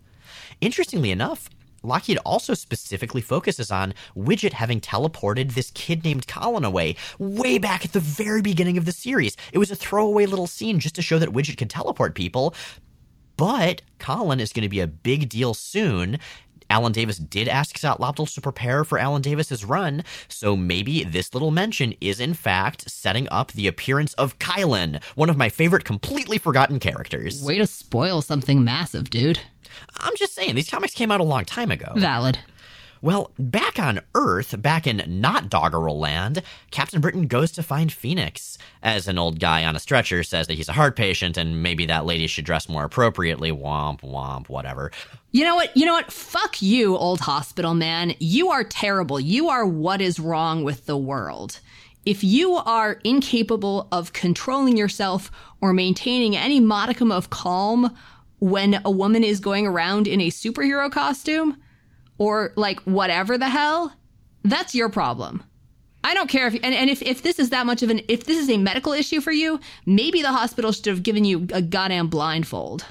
Interestingly 0.62 1.10
enough, 1.10 1.50
Lockheed 1.82 2.18
also 2.24 2.54
specifically 2.54 3.20
focuses 3.20 3.70
on 3.70 3.94
Widget 4.16 4.52
having 4.52 4.80
teleported 4.80 5.52
this 5.52 5.70
kid 5.72 6.04
named 6.04 6.26
Colin 6.26 6.64
away 6.64 6.96
way 7.18 7.58
back 7.58 7.84
at 7.84 7.92
the 7.92 8.00
very 8.00 8.42
beginning 8.42 8.76
of 8.76 8.84
the 8.84 8.92
series. 8.92 9.36
It 9.52 9.58
was 9.58 9.70
a 9.70 9.76
throwaway 9.76 10.26
little 10.26 10.46
scene 10.46 10.78
just 10.78 10.94
to 10.96 11.02
show 11.02 11.18
that 11.18 11.30
Widget 11.30 11.56
could 11.56 11.70
teleport 11.70 12.14
people. 12.14 12.54
But 13.36 13.80
Colin 13.98 14.40
is 14.40 14.52
going 14.52 14.64
to 14.64 14.68
be 14.68 14.80
a 14.80 14.86
big 14.86 15.28
deal 15.30 15.54
soon. 15.54 16.18
Alan 16.68 16.92
Davis 16.92 17.18
did 17.18 17.48
ask 17.48 17.76
Xaloptils 17.76 18.34
to 18.34 18.40
prepare 18.40 18.84
for 18.84 18.98
Alan 18.98 19.22
Davis's 19.22 19.64
run, 19.64 20.04
so 20.28 20.56
maybe 20.56 21.02
this 21.02 21.34
little 21.34 21.50
mention 21.50 21.94
is 22.00 22.20
in 22.20 22.32
fact 22.32 22.88
setting 22.88 23.28
up 23.28 23.50
the 23.52 23.66
appearance 23.66 24.14
of 24.14 24.38
Kylun, 24.38 25.02
one 25.16 25.28
of 25.28 25.36
my 25.36 25.48
favorite 25.48 25.84
completely 25.84 26.38
forgotten 26.38 26.78
characters. 26.78 27.42
Way 27.42 27.58
to 27.58 27.66
spoil 27.66 28.22
something 28.22 28.62
massive, 28.62 29.10
dude. 29.10 29.40
I'm 29.96 30.16
just 30.16 30.34
saying, 30.34 30.54
these 30.54 30.70
comics 30.70 30.94
came 30.94 31.10
out 31.10 31.20
a 31.20 31.24
long 31.24 31.44
time 31.44 31.70
ago. 31.70 31.92
Valid. 31.96 32.38
Well, 33.02 33.30
back 33.38 33.78
on 33.78 34.02
Earth, 34.14 34.60
back 34.60 34.86
in 34.86 35.02
not 35.06 35.48
Doggerel 35.48 35.98
land, 35.98 36.42
Captain 36.70 37.00
Britain 37.00 37.26
goes 37.26 37.50
to 37.52 37.62
find 37.62 37.90
Phoenix. 37.90 38.58
As 38.82 39.08
an 39.08 39.18
old 39.18 39.40
guy 39.40 39.64
on 39.64 39.74
a 39.74 39.80
stretcher 39.80 40.22
says 40.22 40.48
that 40.48 40.54
he's 40.54 40.68
a 40.68 40.74
heart 40.74 40.96
patient 40.96 41.38
and 41.38 41.62
maybe 41.62 41.86
that 41.86 42.04
lady 42.04 42.26
should 42.26 42.44
dress 42.44 42.68
more 42.68 42.84
appropriately. 42.84 43.50
Womp, 43.52 44.02
womp, 44.02 44.50
whatever. 44.50 44.92
You 45.30 45.44
know 45.44 45.54
what? 45.54 45.74
You 45.74 45.86
know 45.86 45.94
what? 45.94 46.12
Fuck 46.12 46.60
you, 46.60 46.94
old 46.94 47.20
hospital 47.20 47.72
man. 47.72 48.14
You 48.18 48.50
are 48.50 48.64
terrible. 48.64 49.18
You 49.18 49.48
are 49.48 49.64
what 49.64 50.02
is 50.02 50.20
wrong 50.20 50.62
with 50.62 50.84
the 50.84 50.98
world. 50.98 51.60
If 52.04 52.22
you 52.22 52.56
are 52.56 53.00
incapable 53.04 53.88
of 53.92 54.12
controlling 54.12 54.76
yourself 54.76 55.30
or 55.62 55.72
maintaining 55.72 56.36
any 56.36 56.60
modicum 56.60 57.10
of 57.10 57.30
calm 57.30 57.96
when 58.40 58.80
a 58.84 58.90
woman 58.90 59.22
is 59.22 59.38
going 59.40 59.66
around 59.66 60.06
in 60.06 60.20
a 60.20 60.30
superhero 60.30 60.90
costume 60.90 61.56
or 62.18 62.52
like 62.56 62.80
whatever 62.80 63.38
the 63.38 63.48
hell, 63.48 63.94
that's 64.42 64.74
your 64.74 64.88
problem. 64.88 65.42
I 66.02 66.14
don't 66.14 66.28
care 66.28 66.46
if 66.46 66.54
and, 66.54 66.74
and 66.74 66.88
if, 66.88 67.02
if 67.02 67.22
this 67.22 67.38
is 67.38 67.50
that 67.50 67.66
much 67.66 67.82
of 67.82 67.90
an 67.90 68.00
if 68.08 68.24
this 68.24 68.38
is 68.38 68.48
a 68.48 68.56
medical 68.56 68.92
issue 68.92 69.20
for 69.20 69.32
you, 69.32 69.60
maybe 69.84 70.22
the 70.22 70.32
hospital 70.32 70.72
should 70.72 70.86
have 70.86 71.02
given 71.02 71.24
you 71.24 71.46
a 71.52 71.60
goddamn 71.60 72.08
blindfold. 72.08 72.84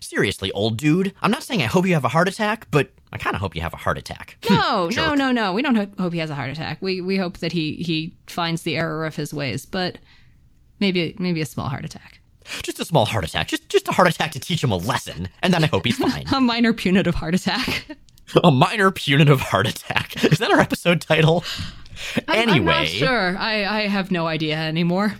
Seriously, 0.00 0.52
old 0.52 0.76
dude. 0.76 1.12
I'm 1.22 1.30
not 1.30 1.42
saying 1.42 1.62
I 1.62 1.66
hope 1.66 1.86
you 1.86 1.94
have 1.94 2.04
a 2.04 2.08
heart 2.08 2.28
attack, 2.28 2.68
but 2.70 2.90
I 3.12 3.18
kind 3.18 3.34
of 3.34 3.40
hope 3.40 3.56
you 3.56 3.62
have 3.62 3.74
a 3.74 3.78
heart 3.78 3.98
attack. 3.98 4.36
No, 4.48 4.88
no, 4.94 5.14
no, 5.16 5.32
no. 5.32 5.52
We 5.52 5.62
don't 5.62 5.74
ho- 5.74 5.90
hope 5.98 6.12
he 6.12 6.18
has 6.20 6.30
a 6.30 6.34
heart 6.34 6.50
attack. 6.50 6.78
We 6.80 7.00
we 7.00 7.16
hope 7.16 7.38
that 7.38 7.52
he 7.52 7.74
he 7.76 8.14
finds 8.28 8.62
the 8.62 8.76
error 8.76 9.04
of 9.04 9.16
his 9.16 9.34
ways, 9.34 9.66
but 9.66 9.98
maybe 10.78 11.16
maybe 11.18 11.40
a 11.40 11.46
small 11.46 11.68
heart 11.68 11.84
attack. 11.84 12.20
Just 12.62 12.78
a 12.80 12.84
small 12.84 13.04
heart 13.06 13.24
attack. 13.24 13.48
Just 13.48 13.68
just 13.68 13.88
a 13.88 13.92
heart 13.92 14.08
attack 14.08 14.32
to 14.32 14.40
teach 14.40 14.62
him 14.62 14.70
a 14.70 14.76
lesson, 14.76 15.28
and 15.42 15.52
then 15.52 15.64
I 15.64 15.66
hope 15.66 15.84
he's 15.86 15.96
fine. 15.98 16.24
A 16.32 16.40
minor 16.40 16.72
punitive 16.72 17.14
heart 17.14 17.34
attack. 17.34 17.86
a 18.42 18.50
minor 18.50 18.90
punitive 18.90 19.40
heart 19.40 19.66
attack. 19.66 20.22
Is 20.24 20.38
that 20.38 20.50
our 20.50 20.60
episode 20.60 21.00
title? 21.00 21.44
I'm- 22.28 22.48
anyway, 22.48 22.58
I'm 22.58 22.64
not 22.82 22.86
sure. 22.88 23.36
I 23.38 23.64
I 23.64 23.86
have 23.88 24.10
no 24.10 24.26
idea 24.26 24.56
anymore. 24.56 25.14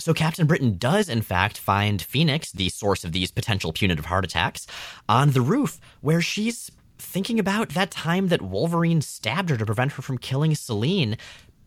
So 0.00 0.14
Captain 0.14 0.46
Britain 0.46 0.78
does, 0.78 1.08
in 1.08 1.22
fact, 1.22 1.58
find 1.58 2.00
Phoenix, 2.00 2.52
the 2.52 2.68
source 2.68 3.02
of 3.04 3.10
these 3.12 3.32
potential 3.32 3.72
punitive 3.72 4.04
heart 4.06 4.24
attacks, 4.24 4.66
on 5.08 5.32
the 5.32 5.40
roof 5.40 5.80
where 6.02 6.20
she's 6.20 6.70
thinking 6.98 7.40
about 7.40 7.70
that 7.70 7.90
time 7.90 8.28
that 8.28 8.40
Wolverine 8.42 9.00
stabbed 9.00 9.50
her 9.50 9.56
to 9.56 9.66
prevent 9.66 9.92
her 9.92 10.02
from 10.02 10.18
killing 10.18 10.54
Selene, 10.54 11.16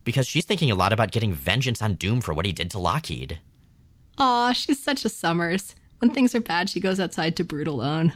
because 0.04 0.26
she's 0.26 0.46
thinking 0.46 0.70
a 0.70 0.74
lot 0.74 0.92
about 0.94 1.10
getting 1.10 1.34
vengeance 1.34 1.82
on 1.82 1.94
Doom 1.94 2.22
for 2.22 2.32
what 2.32 2.46
he 2.46 2.52
did 2.52 2.70
to 2.70 2.78
Lockheed. 2.78 3.38
Aw, 4.18 4.52
she's 4.52 4.82
such 4.82 5.04
a 5.04 5.08
Summers. 5.08 5.74
When 5.98 6.10
things 6.10 6.34
are 6.34 6.40
bad, 6.40 6.68
she 6.68 6.80
goes 6.80 6.98
outside 6.98 7.36
to 7.36 7.44
brood 7.44 7.68
alone. 7.68 8.12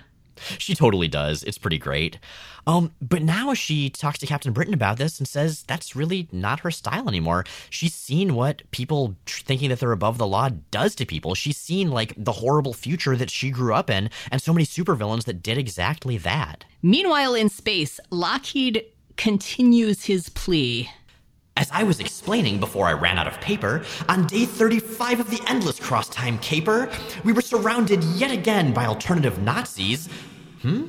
She 0.59 0.75
totally 0.75 1.09
does. 1.09 1.43
It's 1.45 1.59
pretty 1.59 1.79
great. 1.79 2.19
Um, 2.67 2.93
but 3.01 3.23
now 3.23 3.55
she 3.55 3.91
talks 3.91 4.19
to 4.19 4.27
Captain 4.27 4.53
Britain 4.53 4.75
about 4.75 4.99
this 4.99 5.19
and 5.19 5.27
says 5.27 5.63
that's 5.63 5.97
really 5.97 6.29
not 6.33 6.61
her 6.61 6.71
style 6.71 7.09
anymore. 7.09 7.45
She's 7.71 7.95
seen 7.95 8.35
what 8.35 8.69
people 8.71 9.17
tr- 9.25 9.43
thinking 9.43 9.69
that 9.71 9.81
they're 9.81 9.93
above 9.93 10.19
the 10.19 10.27
law 10.27 10.51
does 10.71 10.95
to 10.97 11.07
people. 11.07 11.35
She's 11.35 11.57
seen 11.57 11.91
like 11.91 12.13
the 12.17 12.33
horrible 12.33 12.75
future 12.75 13.17
that 13.17 13.31
she 13.31 13.51
grew 13.51 13.73
up 13.73 13.89
in 13.89 14.11
and 14.31 14.43
so 14.43 14.53
many 14.53 14.67
supervillains 14.67 15.25
that 15.25 15.43
did 15.43 15.59
exactly 15.59 16.19
that. 16.19 16.65
Meanwhile, 16.83 17.35
in 17.35 17.49
space, 17.49 18.01
Lockheed 18.11 18.85
continues 19.17 20.05
his 20.05 20.29
plea. 20.29 20.91
As 21.57 21.71
I 21.73 21.85
was 21.85 22.01
explaining 22.01 22.61
before 22.61 22.87
I 22.87 22.93
ran 22.93 23.17
out 23.17 23.27
of 23.27 23.41
paper, 23.41 23.83
on 24.11 24.27
day 24.27 24.45
35 24.45 25.21
of 25.21 25.31
the 25.31 25.41
Endless 25.49 25.81
Cross 25.81 26.11
Time 26.11 26.39
Caper, 26.41 26.91
we 27.25 27.33
were 27.33 27.41
surrounded 27.41 28.05
yet 28.05 28.31
again 28.31 28.75
by 28.75 28.85
alternative 28.85 29.41
Nazis. 29.41 30.07
Hmm? 30.61 30.85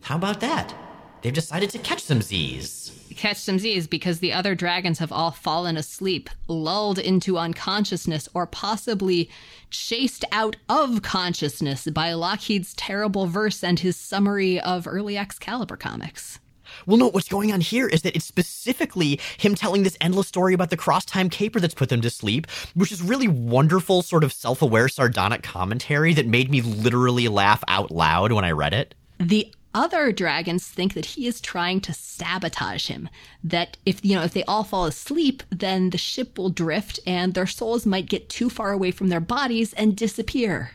How 0.00 0.16
about 0.16 0.40
that? 0.40 0.74
They've 1.20 1.32
decided 1.32 1.70
to 1.70 1.78
catch 1.78 2.02
some 2.02 2.20
Z's. 2.20 2.90
Catch 3.14 3.36
some 3.36 3.60
Z's 3.60 3.86
because 3.86 4.18
the 4.18 4.32
other 4.32 4.56
dragons 4.56 4.98
have 4.98 5.12
all 5.12 5.30
fallen 5.30 5.76
asleep, 5.76 6.28
lulled 6.48 6.98
into 6.98 7.38
unconsciousness, 7.38 8.28
or 8.34 8.48
possibly 8.48 9.30
chased 9.70 10.24
out 10.32 10.56
of 10.68 11.02
consciousness 11.02 11.86
by 11.86 12.12
Lockheed's 12.12 12.74
terrible 12.74 13.26
verse 13.26 13.62
and 13.62 13.78
his 13.78 13.96
summary 13.96 14.58
of 14.58 14.88
early 14.88 15.16
Excalibur 15.16 15.76
comics. 15.76 16.40
Well, 16.86 16.96
no, 16.96 17.08
what's 17.08 17.28
going 17.28 17.52
on 17.52 17.60
here 17.60 17.86
is 17.88 18.02
that 18.02 18.16
it's 18.16 18.24
specifically 18.24 19.20
him 19.38 19.54
telling 19.54 19.82
this 19.82 19.96
endless 20.00 20.28
story 20.28 20.54
about 20.54 20.70
the 20.70 20.76
cross 20.76 21.04
time 21.04 21.30
caper 21.30 21.60
that's 21.60 21.74
put 21.74 21.88
them 21.88 22.00
to 22.02 22.10
sleep, 22.10 22.46
which 22.74 22.92
is 22.92 23.02
really 23.02 23.28
wonderful, 23.28 24.02
sort 24.02 24.24
of 24.24 24.32
self 24.32 24.62
aware, 24.62 24.88
sardonic 24.88 25.42
commentary 25.42 26.14
that 26.14 26.26
made 26.26 26.50
me 26.50 26.60
literally 26.60 27.28
laugh 27.28 27.62
out 27.68 27.90
loud 27.90 28.32
when 28.32 28.44
I 28.44 28.50
read 28.50 28.74
it. 28.74 28.94
The 29.18 29.52
other 29.74 30.12
dragons 30.12 30.66
think 30.68 30.94
that 30.94 31.06
he 31.06 31.26
is 31.26 31.40
trying 31.40 31.80
to 31.80 31.94
sabotage 31.94 32.88
him. 32.88 33.08
That 33.42 33.76
if 33.86 34.04
you 34.04 34.14
know 34.14 34.22
if 34.22 34.34
they 34.34 34.44
all 34.44 34.64
fall 34.64 34.86
asleep, 34.86 35.42
then 35.50 35.90
the 35.90 35.98
ship 35.98 36.36
will 36.36 36.50
drift 36.50 37.00
and 37.06 37.34
their 37.34 37.46
souls 37.46 37.86
might 37.86 38.08
get 38.08 38.28
too 38.28 38.50
far 38.50 38.72
away 38.72 38.90
from 38.90 39.08
their 39.08 39.20
bodies 39.20 39.72
and 39.74 39.96
disappear. 39.96 40.72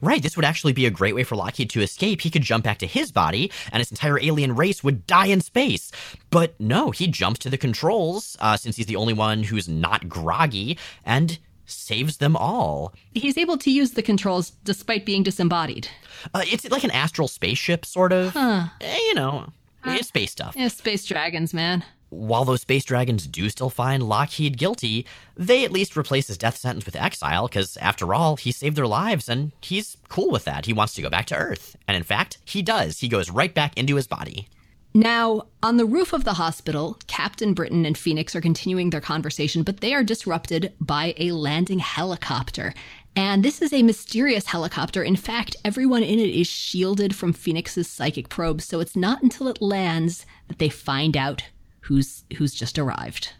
Right, 0.00 0.22
this 0.22 0.36
would 0.36 0.44
actually 0.44 0.72
be 0.72 0.86
a 0.86 0.90
great 0.90 1.14
way 1.14 1.24
for 1.24 1.36
Lockheed 1.36 1.70
to 1.70 1.82
escape. 1.82 2.20
He 2.20 2.30
could 2.30 2.42
jump 2.42 2.64
back 2.64 2.78
to 2.78 2.86
his 2.86 3.12
body, 3.12 3.50
and 3.72 3.80
his 3.80 3.90
entire 3.90 4.18
alien 4.20 4.54
race 4.54 4.82
would 4.84 5.06
die 5.06 5.26
in 5.26 5.40
space. 5.40 5.90
But 6.30 6.58
no, 6.60 6.90
he 6.90 7.06
jumps 7.06 7.40
to 7.40 7.50
the 7.50 7.58
controls, 7.58 8.36
uh, 8.40 8.56
since 8.56 8.76
he's 8.76 8.86
the 8.86 8.96
only 8.96 9.14
one 9.14 9.44
who's 9.44 9.68
not 9.68 10.08
groggy, 10.08 10.78
and 11.04 11.38
saves 11.66 12.16
them 12.16 12.36
all. 12.36 12.94
He's 13.12 13.36
able 13.36 13.58
to 13.58 13.70
use 13.70 13.92
the 13.92 14.02
controls 14.02 14.50
despite 14.64 15.04
being 15.04 15.22
disembodied. 15.22 15.88
Uh, 16.32 16.42
it's 16.46 16.68
like 16.70 16.84
an 16.84 16.90
astral 16.90 17.28
spaceship, 17.28 17.84
sort 17.84 18.12
of. 18.12 18.34
Eh, 18.80 18.98
you 19.08 19.14
know, 19.14 19.52
it's 19.84 20.08
space 20.08 20.32
stuff. 20.32 20.54
Yeah, 20.56 20.68
space 20.68 21.04
dragons, 21.04 21.52
man. 21.52 21.84
While 22.10 22.44
those 22.44 22.62
space 22.62 22.84
dragons 22.84 23.26
do 23.26 23.50
still 23.50 23.68
find 23.68 24.02
Lockheed 24.02 24.56
guilty, 24.56 25.06
they 25.36 25.64
at 25.64 25.72
least 25.72 25.96
replace 25.96 26.28
his 26.28 26.38
death 26.38 26.56
sentence 26.56 26.86
with 26.86 26.96
exile, 26.96 27.48
because 27.48 27.76
after 27.78 28.14
all, 28.14 28.36
he 28.36 28.50
saved 28.50 28.76
their 28.76 28.86
lives, 28.86 29.28
and 29.28 29.52
he's 29.60 29.98
cool 30.08 30.30
with 30.30 30.44
that. 30.44 30.64
He 30.64 30.72
wants 30.72 30.94
to 30.94 31.02
go 31.02 31.10
back 31.10 31.26
to 31.26 31.36
Earth. 31.36 31.76
And 31.86 31.96
in 31.96 32.02
fact, 32.02 32.38
he 32.44 32.62
does. 32.62 33.00
He 33.00 33.08
goes 33.08 33.30
right 33.30 33.54
back 33.54 33.76
into 33.76 33.96
his 33.96 34.06
body. 34.06 34.48
Now, 34.94 35.42
on 35.62 35.76
the 35.76 35.84
roof 35.84 36.14
of 36.14 36.24
the 36.24 36.34
hospital, 36.34 36.98
Captain 37.06 37.52
Britain 37.52 37.84
and 37.84 37.96
Phoenix 37.96 38.34
are 38.34 38.40
continuing 38.40 38.88
their 38.88 39.02
conversation, 39.02 39.62
but 39.62 39.80
they 39.80 39.92
are 39.92 40.02
disrupted 40.02 40.72
by 40.80 41.14
a 41.18 41.32
landing 41.32 41.78
helicopter. 41.78 42.72
And 43.14 43.44
this 43.44 43.60
is 43.60 43.72
a 43.72 43.82
mysterious 43.82 44.46
helicopter. 44.46 45.02
In 45.02 45.16
fact, 45.16 45.56
everyone 45.62 46.02
in 46.02 46.18
it 46.18 46.30
is 46.30 46.46
shielded 46.46 47.14
from 47.14 47.34
Phoenix's 47.34 47.88
psychic 47.88 48.30
probe, 48.30 48.62
so 48.62 48.80
it's 48.80 48.96
not 48.96 49.22
until 49.22 49.48
it 49.48 49.60
lands 49.60 50.24
that 50.48 50.58
they 50.58 50.70
find 50.70 51.16
out 51.16 51.42
who's 51.88 52.24
who's 52.36 52.54
just 52.54 52.78
arrived. 52.78 53.32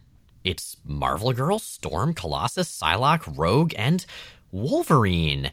It's 0.43 0.79
Marvel 0.85 1.33
Girl, 1.35 1.59
Storm, 1.59 2.15
Colossus, 2.15 2.81
Psylocke, 2.81 3.37
Rogue, 3.37 3.75
and 3.77 4.05
Wolverine. 4.51 5.51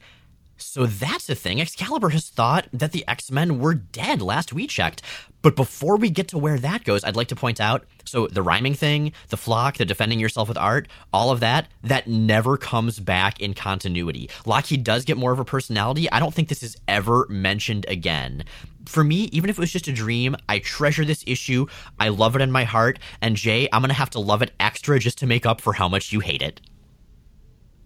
So 0.58 0.86
that's 0.86 1.28
the 1.28 1.36
thing. 1.36 1.60
Excalibur 1.60 2.10
has 2.10 2.30
thought 2.30 2.70
that 2.72 2.94
the 2.94 3.06
X 3.08 3.30
Men 3.30 3.60
were 3.60 3.74
dead 3.74 4.22
last 4.22 4.54
we 4.54 4.68
checked. 4.68 5.02
But 5.42 5.58
before 5.58 5.98
we 5.98 6.10
get 6.10 6.30
to 6.30 6.38
where 6.38 6.58
that 6.58 6.86
goes, 6.86 7.04
I'd 7.04 7.18
like 7.18 7.28
to 7.28 7.36
point 7.36 7.60
out 7.60 7.86
so 8.06 8.28
the 8.28 8.42
rhyming 8.42 8.74
thing, 8.74 9.12
the 9.28 9.38
flock, 9.38 9.78
the 9.78 9.86
defending 9.86 10.20
yourself 10.20 10.48
with 10.48 10.58
art, 10.58 10.88
all 11.12 11.30
of 11.30 11.42
that, 11.42 11.68
that 11.84 12.08
never 12.08 12.58
comes 12.58 13.00
back 13.00 13.42
in 13.42 13.54
continuity. 13.54 14.30
Lockheed 14.46 14.86
does 14.86 15.04
get 15.04 15.18
more 15.18 15.34
of 15.34 15.40
a 15.40 15.46
personality. 15.46 16.10
I 16.10 16.20
don't 16.20 16.34
think 16.34 16.48
this 16.48 16.64
is 16.64 16.78
ever 16.88 17.28
mentioned 17.30 17.86
again. 17.90 18.46
For 18.86 19.04
me, 19.04 19.30
even 19.32 19.50
if 19.50 19.58
it 19.58 19.62
was 19.62 19.72
just 19.72 19.88
a 19.88 19.92
dream, 19.92 20.36
I 20.48 20.60
treasure 20.60 21.06
this 21.06 21.24
issue. 21.28 21.66
I 22.00 22.10
love 22.10 22.36
it 22.36 22.42
in 22.42 22.52
my 22.52 22.64
heart. 22.64 23.00
And 23.22 23.36
Jay, 23.36 23.68
I'm 23.72 23.82
going 23.82 23.90
to 23.90 23.96
have 23.96 24.12
to 24.12 24.20
love 24.20 24.42
it 24.42 24.54
extra 24.60 25.00
just 25.00 25.18
to 25.20 25.28
make 25.28 25.46
up 25.46 25.62
for 25.62 25.74
how 25.74 25.90
much 25.90 26.12
you 26.14 26.20
hate 26.20 26.42
it. 26.42 26.62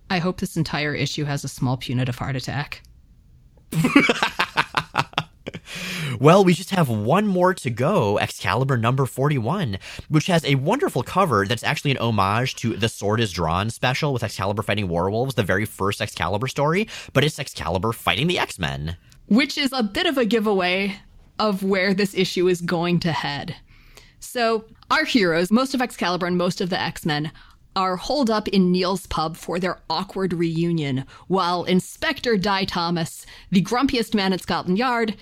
I 0.10 0.18
hope 0.18 0.40
this 0.40 0.58
entire 0.58 0.94
issue 0.94 1.26
has 1.26 1.44
a 1.44 1.48
small 1.48 1.78
punitive 1.78 2.18
heart 2.18 2.36
attack. 2.36 2.84
Well, 6.20 6.44
we 6.44 6.54
just 6.54 6.72
have 6.72 6.90
one 6.90 7.28
more 7.28 7.54
to 7.54 7.70
go 7.70 8.18
Excalibur 8.18 8.76
number 8.76 9.06
41, 9.06 9.78
which 10.10 10.28
has 10.28 10.44
a 10.44 10.56
wonderful 10.56 11.02
cover 11.02 11.46
that's 11.46 11.64
actually 11.64 11.92
an 11.92 11.98
homage 11.98 12.56
to 12.58 12.76
the 12.76 12.90
Sword 12.90 13.22
is 13.22 13.32
Drawn 13.32 13.70
special 13.70 14.12
with 14.12 14.24
Excalibur 14.24 14.62
fighting 14.62 14.90
werewolves, 14.90 15.36
the 15.36 15.44
very 15.44 15.64
first 15.64 16.02
Excalibur 16.02 16.50
story, 16.50 16.90
but 17.14 17.24
it's 17.24 17.40
Excalibur 17.40 17.94
fighting 17.94 18.28
the 18.28 18.38
X 18.38 18.60
Men. 18.60 18.98
Which 19.30 19.58
is 19.58 19.72
a 19.72 19.84
bit 19.84 20.06
of 20.06 20.18
a 20.18 20.26
giveaway 20.26 20.98
of 21.38 21.64
where 21.64 21.94
this 21.94 22.14
issue 22.14 22.48
is 22.48 22.62
going 22.62 23.00
to 23.02 23.12
head. 23.12 23.56
So, 24.20 24.66
our 24.92 25.06
heroes, 25.06 25.52
most 25.52 25.74
of 25.74 25.82
Excalibur 25.82 26.26
and 26.26 26.38
most 26.38 26.62
of 26.62 26.70
the 26.70 26.80
X 26.80 27.06
Men, 27.06 27.32
are 27.76 27.96
holed 27.96 28.30
up 28.30 28.48
in 28.48 28.72
Neil's 28.72 29.08
pub 29.08 29.38
for 29.38 29.60
their 29.60 29.80
awkward 29.90 30.34
reunion, 30.34 31.06
while 31.28 31.64
Inspector 31.64 32.36
Dai 32.38 32.66
Thomas, 32.66 33.26
the 33.52 33.62
grumpiest 33.62 34.14
man 34.14 34.34
at 34.34 34.42
Scotland 34.42 34.78
Yard, 34.78 35.16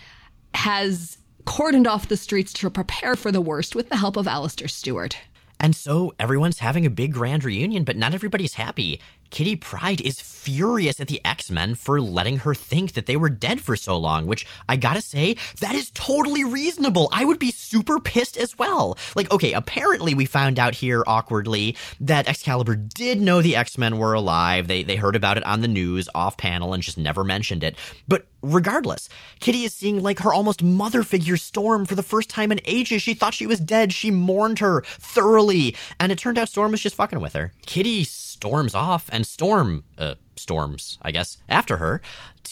has 0.56 1.18
cordoned 1.46 1.88
off 1.88 2.08
the 2.08 2.18
streets 2.18 2.52
to 2.54 2.70
prepare 2.70 3.16
for 3.16 3.32
the 3.32 3.42
worst 3.42 3.76
with 3.76 3.90
the 3.90 3.98
help 3.98 4.18
of 4.18 4.28
Alistair 4.28 4.68
Stewart. 4.68 5.18
And 5.60 5.76
so 5.76 6.14
everyone's 6.20 6.60
having 6.60 6.86
a 6.86 6.90
big 6.90 7.14
grand 7.14 7.44
reunion, 7.44 7.84
but 7.84 7.98
not 7.98 8.14
everybody's 8.14 8.54
happy. 8.54 9.02
Kitty 9.30 9.56
Pryde 9.56 10.02
is 10.02 10.20
furious 10.20 11.00
at 11.00 11.08
the 11.08 11.22
X 11.26 11.52
Men 11.52 11.76
for 11.76 12.00
letting 12.00 12.38
her 12.40 12.56
think 12.56 12.94
that 12.94 13.06
they 13.06 13.18
were 13.18 13.30
dead 13.30 13.60
for 13.60 13.76
so 13.76 13.98
long, 13.98 14.26
which 14.26 14.46
I 14.70 14.78
gotta 14.78 15.02
say, 15.02 15.36
that 15.60 15.76
is 15.76 15.92
totally 15.92 16.44
reasonable. 16.44 17.10
I 17.12 17.26
would 17.26 17.40
be 17.40 17.52
super 17.52 18.00
pissed 18.00 18.38
as 18.38 18.58
well. 18.58 18.98
Like, 19.16 19.32
okay, 19.32 19.54
apparently 19.54 20.14
we 20.14 20.26
found 20.26 20.60
out 20.60 20.74
here 20.74 21.04
awkwardly 21.06 21.76
that 22.00 22.28
Excalibur 22.28 22.76
did 22.76 23.20
know 23.22 23.42
the 23.42 23.56
X 23.56 23.78
Men 23.78 23.98
were 23.98 24.14
alive. 24.14 24.68
They, 24.68 24.84
they 24.84 24.96
heard 24.96 25.16
about 25.16 25.38
it 25.38 25.46
on 25.46 25.62
the 25.62 25.68
news 25.68 26.08
off 26.16 26.38
panel 26.38 26.74
and 26.74 26.82
just 26.82 26.98
never 26.98 27.24
mentioned 27.24 27.64
it. 27.64 27.76
But 28.08 28.26
regardless, 28.42 29.10
Kitty 29.40 29.64
is 29.64 29.74
seeing 29.74 30.02
like 30.02 30.20
her 30.20 30.34
almost 30.34 30.64
mother 30.64 31.04
figure 31.04 31.38
Storm 31.38 31.86
for 31.86 31.96
the 31.96 32.04
first 32.04 32.30
time 32.30 32.52
in 32.52 32.62
ages. 32.66 33.02
She 33.02 33.14
thought 33.14 33.34
she 33.34 33.48
was 33.48 33.60
dead. 33.60 33.94
She 33.94 34.12
mourned 34.12 34.60
her 34.60 34.82
thoroughly. 34.82 35.76
And 36.00 36.12
it 36.12 36.18
turned 36.18 36.38
out 36.38 36.50
Storm 36.50 36.72
was 36.72 36.82
just 36.82 36.96
fucking 36.96 37.20
with 37.20 37.34
her. 37.34 37.52
Kitty 37.66 38.04
storms 38.38 38.76
off, 38.76 39.10
and 39.12 39.26
Storm, 39.26 39.84
uh, 39.98 40.14
storms, 40.36 41.00
I 41.02 41.10
guess, 41.12 41.38
after 41.50 41.78
her 41.78 42.02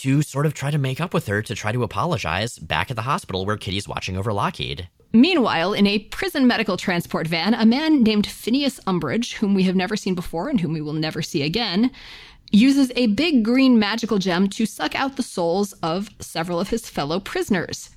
to 0.02 0.24
sort 0.24 0.48
of 0.48 0.56
try 0.56 0.72
to 0.72 0.80
make 0.80 1.00
up 1.00 1.14
with 1.14 1.28
her 1.28 1.44
to 1.44 1.54
try 1.54 1.72
to 1.72 1.84
apologize 1.84 2.58
back 2.58 2.90
at 2.90 2.96
the 2.96 3.04
hospital 3.04 3.46
where 3.46 3.56
Kitty's 3.56 3.88
watching 3.88 4.18
over 4.18 4.34
Lockheed. 4.34 4.90
Meanwhile, 5.14 5.74
in 5.74 5.86
a 5.86 6.00
prison 6.00 6.48
medical 6.48 6.76
transport 6.76 7.28
van, 7.28 7.54
a 7.54 7.68
man 7.68 8.02
named 8.02 8.26
Phineas 8.26 8.80
Umbridge, 8.88 9.34
whom 9.34 9.54
we 9.54 9.64
have 9.64 9.76
never 9.76 9.96
seen 9.96 10.16
before 10.16 10.50
and 10.50 10.60
whom 10.60 10.74
we 10.74 10.82
will 10.82 10.94
never 10.94 11.22
see 11.22 11.44
again, 11.44 11.92
uses 12.52 12.92
a 12.96 13.08
big 13.08 13.46
green 13.46 13.78
magical 13.78 14.18
gem 14.18 14.50
to 14.50 14.66
suck 14.66 14.96
out 14.96 15.18
the 15.18 15.24
souls 15.24 15.74
of 15.84 16.10
several 16.20 16.60
of 16.60 16.70
his 16.70 16.90
fellow 16.90 17.20
prisoners. 17.20 17.92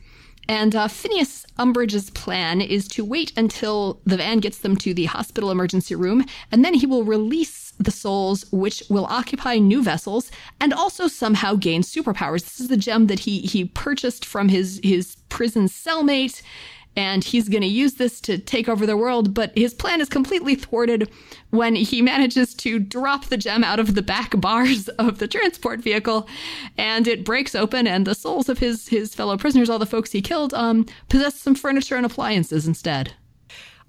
And 0.48 0.74
uh, 0.74 0.88
Phineas 0.88 1.46
Umbridge's 1.58 2.08
plan 2.10 2.62
is 2.62 2.88
to 2.88 3.04
wait 3.04 3.32
until 3.36 4.00
the 4.04 4.16
van 4.16 4.38
gets 4.38 4.58
them 4.58 4.76
to 4.76 4.94
the 4.94 5.04
hospital 5.04 5.50
emergency 5.50 5.94
room, 5.94 6.24
and 6.50 6.64
then 6.64 6.72
he 6.72 6.86
will 6.86 7.04
release 7.04 7.72
the 7.78 7.90
souls, 7.90 8.44
which 8.50 8.82
will 8.88 9.04
occupy 9.06 9.58
new 9.58 9.82
vessels 9.82 10.30
and 10.60 10.72
also 10.72 11.06
somehow 11.06 11.54
gain 11.54 11.82
superpowers. 11.82 12.42
This 12.44 12.60
is 12.60 12.68
the 12.68 12.76
gem 12.76 13.06
that 13.06 13.20
he 13.20 13.40
he 13.40 13.66
purchased 13.66 14.24
from 14.24 14.48
his 14.48 14.80
his 14.82 15.16
prison 15.28 15.66
cellmate 15.66 16.42
and 16.98 17.22
he's 17.22 17.48
going 17.48 17.62
to 17.62 17.68
use 17.68 17.94
this 17.94 18.20
to 18.20 18.38
take 18.38 18.68
over 18.68 18.84
the 18.84 18.96
world. 18.96 19.32
But 19.32 19.56
his 19.56 19.72
plan 19.72 20.00
is 20.00 20.08
completely 20.08 20.56
thwarted 20.56 21.08
when 21.50 21.76
he 21.76 22.02
manages 22.02 22.54
to 22.54 22.80
drop 22.80 23.26
the 23.26 23.36
gem 23.36 23.62
out 23.62 23.78
of 23.78 23.94
the 23.94 24.02
back 24.02 24.38
bars 24.40 24.88
of 24.98 25.18
the 25.18 25.28
transport 25.28 25.80
vehicle, 25.80 26.28
and 26.76 27.06
it 27.06 27.24
breaks 27.24 27.54
open, 27.54 27.86
and 27.86 28.04
the 28.04 28.16
souls 28.16 28.48
of 28.48 28.58
his 28.58 28.88
his 28.88 29.14
fellow 29.14 29.38
prisoners, 29.38 29.70
all 29.70 29.78
the 29.78 29.86
folks 29.86 30.10
he 30.10 30.20
killed, 30.20 30.52
um, 30.54 30.86
possess 31.08 31.36
some 31.36 31.54
furniture 31.54 31.94
and 31.94 32.04
appliances 32.04 32.66
instead. 32.66 33.14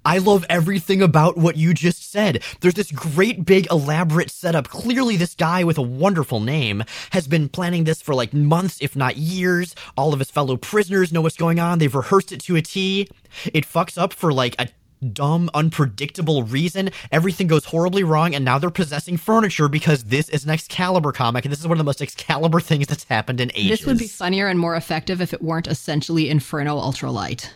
I 0.04 0.18
love 0.18 0.46
everything 0.48 1.02
about 1.02 1.36
what 1.36 1.56
you 1.56 1.74
just 1.74 2.10
said. 2.10 2.42
There's 2.60 2.74
this 2.74 2.90
great 2.90 3.44
big 3.44 3.70
elaborate 3.70 4.30
setup. 4.30 4.68
Clearly 4.68 5.16
this 5.16 5.34
guy 5.34 5.64
with 5.64 5.78
a 5.78 5.82
wonderful 5.82 6.40
name 6.40 6.84
has 7.10 7.28
been 7.28 7.48
planning 7.48 7.84
this 7.84 8.00
for 8.00 8.14
like 8.14 8.32
months, 8.32 8.78
if 8.80 8.96
not 8.96 9.16
years. 9.16 9.74
All 9.96 10.12
of 10.12 10.18
his 10.18 10.30
fellow 10.30 10.56
prisoners 10.56 11.12
know 11.12 11.20
what's 11.20 11.36
going 11.36 11.60
on. 11.60 11.78
They've 11.78 11.94
rehearsed 11.94 12.32
it 12.32 12.40
to 12.42 12.56
a 12.56 12.62
T. 12.62 13.08
It 13.52 13.66
fucks 13.66 13.98
up 13.98 14.12
for 14.12 14.32
like 14.32 14.56
a 14.58 14.68
dumb, 15.12 15.50
unpredictable 15.54 16.42
reason. 16.44 16.90
Everything 17.12 17.46
goes 17.46 17.64
horribly 17.66 18.02
wrong, 18.02 18.34
and 18.34 18.44
now 18.44 18.58
they're 18.58 18.70
possessing 18.70 19.16
furniture 19.16 19.68
because 19.68 20.04
this 20.04 20.28
is 20.28 20.44
an 20.44 20.50
Excalibur 20.50 21.12
comic, 21.12 21.44
and 21.44 21.52
this 21.52 21.60
is 21.60 21.66
one 21.66 21.76
of 21.76 21.78
the 21.78 21.84
most 21.84 22.02
Excalibur 22.02 22.60
things 22.60 22.86
that's 22.86 23.04
happened 23.04 23.40
in 23.40 23.50
ages. 23.54 23.80
This 23.80 23.86
would 23.86 23.98
be 23.98 24.08
funnier 24.08 24.48
and 24.48 24.58
more 24.58 24.76
effective 24.76 25.20
if 25.20 25.32
it 25.32 25.42
weren't 25.42 25.66
essentially 25.66 26.28
Inferno 26.28 26.78
Ultralight. 26.78 27.50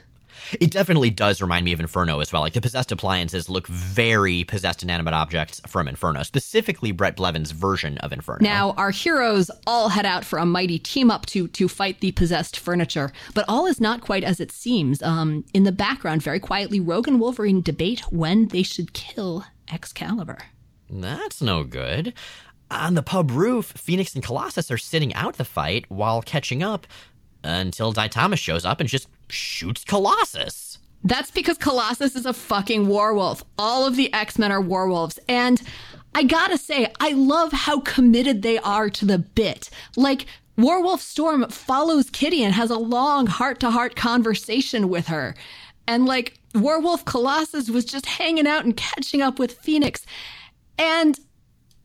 It 0.61 0.70
definitely 0.70 1.11
does 1.11 1.40
remind 1.40 1.64
me 1.64 1.72
of 1.72 1.80
Inferno 1.80 2.20
as 2.20 2.32
well. 2.32 2.42
Like 2.42 2.53
the 2.53 2.61
possessed 2.61 2.92
appliances 2.92 3.49
look 3.49 3.66
very 3.66 4.45
possessed 4.45 4.82
inanimate 4.82 5.14
objects 5.14 5.61
from 5.66 5.88
Inferno, 5.88 6.22
specifically 6.22 6.92
Bret 6.92 7.16
Blevins' 7.16 7.51
version 7.51 7.99
of 7.99 8.12
Inferno. 8.12 8.42
Now, 8.42 8.72
our 8.72 8.90
heroes 8.90 9.51
all 9.66 9.88
head 9.88 10.07
out 10.07 10.24
for 10.24 10.38
a 10.38 10.47
mighty 10.47 10.78
team 10.78 11.11
up 11.11 11.26
to 11.26 11.49
to 11.49 11.68
fight 11.68 12.01
the 12.01 12.12
possessed 12.12 12.59
furniture, 12.59 13.12
but 13.34 13.45
all 13.49 13.66
is 13.66 13.80
not 13.80 14.01
quite 14.01 14.24
as 14.24 14.40
it 14.40 14.53
seems. 14.53 15.03
Um, 15.03 15.45
in 15.55 15.64
the 15.64 15.72
background, 15.72 16.22
very 16.22 16.40
quietly, 16.40 16.80
Rogue 16.80 17.09
and 17.09 17.20
Wolverine 17.20 17.62
debate 17.62 18.01
when 18.11 18.49
they 18.49 18.62
should 18.62 18.92
kill 18.92 19.45
Excalibur. 19.72 20.38
That's 20.90 21.40
no 21.40 21.64
good. 21.64 22.14
On 22.70 22.95
the 22.95 23.03
pub 23.03 23.30
roof, 23.30 23.66
Phoenix 23.76 24.14
and 24.14 24.24
Colossus 24.24 24.70
are 24.70 24.78
sitting 24.78 25.14
out 25.14 25.36
the 25.36 25.45
fight 25.45 25.84
while 25.88 26.22
catching 26.22 26.62
up 26.62 26.86
until 27.42 27.92
Dai 27.92 28.09
Thomas 28.09 28.40
shows 28.40 28.64
up 28.64 28.80
and 28.80 28.88
just 28.88 29.09
shoots 29.29 29.85
Colossus. 29.85 30.79
That's 31.03 31.31
because 31.31 31.59
Colossus 31.59 32.16
is 32.16 32.25
a 32.25 32.33
fucking 32.33 32.89
werewolf. 32.89 33.45
All 33.59 33.87
of 33.87 33.97
the 33.97 34.12
X 34.12 34.39
Men 34.39 34.51
are 34.51 34.61
werewolves. 34.61 35.18
And 35.29 35.62
I 36.14 36.22
gotta 36.22 36.57
say, 36.57 36.93
I 37.01 37.11
love 37.11 37.53
how 37.53 37.81
committed 37.81 38.43
they 38.43 38.59
are 38.59 38.89
to 38.91 39.05
the 39.05 39.18
bit. 39.18 39.68
Like, 39.97 40.27
Werewolf 40.57 41.01
Storm 41.01 41.49
follows 41.49 42.11
Kitty 42.11 42.45
and 42.45 42.55
has 42.55 42.70
a 42.70 42.79
long 42.79 43.27
heart 43.27 43.61
to 43.61 43.70
heart 43.70 43.97
conversation 43.97 44.89
with 44.89 45.09
her. 45.09 45.35
And 45.87 46.07
like, 46.07 46.39
Werewolf 46.55 47.05
Colossus 47.05 47.68
was 47.68 47.85
just 47.85 48.07
hanging 48.07 48.47
out 48.47 48.64
and 48.64 48.77
catching 48.77 49.20
up 49.20 49.39
with 49.39 49.59
Phoenix. 49.59 50.07
And 50.79 51.18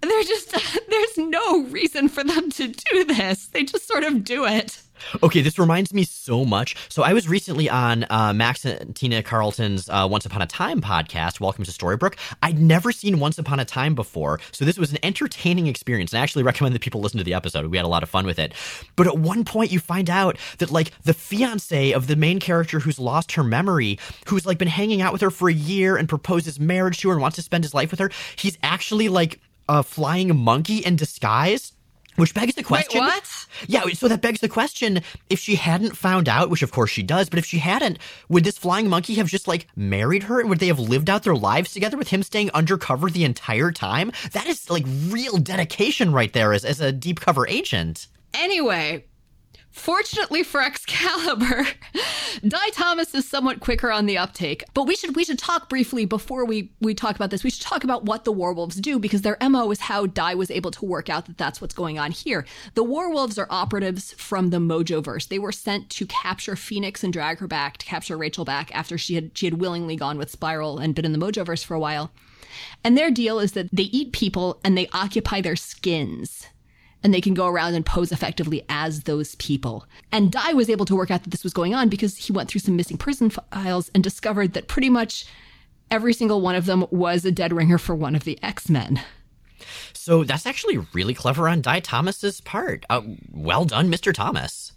they're 0.01 0.23
just, 0.23 0.51
there's 0.89 1.17
no 1.17 1.63
reason 1.63 2.09
for 2.09 2.23
them 2.23 2.51
to 2.51 2.67
do 2.67 3.03
this. 3.03 3.47
They 3.47 3.63
just 3.63 3.87
sort 3.87 4.03
of 4.03 4.23
do 4.23 4.45
it. 4.45 4.81
Okay, 5.23 5.41
this 5.41 5.57
reminds 5.57 5.93
me 5.93 6.03
so 6.03 6.45
much. 6.45 6.75
So 6.89 7.03
I 7.03 7.13
was 7.13 7.27
recently 7.27 7.69
on 7.69 8.05
uh, 8.09 8.33
Max 8.33 8.65
and 8.65 8.95
Tina 8.95 9.23
Carlton's 9.23 9.89
uh, 9.89 10.07
Once 10.09 10.25
Upon 10.25 10.41
a 10.41 10.47
Time 10.47 10.81
podcast. 10.81 11.39
Welcome 11.39 11.63
to 11.65 11.71
Storybrooke. 11.71 12.17
I'd 12.41 12.59
never 12.59 12.91
seen 12.91 13.19
Once 13.19 13.37
Upon 13.37 13.59
a 13.59 13.65
Time 13.65 13.95
before, 13.95 14.39
so 14.51 14.65
this 14.65 14.77
was 14.77 14.91
an 14.91 14.99
entertaining 15.03 15.67
experience. 15.67 16.13
And 16.13 16.19
I 16.19 16.23
actually 16.23 16.43
recommend 16.43 16.75
that 16.75 16.81
people 16.81 17.01
listen 17.01 17.17
to 17.17 17.23
the 17.23 17.33
episode. 17.33 17.65
We 17.67 17.77
had 17.77 17.85
a 17.85 17.89
lot 17.89 18.03
of 18.03 18.09
fun 18.09 18.25
with 18.25 18.39
it. 18.39 18.53
But 18.95 19.07
at 19.07 19.17
one 19.17 19.45
point, 19.45 19.71
you 19.71 19.79
find 19.79 20.09
out 20.09 20.37
that 20.59 20.71
like 20.71 20.91
the 21.03 21.13
fiance 21.13 21.91
of 21.91 22.07
the 22.07 22.15
main 22.15 22.39
character 22.39 22.79
who's 22.79 22.99
lost 22.99 23.33
her 23.33 23.43
memory, 23.43 23.99
who's 24.27 24.45
like 24.45 24.57
been 24.57 24.67
hanging 24.67 25.01
out 25.01 25.13
with 25.13 25.21
her 25.21 25.31
for 25.31 25.49
a 25.49 25.53
year 25.53 25.97
and 25.97 26.09
proposes 26.09 26.59
marriage 26.59 26.99
to 26.99 27.09
her 27.09 27.13
and 27.13 27.21
wants 27.21 27.35
to 27.35 27.41
spend 27.41 27.63
his 27.63 27.73
life 27.73 27.91
with 27.91 27.99
her, 27.99 28.11
he's 28.35 28.57
actually 28.63 29.09
like 29.09 29.39
a 29.67 29.83
flying 29.83 30.35
monkey 30.35 30.77
in 30.77 30.95
disguise 30.95 31.73
which 32.19 32.33
begs 32.33 32.55
the 32.55 32.63
question. 32.63 33.01
Wait, 33.01 33.07
what? 33.07 33.47
Yeah, 33.67 33.83
so 33.93 34.07
that 34.07 34.21
begs 34.21 34.41
the 34.41 34.49
question 34.49 35.01
if 35.29 35.39
she 35.39 35.55
hadn't 35.55 35.97
found 35.97 36.29
out, 36.29 36.49
which 36.49 36.61
of 36.61 36.71
course 36.71 36.91
she 36.91 37.03
does, 37.03 37.29
but 37.29 37.39
if 37.39 37.45
she 37.45 37.57
hadn't, 37.57 37.97
would 38.29 38.43
this 38.43 38.57
flying 38.57 38.89
monkey 38.89 39.15
have 39.15 39.27
just 39.27 39.47
like 39.47 39.67
married 39.75 40.23
her 40.23 40.39
and 40.39 40.49
would 40.49 40.59
they 40.59 40.67
have 40.67 40.79
lived 40.79 41.09
out 41.09 41.23
their 41.23 41.35
lives 41.35 41.73
together 41.73 41.97
with 41.97 42.09
him 42.09 42.23
staying 42.23 42.51
undercover 42.53 43.09
the 43.09 43.23
entire 43.23 43.71
time? 43.71 44.11
That 44.33 44.47
is 44.47 44.69
like 44.69 44.85
real 45.07 45.37
dedication 45.37 46.11
right 46.11 46.31
there 46.31 46.53
as, 46.53 46.65
as 46.65 46.79
a 46.79 46.91
deep 46.91 47.19
cover 47.19 47.47
agent. 47.47 48.07
Anyway, 48.33 49.05
Fortunately 49.71 50.41
for 50.41 50.61
Excalibur, 50.61 51.67
Dai 52.47 52.69
Thomas 52.71 53.13
is 53.13 53.27
somewhat 53.27 53.59
quicker 53.59 53.91
on 53.91 54.07
the 54.07 54.17
uptake. 54.17 54.63
But 54.73 54.85
we 54.85 54.95
should 54.95 55.15
we 55.15 55.23
should 55.23 55.37
talk 55.37 55.69
briefly 55.69 56.05
before 56.05 56.43
we 56.43 56.71
we 56.81 56.95
talk 56.95 57.15
about 57.15 57.29
this. 57.29 57.43
We 57.43 57.51
should 57.51 57.61
talk 57.61 57.83
about 57.83 58.03
what 58.03 58.23
the 58.25 58.31
werewolves 58.31 58.77
do 58.77 58.97
because 58.97 59.21
their 59.21 59.37
mo 59.41 59.69
is 59.69 59.81
how 59.81 60.07
Dai 60.07 60.33
was 60.33 60.49
able 60.49 60.71
to 60.71 60.85
work 60.85 61.09
out 61.09 61.27
that 61.27 61.37
that's 61.37 61.61
what's 61.61 61.75
going 61.75 61.99
on 61.99 62.11
here. 62.11 62.45
The 62.73 62.83
werewolves 62.83 63.37
are 63.37 63.47
operatives 63.49 64.13
from 64.13 64.49
the 64.49 64.57
Mojoverse. 64.57 65.27
They 65.27 65.39
were 65.39 65.51
sent 65.51 65.89
to 65.91 66.07
capture 66.07 66.55
Phoenix 66.55 67.03
and 67.03 67.13
drag 67.13 67.37
her 67.37 67.47
back 67.47 67.77
to 67.77 67.85
capture 67.85 68.17
Rachel 68.17 68.45
back 68.45 68.75
after 68.75 68.97
she 68.97 69.15
had 69.15 69.37
she 69.37 69.45
had 69.45 69.61
willingly 69.61 69.95
gone 69.95 70.17
with 70.17 70.31
Spiral 70.31 70.79
and 70.79 70.95
been 70.95 71.05
in 71.05 71.13
the 71.13 71.19
Mojoverse 71.19 71.63
for 71.63 71.75
a 71.75 71.79
while. 71.79 72.11
And 72.83 72.97
their 72.97 73.11
deal 73.11 73.39
is 73.39 73.51
that 73.51 73.69
they 73.71 73.83
eat 73.83 74.13
people 74.13 74.59
and 74.63 74.75
they 74.75 74.89
occupy 74.93 75.41
their 75.41 75.55
skins 75.55 76.47
and 77.03 77.13
they 77.13 77.21
can 77.21 77.33
go 77.33 77.47
around 77.47 77.75
and 77.75 77.85
pose 77.85 78.11
effectively 78.11 78.65
as 78.69 79.03
those 79.03 79.35
people. 79.35 79.85
And 80.11 80.31
Dai 80.31 80.53
was 80.53 80.69
able 80.69 80.85
to 80.85 80.95
work 80.95 81.11
out 81.11 81.23
that 81.23 81.29
this 81.29 81.43
was 81.43 81.53
going 81.53 81.73
on 81.73 81.89
because 81.89 82.17
he 82.17 82.33
went 82.33 82.49
through 82.49 82.61
some 82.61 82.75
missing 82.75 82.97
prison 82.97 83.29
files 83.29 83.89
and 83.93 84.03
discovered 84.03 84.53
that 84.53 84.67
pretty 84.67 84.89
much 84.89 85.25
every 85.91 86.13
single 86.13 86.41
one 86.41 86.55
of 86.55 86.65
them 86.65 86.85
was 86.91 87.25
a 87.25 87.31
dead 87.31 87.53
ringer 87.53 87.77
for 87.77 87.95
one 87.95 88.15
of 88.15 88.23
the 88.23 88.37
X 88.43 88.69
Men. 88.69 89.01
So 89.93 90.23
that's 90.23 90.45
actually 90.45 90.77
really 90.93 91.13
clever 91.13 91.47
on 91.47 91.61
Dai 91.61 91.79
Thomas's 91.79 92.41
part. 92.41 92.85
Uh, 92.89 93.01
well 93.31 93.65
done, 93.65 93.91
Mr. 93.91 94.13
Thomas. 94.13 94.73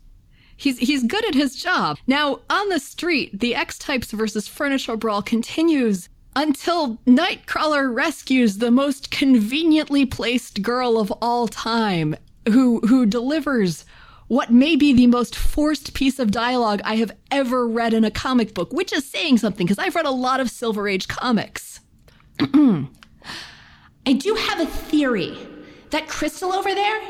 He's 0.57 0.79
he's 0.79 1.05
good 1.05 1.25
at 1.25 1.35
his 1.35 1.57
job. 1.57 1.99
Now, 2.07 2.41
on 2.49 2.69
the 2.69 2.79
street, 2.79 3.41
the 3.41 3.55
X 3.55 3.79
types 3.79 4.13
versus 4.13 4.47
furniture 4.47 4.97
brawl 4.97 5.23
continues 5.23 6.09
until 6.35 6.97
Nightcrawler 7.07 7.95
rescues 7.95 8.59
the 8.59 8.71
most 8.71 9.11
conveniently 9.11 10.07
placed 10.07 10.63
girl 10.63 10.99
of 10.99 11.13
all 11.23 11.49
time, 11.49 12.17
who 12.49 12.81
who 12.81 13.07
delivers 13.07 13.85
what 14.29 14.51
may 14.51 14.77
be 14.77 14.93
the 14.93 15.07
most 15.07 15.37
forced 15.37 15.93
piece 15.93 16.19
of 16.19 16.31
dialogue 16.31 16.81
I 16.85 16.97
have 16.97 17.13
ever 17.31 17.69
read 17.69 17.93
in 17.93 18.05
a 18.05 18.11
comic 18.11 18.55
book, 18.55 18.73
which 18.73 18.93
is 18.93 19.05
saying 19.05 19.39
something 19.39 19.67
because 19.67 19.79
I've 19.79 19.95
read 19.95 20.07
a 20.07 20.11
lot 20.11 20.41
of 20.41 20.51
Silver 20.51 20.89
Age 20.89 21.07
comics. 21.07 21.81
I 22.41 22.89
do 24.15 24.35
have 24.35 24.61
a 24.61 24.67
theory. 24.67 25.37
That 25.91 26.09
crystal 26.09 26.55
over 26.55 26.75
there, 26.75 27.03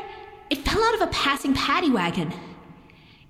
it 0.49 0.65
fell 0.65 0.83
out 0.83 0.95
of 0.95 1.01
a 1.01 1.07
passing 1.07 1.53
paddy 1.53 1.89
wagon. 1.89 2.33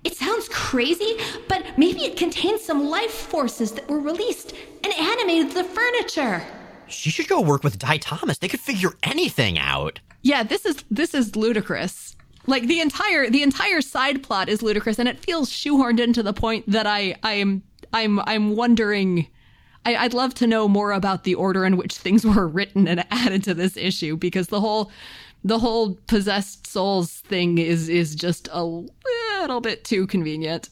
It 0.04 0.16
sounds 0.16 0.48
crazy, 0.50 1.16
but 1.48 1.64
maybe 1.78 2.04
it 2.04 2.16
contains 2.16 2.62
some 2.62 2.84
life 2.84 3.10
forces 3.10 3.72
that 3.72 3.88
were 3.88 4.00
released 4.00 4.54
and 4.84 4.92
animated 4.92 5.52
the 5.52 5.64
furniture. 5.64 6.42
She 6.86 7.10
should 7.10 7.28
go 7.28 7.40
work 7.40 7.64
with 7.64 7.78
Dai 7.78 7.96
Thomas. 7.96 8.38
They 8.38 8.48
could 8.48 8.60
figure 8.60 8.92
anything 9.02 9.58
out. 9.58 10.00
Yeah, 10.22 10.42
this 10.42 10.66
is 10.66 10.84
this 10.90 11.14
is 11.14 11.36
ludicrous. 11.36 12.16
Like 12.46 12.66
the 12.66 12.80
entire 12.80 13.30
the 13.30 13.42
entire 13.42 13.80
side 13.80 14.22
plot 14.22 14.48
is 14.50 14.62
ludicrous, 14.62 14.98
and 14.98 15.08
it 15.08 15.18
feels 15.18 15.50
shoehorned 15.50 16.00
into 16.00 16.22
the 16.22 16.34
point 16.34 16.70
that 16.70 16.86
I 16.86 17.16
I 17.22 17.32
am 17.34 17.62
I'm 17.92 18.20
I'm 18.20 18.56
wondering. 18.56 19.28
I, 19.86 19.96
I'd 19.96 20.14
love 20.14 20.32
to 20.34 20.46
know 20.46 20.66
more 20.66 20.92
about 20.92 21.24
the 21.24 21.34
order 21.34 21.66
in 21.66 21.76
which 21.76 21.96
things 21.96 22.24
were 22.36 22.48
written 22.48 22.88
and 22.88 23.04
added 23.10 23.44
to 23.44 23.54
this 23.54 23.76
issue 23.76 24.16
because 24.16 24.48
the 24.48 24.60
whole 24.60 24.90
the 25.44 25.58
whole 25.58 25.94
possessed 26.06 26.66
souls 26.66 27.20
thing 27.20 27.58
is 27.58 27.88
is 27.88 28.14
just 28.14 28.48
a 28.52 28.86
little 29.44 29.60
bit 29.60 29.84
too 29.84 30.06
convenient. 30.06 30.70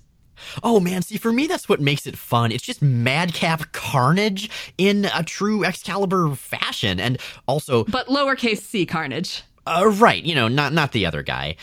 Oh 0.62 0.80
man, 0.80 1.02
see, 1.02 1.18
for 1.18 1.30
me, 1.30 1.46
that's 1.46 1.68
what 1.68 1.80
makes 1.80 2.06
it 2.06 2.16
fun. 2.16 2.52
It's 2.52 2.64
just 2.64 2.82
madcap 2.82 3.72
carnage 3.72 4.50
in 4.78 5.04
a 5.14 5.22
true 5.22 5.64
Excalibur 5.64 6.34
fashion. 6.34 6.98
And 6.98 7.18
also. 7.46 7.84
But 7.84 8.08
lowercase 8.08 8.60
c 8.60 8.86
carnage. 8.86 9.42
Uh, 9.66 9.92
right, 9.96 10.22
you 10.22 10.34
know, 10.34 10.48
not 10.48 10.72
not 10.72 10.92
the 10.92 11.06
other 11.06 11.22
guy. 11.22 11.56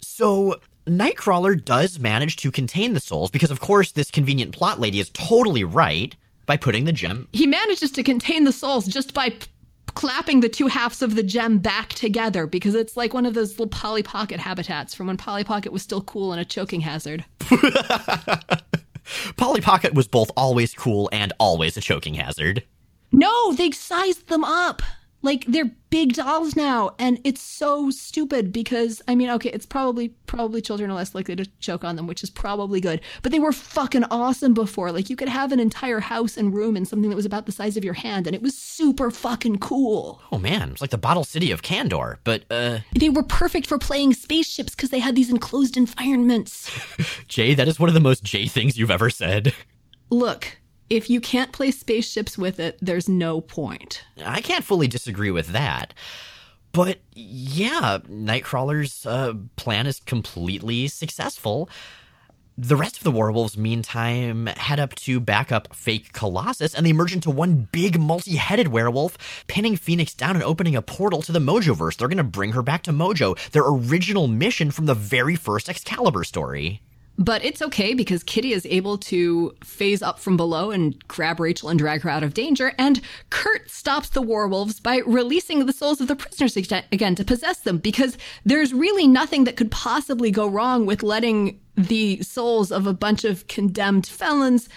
So 0.00 0.60
Nightcrawler 0.86 1.62
does 1.64 1.98
manage 1.98 2.36
to 2.36 2.50
contain 2.50 2.94
the 2.94 3.00
souls 3.00 3.30
because, 3.30 3.50
of 3.50 3.60
course, 3.60 3.92
this 3.92 4.10
convenient 4.10 4.52
plot 4.52 4.78
lady 4.78 5.00
is 5.00 5.10
totally 5.10 5.64
right 5.64 6.14
by 6.44 6.56
putting 6.56 6.84
the 6.84 6.92
gem. 6.92 7.28
He 7.32 7.46
manages 7.46 7.90
to 7.92 8.02
contain 8.02 8.44
the 8.44 8.52
souls 8.52 8.86
just 8.86 9.14
by 9.14 9.30
p- 9.30 9.46
clapping 9.94 10.40
the 10.40 10.48
two 10.48 10.66
halves 10.66 11.02
of 11.02 11.14
the 11.14 11.22
gem 11.22 11.58
back 11.58 11.90
together 11.90 12.46
because 12.46 12.74
it's 12.74 12.96
like 12.96 13.14
one 13.14 13.26
of 13.26 13.34
those 13.34 13.50
little 13.52 13.68
Polly 13.68 14.02
Pocket 14.02 14.40
habitats 14.40 14.94
from 14.94 15.06
when 15.06 15.16
Polly 15.16 15.44
Pocket 15.44 15.72
was 15.72 15.82
still 15.82 16.02
cool 16.02 16.32
and 16.32 16.40
a 16.40 16.44
choking 16.44 16.80
hazard. 16.80 17.24
Polly 19.36 19.60
Pocket 19.60 19.94
was 19.94 20.08
both 20.08 20.30
always 20.36 20.74
cool 20.74 21.08
and 21.12 21.32
always 21.38 21.76
a 21.76 21.80
choking 21.80 22.14
hazard. 22.14 22.62
No, 23.10 23.52
they 23.52 23.70
sized 23.70 24.28
them 24.28 24.44
up. 24.44 24.82
Like 25.22 25.44
they're 25.46 25.70
big 25.90 26.14
dolls 26.14 26.56
now, 26.56 26.94
and 26.98 27.20
it's 27.22 27.40
so 27.40 27.90
stupid 27.90 28.52
because 28.52 29.00
I 29.06 29.14
mean, 29.14 29.30
okay, 29.30 29.50
it's 29.50 29.66
probably 29.66 30.08
probably 30.26 30.60
children 30.60 30.90
are 30.90 30.94
less 30.94 31.14
likely 31.14 31.36
to 31.36 31.46
choke 31.60 31.84
on 31.84 31.94
them, 31.96 32.06
which 32.08 32.24
is 32.24 32.30
probably 32.30 32.80
good. 32.80 33.00
But 33.22 33.30
they 33.30 33.38
were 33.38 33.52
fucking 33.52 34.04
awesome 34.10 34.52
before. 34.52 34.90
Like 34.90 35.08
you 35.10 35.16
could 35.16 35.28
have 35.28 35.52
an 35.52 35.60
entire 35.60 36.00
house 36.00 36.36
and 36.36 36.52
room 36.52 36.76
in 36.76 36.84
something 36.84 37.08
that 37.08 37.16
was 37.16 37.26
about 37.26 37.46
the 37.46 37.52
size 37.52 37.76
of 37.76 37.84
your 37.84 37.94
hand, 37.94 38.26
and 38.26 38.34
it 38.34 38.42
was 38.42 38.58
super 38.58 39.10
fucking 39.10 39.58
cool. 39.58 40.20
Oh 40.32 40.38
man, 40.38 40.72
it's 40.72 40.80
like 40.80 40.90
the 40.90 40.98
Bottle 40.98 41.24
City 41.24 41.52
of 41.52 41.62
Kandor, 41.62 42.16
but 42.24 42.42
uh, 42.50 42.80
They 42.98 43.08
were 43.08 43.22
perfect 43.22 43.66
for 43.68 43.78
playing 43.78 44.14
spaceships 44.14 44.74
because 44.74 44.90
they 44.90 44.98
had 44.98 45.14
these 45.14 45.30
enclosed 45.30 45.76
environments. 45.76 46.70
Jay, 47.28 47.54
that 47.54 47.68
is 47.68 47.78
one 47.78 47.88
of 47.88 47.94
the 47.94 48.00
most 48.00 48.24
Jay 48.24 48.46
things 48.46 48.76
you've 48.76 48.90
ever 48.90 49.08
said. 49.08 49.54
Look, 50.10 50.58
if 50.90 51.08
you 51.08 51.20
can't 51.20 51.52
play 51.52 51.70
spaceships 51.70 52.36
with 52.36 52.60
it, 52.60 52.78
there's 52.80 53.08
no 53.08 53.40
point. 53.40 54.04
I 54.24 54.40
can't 54.40 54.64
fully 54.64 54.88
disagree 54.88 55.30
with 55.30 55.48
that. 55.48 55.94
But 56.72 57.00
yeah, 57.12 57.98
Nightcrawler's 58.08 59.04
uh, 59.04 59.34
plan 59.56 59.86
is 59.86 60.00
completely 60.00 60.88
successful. 60.88 61.68
The 62.56 62.76
rest 62.76 62.98
of 62.98 63.04
the 63.04 63.10
werewolves, 63.10 63.56
meantime, 63.56 64.46
head 64.46 64.78
up 64.78 64.94
to 64.96 65.20
back 65.20 65.50
up 65.50 65.74
fake 65.74 66.12
Colossus, 66.12 66.74
and 66.74 66.84
they 66.84 66.92
merge 66.92 67.14
into 67.14 67.30
one 67.30 67.68
big 67.72 67.98
multi 67.98 68.36
headed 68.36 68.68
werewolf, 68.68 69.44
pinning 69.46 69.76
Phoenix 69.76 70.12
down 70.12 70.36
and 70.36 70.44
opening 70.44 70.76
a 70.76 70.82
portal 70.82 71.22
to 71.22 71.32
the 71.32 71.38
Mojoverse. 71.38 71.96
They're 71.96 72.08
going 72.08 72.18
to 72.18 72.24
bring 72.24 72.52
her 72.52 72.62
back 72.62 72.82
to 72.84 72.92
Mojo, 72.92 73.38
their 73.50 73.64
original 73.66 74.28
mission 74.28 74.70
from 74.70 74.86
the 74.86 74.94
very 74.94 75.34
first 75.34 75.68
Excalibur 75.68 76.24
story. 76.24 76.82
But 77.18 77.44
it's 77.44 77.60
okay 77.60 77.92
because 77.94 78.24
Kitty 78.24 78.52
is 78.52 78.66
able 78.66 78.96
to 78.98 79.54
phase 79.62 80.02
up 80.02 80.18
from 80.18 80.36
below 80.36 80.70
and 80.70 80.96
grab 81.08 81.40
Rachel 81.40 81.68
and 81.68 81.78
drag 81.78 82.02
her 82.02 82.10
out 82.10 82.22
of 82.22 82.34
danger. 82.34 82.72
And 82.78 83.00
Kurt 83.30 83.70
stops 83.70 84.08
the 84.08 84.22
werewolves 84.22 84.80
by 84.80 85.02
releasing 85.06 85.66
the 85.66 85.72
souls 85.72 86.00
of 86.00 86.08
the 86.08 86.16
prisoners 86.16 86.56
again 86.56 87.14
to 87.14 87.24
possess 87.24 87.60
them 87.60 87.78
because 87.78 88.16
there's 88.44 88.72
really 88.72 89.06
nothing 89.06 89.44
that 89.44 89.56
could 89.56 89.70
possibly 89.70 90.30
go 90.30 90.48
wrong 90.48 90.86
with 90.86 91.02
letting 91.02 91.60
the 91.76 92.22
souls 92.22 92.72
of 92.72 92.86
a 92.86 92.94
bunch 92.94 93.24
of 93.24 93.46
condemned 93.46 94.06
felons 94.06 94.68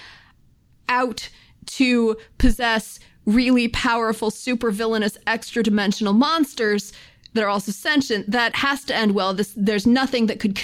out 0.90 1.30
to 1.66 2.18
possess 2.38 3.00
really 3.26 3.68
powerful, 3.70 4.30
super 4.30 4.72
villainous, 4.72 5.18
extra 5.26 5.64
dimensional 5.64 6.14
monsters 6.14 6.94
that 7.34 7.44
are 7.44 7.50
also 7.50 7.72
sentient. 7.72 8.30
That 8.30 8.56
has 8.56 8.84
to 8.86 8.96
end 8.96 9.14
well. 9.14 9.34
This, 9.34 9.54
there's 9.56 9.88
nothing 9.88 10.28
that 10.28 10.40
could 10.40 10.56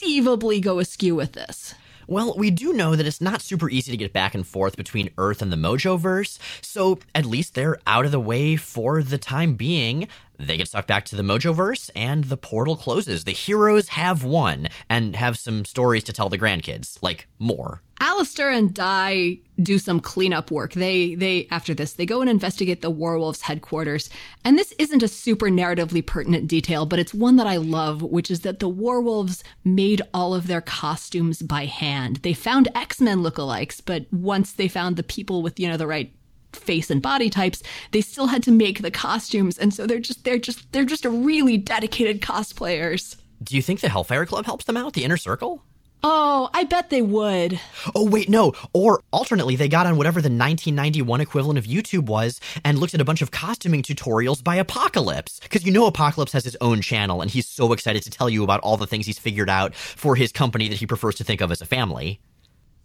conceivably 0.00 0.60
go 0.60 0.78
askew 0.78 1.14
with 1.14 1.32
this. 1.32 1.74
Well, 2.06 2.34
we 2.36 2.50
do 2.50 2.72
know 2.72 2.96
that 2.96 3.06
it's 3.06 3.20
not 3.20 3.42
super 3.42 3.68
easy 3.68 3.92
to 3.92 3.98
get 3.98 4.14
back 4.14 4.34
and 4.34 4.46
forth 4.46 4.74
between 4.74 5.10
Earth 5.18 5.42
and 5.42 5.52
the 5.52 5.56
Mojoverse, 5.56 6.38
so 6.62 6.98
at 7.14 7.26
least 7.26 7.54
they're 7.54 7.78
out 7.86 8.06
of 8.06 8.10
the 8.10 8.18
way 8.18 8.56
for 8.56 9.02
the 9.02 9.18
time 9.18 9.54
being. 9.54 10.08
They 10.40 10.56
get 10.56 10.68
sucked 10.68 10.88
back 10.88 11.04
to 11.06 11.16
the 11.16 11.22
Mojoverse, 11.22 11.90
and 11.94 12.24
the 12.24 12.36
portal 12.36 12.76
closes. 12.76 13.24
The 13.24 13.32
heroes 13.32 13.88
have 13.88 14.24
won, 14.24 14.68
and 14.88 15.14
have 15.16 15.38
some 15.38 15.64
stories 15.64 16.04
to 16.04 16.12
tell 16.12 16.28
the 16.28 16.38
grandkids. 16.38 16.98
Like, 17.02 17.28
more. 17.38 17.82
Alistair 18.00 18.50
and 18.50 18.72
Dai 18.72 19.38
do 19.62 19.78
some 19.78 20.00
cleanup 20.00 20.50
work. 20.50 20.72
They 20.72 21.14
they 21.14 21.46
after 21.50 21.74
this 21.74 21.92
they 21.92 22.06
go 22.06 22.22
and 22.22 22.30
investigate 22.30 22.80
the 22.80 22.88
werewolves 22.88 23.42
headquarters. 23.42 24.08
And 24.42 24.58
this 24.58 24.72
isn't 24.78 25.02
a 25.02 25.08
super 25.08 25.48
narratively 25.48 26.04
pertinent 26.04 26.48
detail, 26.48 26.86
but 26.86 26.98
it's 26.98 27.12
one 27.12 27.36
that 27.36 27.46
I 27.46 27.58
love, 27.58 28.00
which 28.00 28.30
is 28.30 28.40
that 28.40 28.58
the 28.58 28.70
werewolves 28.70 29.44
made 29.64 30.00
all 30.14 30.34
of 30.34 30.46
their 30.46 30.62
costumes 30.62 31.42
by 31.42 31.66
hand. 31.66 32.16
They 32.22 32.32
found 32.32 32.68
X-Men 32.74 33.18
lookalikes, 33.18 33.82
but 33.84 34.06
once 34.10 34.52
they 34.52 34.68
found 34.68 34.96
the 34.96 35.02
people 35.02 35.42
with, 35.42 35.60
you 35.60 35.68
know, 35.68 35.76
the 35.76 35.86
right 35.86 36.10
face 36.52 36.90
and 36.90 37.02
body 37.02 37.30
types, 37.30 37.62
they 37.92 38.00
still 38.00 38.26
had 38.26 38.42
to 38.44 38.50
make 38.50 38.82
the 38.82 38.90
costumes. 38.90 39.58
And 39.58 39.72
so 39.72 39.86
they're 39.86 40.00
just 40.00 40.24
they're 40.24 40.38
just 40.38 40.72
they're 40.72 40.84
just 40.84 41.04
a 41.04 41.10
really 41.10 41.56
dedicated 41.56 42.20
cosplayers. 42.20 43.16
Do 43.42 43.56
you 43.56 43.62
think 43.62 43.80
the 43.80 43.88
Hellfire 43.88 44.26
Club 44.26 44.44
helps 44.44 44.66
them 44.66 44.76
out, 44.76 44.92
the 44.92 45.04
Inner 45.04 45.16
Circle? 45.16 45.62
Oh, 46.02 46.48
I 46.54 46.64
bet 46.64 46.88
they 46.88 47.02
would. 47.02 47.60
Oh, 47.94 48.08
wait, 48.08 48.30
no. 48.30 48.54
Or 48.72 49.02
alternately, 49.12 49.56
they 49.56 49.68
got 49.68 49.86
on 49.86 49.96
whatever 49.96 50.22
the 50.22 50.30
1991 50.30 51.20
equivalent 51.20 51.58
of 51.58 51.66
YouTube 51.66 52.06
was 52.06 52.40
and 52.64 52.78
looked 52.78 52.94
at 52.94 53.02
a 53.02 53.04
bunch 53.04 53.20
of 53.20 53.30
costuming 53.30 53.82
tutorials 53.82 54.42
by 54.42 54.56
Apocalypse. 54.56 55.40
Because 55.40 55.66
you 55.66 55.72
know 55.72 55.86
Apocalypse 55.86 56.32
has 56.32 56.44
his 56.44 56.56
own 56.62 56.80
channel 56.80 57.20
and 57.20 57.30
he's 57.30 57.46
so 57.46 57.74
excited 57.74 58.02
to 58.04 58.10
tell 58.10 58.30
you 58.30 58.42
about 58.42 58.60
all 58.60 58.78
the 58.78 58.86
things 58.86 59.04
he's 59.04 59.18
figured 59.18 59.50
out 59.50 59.74
for 59.74 60.16
his 60.16 60.32
company 60.32 60.68
that 60.68 60.78
he 60.78 60.86
prefers 60.86 61.16
to 61.16 61.24
think 61.24 61.42
of 61.42 61.52
as 61.52 61.60
a 61.60 61.66
family. 61.66 62.20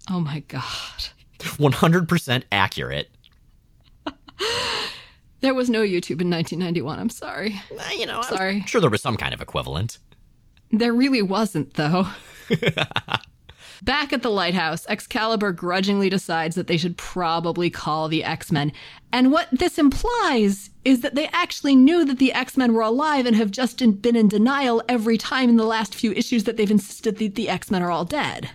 Oh 0.09 0.19
my 0.19 0.39
god. 0.41 1.05
100% 1.39 2.43
accurate. 2.51 3.14
There 5.41 5.53
was 5.53 5.69
no 5.69 5.81
YouTube 5.81 6.21
in 6.21 6.29
1991. 6.29 6.99
I'm 6.99 7.09
sorry. 7.09 7.61
Uh, 7.71 7.89
you 7.95 8.05
know, 8.05 8.21
Sorry. 8.23 8.57
I'm 8.57 8.65
sure 8.65 8.81
there 8.81 8.89
was 8.89 9.01
some 9.01 9.17
kind 9.17 9.33
of 9.33 9.41
equivalent. 9.41 9.99
There 10.71 10.93
really 10.93 11.21
wasn't, 11.21 11.75
though. 11.75 12.07
Back 13.83 14.13
at 14.13 14.23
the 14.23 14.31
lighthouse, 14.31 14.85
Excalibur 14.87 15.51
grudgingly 15.51 16.09
decides 16.09 16.55
that 16.55 16.67
they 16.67 16.77
should 16.77 16.97
probably 16.97 17.69
call 17.69 18.07
the 18.07 18.23
X 18.23 18.51
Men. 18.51 18.71
And 19.11 19.31
what 19.31 19.47
this 19.51 19.77
implies 19.77 20.69
is 20.85 21.01
that 21.01 21.15
they 21.15 21.27
actually 21.27 21.75
knew 21.75 22.05
that 22.05 22.17
the 22.17 22.33
X 22.33 22.57
Men 22.57 22.73
were 22.73 22.81
alive 22.81 23.25
and 23.25 23.35
have 23.35 23.51
just 23.51 23.79
been 24.01 24.15
in 24.15 24.27
denial 24.27 24.81
every 24.87 25.17
time 25.17 25.49
in 25.49 25.57
the 25.57 25.65
last 25.65 25.93
few 25.93 26.13
issues 26.13 26.45
that 26.45 26.57
they've 26.57 26.71
insisted 26.71 27.17
that 27.17 27.35
the 27.35 27.49
X 27.49 27.69
Men 27.69 27.83
are 27.83 27.91
all 27.91 28.05
dead. 28.05 28.49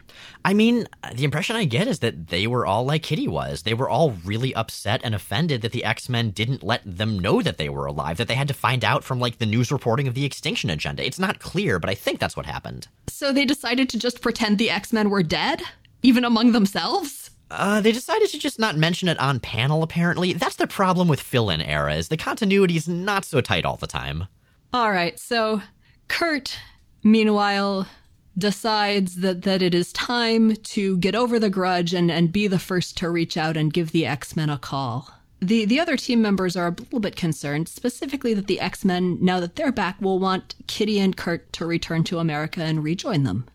I 0.45 0.55
mean, 0.55 0.87
the 1.15 1.25
impression 1.25 1.57
I 1.57 1.65
get 1.65 1.89
is 1.89 2.01
that 2.01 2.29
they 2.29 2.47
were 2.47 2.67
all 2.67 2.85
like 2.85 3.03
Kitty 3.03 3.29
was. 3.29 3.63
They 3.63 3.75
were 3.75 3.89
all 3.89 4.13
really 4.25 4.55
upset 4.55 5.01
and 5.05 5.15
offended 5.15 5.63
that 5.63 5.73
the 5.73 5.85
X 5.85 6.09
Men 6.09 6.31
didn't 6.31 6.63
let 6.63 6.83
them 6.85 7.19
know 7.19 7.43
that 7.43 7.59
they 7.59 7.69
were 7.69 7.87
alive, 7.87 8.17
that 8.17 8.29
they 8.29 8.35
had 8.35 8.49
to 8.49 8.55
find 8.55 8.85
out 8.85 9.05
from 9.05 9.21
like 9.21 9.39
the 9.39 9.47
news 9.47 9.71
reporting 9.71 10.09
of 10.09 10.15
the 10.15 10.25
Extinction 10.25 10.71
Agenda. 10.71 11.05
It's 11.05 11.19
not 11.19 11.41
clear, 11.41 11.79
but 11.79 11.91
I 11.91 11.95
think 11.95 12.21
that's 12.21 12.37
what 12.37 12.47
happened. 12.47 12.89
So 13.09 13.33
they 13.33 13.45
decided 13.45 13.89
to 13.91 13.99
just 13.99 14.21
pretend 14.23 14.59
the 14.59 14.71
X 14.71 14.93
Men 14.93 15.11
were 15.11 15.23
dead, 15.23 15.63
even 16.03 16.25
among 16.25 16.53
themselves? 16.53 17.31
Uh, 17.51 17.81
they 17.81 17.91
decided 17.91 18.29
to 18.29 18.39
just 18.39 18.61
not 18.61 18.77
mention 18.77 19.09
it 19.09 19.19
on 19.19 19.41
panel, 19.41 19.83
apparently. 19.83 20.33
That's 20.33 20.57
the 20.57 20.69
problem 20.69 21.09
with 21.09 21.21
fill 21.21 21.51
in 21.51 21.61
eras. 21.61 22.09
The 22.09 22.17
continuity 22.17 22.77
is 22.77 22.89
not 22.89 23.25
so 23.25 23.41
tight 23.41 23.65
all 23.65 23.77
the 23.77 23.89
time. 23.89 24.29
All 24.73 24.91
right, 24.91 25.19
so 25.19 25.61
Kurt, 26.07 26.57
meanwhile, 27.03 27.89
decides 28.37 29.17
that, 29.17 29.43
that 29.43 29.63
it 29.63 29.75
is 29.75 29.93
time 29.93 30.57
to 30.57 30.97
get 30.99 31.15
over 31.15 31.39
the 31.39 31.51
grudge 31.51 31.93
and, 31.93 32.11
and 32.11 32.33
be 32.33 32.47
the 32.47 32.59
first 32.59 32.97
to 32.99 33.11
reach 33.11 33.37
out 33.37 33.57
and 33.57 33.73
give 33.73 33.93
the 33.93 34.07
X 34.07 34.37
Men 34.37 34.51
a 34.51 34.59
call. 34.59 35.11
The, 35.41 35.65
the 35.65 35.81
other 35.81 35.97
team 35.97 36.21
members 36.21 36.55
are 36.55 36.69
a 36.69 36.71
little 36.71 37.01
bit 37.01 37.17
concerned, 37.17 37.69
specifically 37.69 38.35
that 38.35 38.47
the 38.47 38.61
X 38.61 38.85
Men, 38.85 39.19
now 39.21 39.41
that 39.41 39.57
they're 39.57 39.73
back, 39.73 40.01
will 40.01 40.19
want 40.19 40.55
Kitty 40.67 41.01
and 41.01 41.17
Kurt 41.17 41.53
to 41.55 41.65
return 41.65 42.05
to 42.05 42.19
America 42.19 42.63
and 42.63 42.85
rejoin 42.85 43.25
them. 43.25 43.47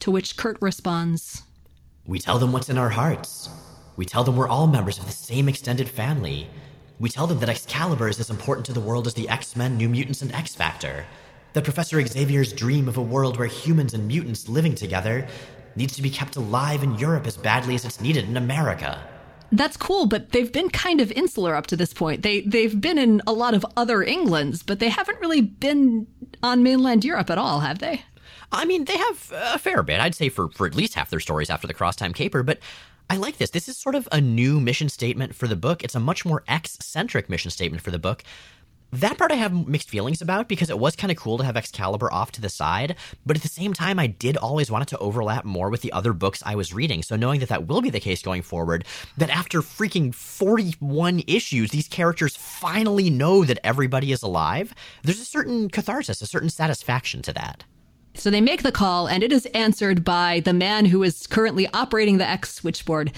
To 0.00 0.10
which 0.10 0.36
Kurt 0.36 0.56
responds, 0.62 1.42
We 2.06 2.18
tell 2.18 2.38
them 2.38 2.52
what's 2.52 2.70
in 2.70 2.78
our 2.78 2.88
hearts. 2.88 3.50
We 3.96 4.06
tell 4.06 4.24
them 4.24 4.36
we're 4.36 4.48
all 4.48 4.66
members 4.66 4.98
of 4.98 5.04
the 5.04 5.12
same 5.12 5.46
extended 5.46 5.88
family. 5.88 6.48
We 6.98 7.10
tell 7.10 7.26
them 7.26 7.38
that 7.40 7.50
Excalibur 7.50 8.08
is 8.08 8.18
as 8.18 8.30
important 8.30 8.64
to 8.66 8.72
the 8.72 8.80
world 8.80 9.06
as 9.06 9.12
the 9.14 9.28
X 9.28 9.56
Men, 9.56 9.76
New 9.76 9.90
Mutants, 9.90 10.22
and 10.22 10.34
X 10.34 10.54
Factor. 10.54 11.04
That 11.52 11.64
Professor 11.64 12.04
Xavier's 12.04 12.52
dream 12.52 12.88
of 12.88 12.96
a 12.96 13.02
world 13.02 13.38
where 13.38 13.48
humans 13.48 13.94
and 13.94 14.06
mutants 14.06 14.48
living 14.48 14.74
together 14.74 15.26
needs 15.76 15.94
to 15.94 16.02
be 16.02 16.10
kept 16.10 16.36
alive 16.36 16.82
in 16.82 16.96
Europe 16.96 17.26
as 17.26 17.36
badly 17.36 17.74
as 17.74 17.84
it's 17.84 18.00
needed 18.00 18.28
in 18.28 18.36
America. 18.36 19.02
That's 19.52 19.76
cool, 19.76 20.06
but 20.06 20.30
they've 20.30 20.52
been 20.52 20.70
kind 20.70 21.00
of 21.00 21.10
insular 21.10 21.56
up 21.56 21.66
to 21.68 21.76
this 21.76 21.92
point. 21.92 22.22
They 22.22 22.42
they've 22.42 22.80
been 22.80 22.98
in 22.98 23.20
a 23.26 23.32
lot 23.32 23.54
of 23.54 23.66
other 23.76 24.02
Englands, 24.02 24.62
but 24.62 24.78
they 24.78 24.88
haven't 24.88 25.20
really 25.20 25.40
been 25.40 26.06
on 26.42 26.62
mainland 26.62 27.04
Europe 27.04 27.30
at 27.30 27.38
all, 27.38 27.60
have 27.60 27.80
they? 27.80 28.04
I 28.52 28.64
mean, 28.64 28.84
they 28.84 28.96
have 28.96 29.32
a 29.32 29.58
fair 29.58 29.82
bit, 29.82 30.00
I'd 30.00 30.14
say, 30.14 30.28
for, 30.28 30.48
for 30.50 30.66
at 30.66 30.74
least 30.74 30.94
half 30.94 31.10
their 31.10 31.20
stories 31.20 31.50
after 31.50 31.66
the 31.66 31.74
Crosstime 31.74 32.14
Caper, 32.14 32.42
but 32.42 32.58
I 33.08 33.16
like 33.16 33.38
this. 33.38 33.50
This 33.50 33.68
is 33.68 33.76
sort 33.76 33.96
of 33.96 34.08
a 34.12 34.20
new 34.20 34.60
mission 34.60 34.88
statement 34.88 35.34
for 35.34 35.48
the 35.48 35.56
book. 35.56 35.82
It's 35.82 35.96
a 35.96 36.00
much 36.00 36.24
more 36.24 36.44
X 36.46 36.78
centric 36.80 37.28
mission 37.28 37.50
statement 37.50 37.82
for 37.82 37.90
the 37.90 37.98
book. 37.98 38.22
That 38.92 39.18
part 39.18 39.30
I 39.30 39.36
have 39.36 39.68
mixed 39.68 39.88
feelings 39.88 40.20
about 40.20 40.48
because 40.48 40.68
it 40.68 40.78
was 40.78 40.96
kind 40.96 41.12
of 41.12 41.16
cool 41.16 41.38
to 41.38 41.44
have 41.44 41.56
Excalibur 41.56 42.12
off 42.12 42.32
to 42.32 42.40
the 42.40 42.48
side, 42.48 42.96
but 43.24 43.36
at 43.36 43.42
the 43.42 43.48
same 43.48 43.72
time, 43.72 44.00
I 44.00 44.08
did 44.08 44.36
always 44.36 44.68
want 44.68 44.82
it 44.82 44.88
to 44.88 44.98
overlap 44.98 45.44
more 45.44 45.70
with 45.70 45.82
the 45.82 45.92
other 45.92 46.12
books 46.12 46.42
I 46.44 46.56
was 46.56 46.74
reading. 46.74 47.04
So 47.04 47.14
knowing 47.14 47.38
that 47.38 47.50
that 47.50 47.68
will 47.68 47.82
be 47.82 47.90
the 47.90 48.00
case 48.00 48.20
going 48.20 48.42
forward, 48.42 48.84
that 49.16 49.30
after 49.30 49.60
freaking 49.62 50.12
41 50.12 51.22
issues, 51.28 51.70
these 51.70 51.86
characters 51.86 52.34
finally 52.34 53.10
know 53.10 53.44
that 53.44 53.60
everybody 53.62 54.10
is 54.10 54.22
alive, 54.22 54.74
there's 55.04 55.20
a 55.20 55.24
certain 55.24 55.70
catharsis, 55.70 56.20
a 56.20 56.26
certain 56.26 56.50
satisfaction 56.50 57.22
to 57.22 57.32
that. 57.32 57.64
So 58.14 58.28
they 58.28 58.40
make 58.40 58.64
the 58.64 58.72
call, 58.72 59.06
and 59.06 59.22
it 59.22 59.32
is 59.32 59.46
answered 59.46 60.04
by 60.04 60.40
the 60.40 60.52
man 60.52 60.86
who 60.86 61.04
is 61.04 61.28
currently 61.28 61.68
operating 61.68 62.18
the 62.18 62.28
X 62.28 62.54
switchboard. 62.54 63.12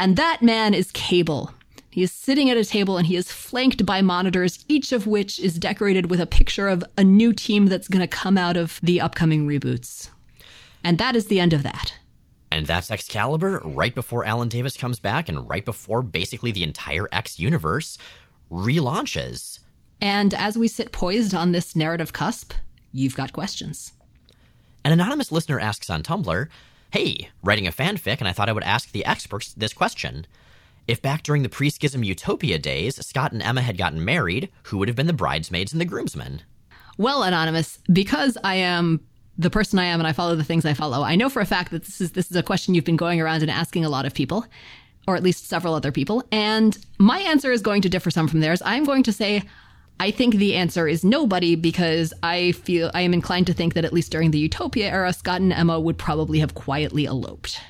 And 0.00 0.16
that 0.16 0.42
man 0.42 0.72
is 0.72 0.90
Cable. 0.92 1.52
He 1.90 2.02
is 2.02 2.12
sitting 2.12 2.50
at 2.50 2.56
a 2.56 2.64
table 2.64 2.98
and 2.98 3.06
he 3.06 3.16
is 3.16 3.32
flanked 3.32 3.86
by 3.86 4.02
monitors, 4.02 4.64
each 4.68 4.92
of 4.92 5.06
which 5.06 5.40
is 5.40 5.58
decorated 5.58 6.10
with 6.10 6.20
a 6.20 6.26
picture 6.26 6.68
of 6.68 6.84
a 6.96 7.04
new 7.04 7.32
team 7.32 7.66
that's 7.66 7.88
going 7.88 8.00
to 8.00 8.06
come 8.06 8.36
out 8.36 8.56
of 8.56 8.78
the 8.82 9.00
upcoming 9.00 9.46
reboots. 9.46 10.10
And 10.84 10.98
that 10.98 11.16
is 11.16 11.26
the 11.26 11.40
end 11.40 11.52
of 11.52 11.62
that. 11.62 11.94
And 12.50 12.66
that's 12.66 12.90
Excalibur 12.90 13.60
right 13.64 13.94
before 13.94 14.24
Alan 14.24 14.48
Davis 14.48 14.76
comes 14.76 15.00
back 15.00 15.28
and 15.28 15.48
right 15.48 15.64
before 15.64 16.02
basically 16.02 16.52
the 16.52 16.62
entire 16.62 17.08
X 17.12 17.38
universe 17.38 17.98
relaunches. 18.50 19.60
And 20.00 20.32
as 20.34 20.56
we 20.56 20.68
sit 20.68 20.92
poised 20.92 21.34
on 21.34 21.52
this 21.52 21.74
narrative 21.74 22.12
cusp, 22.12 22.52
you've 22.92 23.16
got 23.16 23.32
questions. 23.32 23.92
An 24.84 24.92
anonymous 24.92 25.32
listener 25.32 25.60
asks 25.60 25.90
on 25.90 26.02
Tumblr, 26.02 26.48
Hey, 26.90 27.28
writing 27.42 27.66
a 27.66 27.72
fanfic, 27.72 28.18
and 28.18 28.28
I 28.28 28.32
thought 28.32 28.48
I 28.48 28.52
would 28.52 28.62
ask 28.62 28.92
the 28.92 29.04
experts 29.04 29.52
this 29.52 29.74
question. 29.74 30.26
If 30.88 31.02
back 31.02 31.22
during 31.22 31.42
the 31.42 31.50
pre 31.50 31.68
schism 31.68 32.02
Utopia 32.02 32.58
days, 32.58 33.04
Scott 33.06 33.32
and 33.32 33.42
Emma 33.42 33.60
had 33.60 33.76
gotten 33.76 34.02
married, 34.02 34.48
who 34.64 34.78
would 34.78 34.88
have 34.88 34.96
been 34.96 35.06
the 35.06 35.12
bridesmaids 35.12 35.70
and 35.72 35.80
the 35.80 35.84
groomsmen? 35.84 36.40
Well, 36.96 37.22
Anonymous, 37.22 37.78
because 37.92 38.38
I 38.42 38.54
am 38.56 39.00
the 39.36 39.50
person 39.50 39.78
I 39.78 39.84
am 39.84 40.00
and 40.00 40.06
I 40.08 40.12
follow 40.12 40.34
the 40.34 40.42
things 40.42 40.64
I 40.64 40.74
follow, 40.74 41.02
I 41.02 41.14
know 41.14 41.28
for 41.28 41.40
a 41.40 41.46
fact 41.46 41.70
that 41.70 41.84
this 41.84 42.00
is 42.00 42.12
this 42.12 42.30
is 42.30 42.36
a 42.36 42.42
question 42.42 42.74
you've 42.74 42.86
been 42.86 42.96
going 42.96 43.20
around 43.20 43.42
and 43.42 43.50
asking 43.50 43.84
a 43.84 43.90
lot 43.90 44.06
of 44.06 44.14
people, 44.14 44.46
or 45.06 45.14
at 45.14 45.22
least 45.22 45.46
several 45.46 45.74
other 45.74 45.92
people. 45.92 46.24
And 46.32 46.76
my 46.98 47.18
answer 47.20 47.52
is 47.52 47.60
going 47.60 47.82
to 47.82 47.90
differ 47.90 48.10
some 48.10 48.26
from 48.26 48.40
theirs. 48.40 48.62
I'm 48.64 48.84
going 48.84 49.02
to 49.04 49.12
say 49.12 49.42
I 50.00 50.10
think 50.10 50.36
the 50.36 50.54
answer 50.54 50.88
is 50.88 51.04
nobody 51.04 51.54
because 51.54 52.14
I 52.22 52.52
feel 52.52 52.90
I 52.94 53.02
am 53.02 53.12
inclined 53.12 53.46
to 53.48 53.52
think 53.52 53.74
that 53.74 53.84
at 53.84 53.92
least 53.92 54.10
during 54.10 54.30
the 54.30 54.38
Utopia 54.38 54.88
era, 54.88 55.12
Scott 55.12 55.42
and 55.42 55.52
Emma 55.52 55.78
would 55.78 55.98
probably 55.98 56.38
have 56.38 56.54
quietly 56.54 57.04
eloped. 57.04 57.60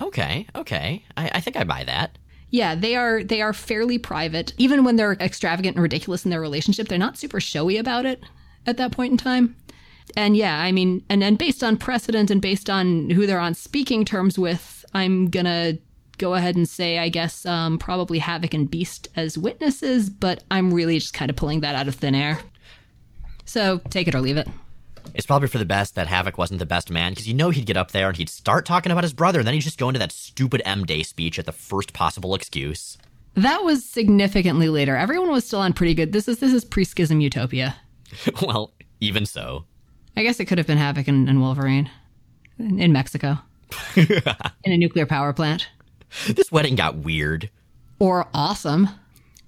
Okay, 0.00 0.46
okay. 0.56 1.04
I, 1.16 1.30
I 1.34 1.40
think 1.40 1.56
I 1.56 1.64
buy 1.64 1.84
that. 1.84 2.18
Yeah, 2.50 2.74
they 2.74 2.96
are 2.96 3.22
they 3.22 3.42
are 3.42 3.52
fairly 3.52 3.98
private. 3.98 4.54
Even 4.56 4.84
when 4.84 4.96
they're 4.96 5.12
extravagant 5.14 5.76
and 5.76 5.82
ridiculous 5.82 6.24
in 6.24 6.30
their 6.30 6.40
relationship, 6.40 6.88
they're 6.88 6.98
not 6.98 7.18
super 7.18 7.40
showy 7.40 7.76
about 7.76 8.06
it 8.06 8.22
at 8.66 8.76
that 8.78 8.92
point 8.92 9.12
in 9.12 9.18
time. 9.18 9.56
And 10.16 10.36
yeah, 10.36 10.58
I 10.58 10.72
mean, 10.72 11.04
and 11.10 11.20
then 11.20 11.36
based 11.36 11.62
on 11.62 11.76
precedent 11.76 12.30
and 12.30 12.40
based 12.40 12.70
on 12.70 13.10
who 13.10 13.26
they're 13.26 13.38
on 13.38 13.54
speaking 13.54 14.04
terms 14.04 14.38
with, 14.38 14.84
I'm 14.94 15.28
gonna 15.28 15.78
go 16.16 16.34
ahead 16.34 16.56
and 16.56 16.68
say, 16.68 16.98
I 16.98 17.08
guess, 17.08 17.44
um, 17.46 17.78
probably 17.78 18.18
Havoc 18.18 18.54
and 18.54 18.70
Beast 18.70 19.08
as 19.14 19.38
witnesses, 19.38 20.10
but 20.10 20.42
I'm 20.50 20.72
really 20.72 20.98
just 20.98 21.14
kind 21.14 21.30
of 21.30 21.36
pulling 21.36 21.60
that 21.60 21.74
out 21.74 21.88
of 21.88 21.94
thin 21.94 22.14
air. 22.14 22.40
So 23.44 23.80
take 23.90 24.08
it 24.08 24.14
or 24.14 24.20
leave 24.20 24.36
it. 24.36 24.48
It's 25.14 25.26
probably 25.26 25.48
for 25.48 25.58
the 25.58 25.64
best 25.64 25.94
that 25.94 26.06
Havoc 26.06 26.38
wasn't 26.38 26.58
the 26.58 26.66
best 26.66 26.90
man 26.90 27.12
because 27.12 27.28
you 27.28 27.34
know 27.34 27.50
he'd 27.50 27.66
get 27.66 27.76
up 27.76 27.90
there 27.90 28.08
and 28.08 28.16
he'd 28.16 28.28
start 28.28 28.66
talking 28.66 28.92
about 28.92 29.04
his 29.04 29.12
brother, 29.12 29.40
and 29.40 29.46
then 29.46 29.54
he'd 29.54 29.60
just 29.60 29.78
go 29.78 29.88
into 29.88 29.98
that 29.98 30.12
stupid 30.12 30.62
M 30.64 30.84
Day 30.84 31.02
speech 31.02 31.38
at 31.38 31.46
the 31.46 31.52
first 31.52 31.92
possible 31.92 32.34
excuse. 32.34 32.98
That 33.34 33.62
was 33.62 33.84
significantly 33.84 34.68
later. 34.68 34.96
Everyone 34.96 35.30
was 35.30 35.44
still 35.44 35.60
on 35.60 35.72
pretty 35.72 35.94
good. 35.94 36.12
This 36.12 36.28
is 36.28 36.38
this 36.40 36.52
is 36.52 36.64
pre-schism 36.64 37.20
utopia. 37.20 37.76
well, 38.42 38.72
even 39.00 39.26
so. 39.26 39.64
I 40.16 40.22
guess 40.22 40.40
it 40.40 40.46
could 40.46 40.58
have 40.58 40.66
been 40.66 40.78
Havoc 40.78 41.06
and, 41.06 41.28
and 41.28 41.40
Wolverine 41.40 41.90
in, 42.58 42.80
in 42.80 42.92
Mexico 42.92 43.38
in 43.96 44.72
a 44.72 44.76
nuclear 44.76 45.06
power 45.06 45.32
plant. 45.32 45.68
This 46.26 46.50
wedding 46.50 46.74
got 46.74 46.96
weird. 46.96 47.50
Or 47.98 48.28
awesome. 48.34 48.88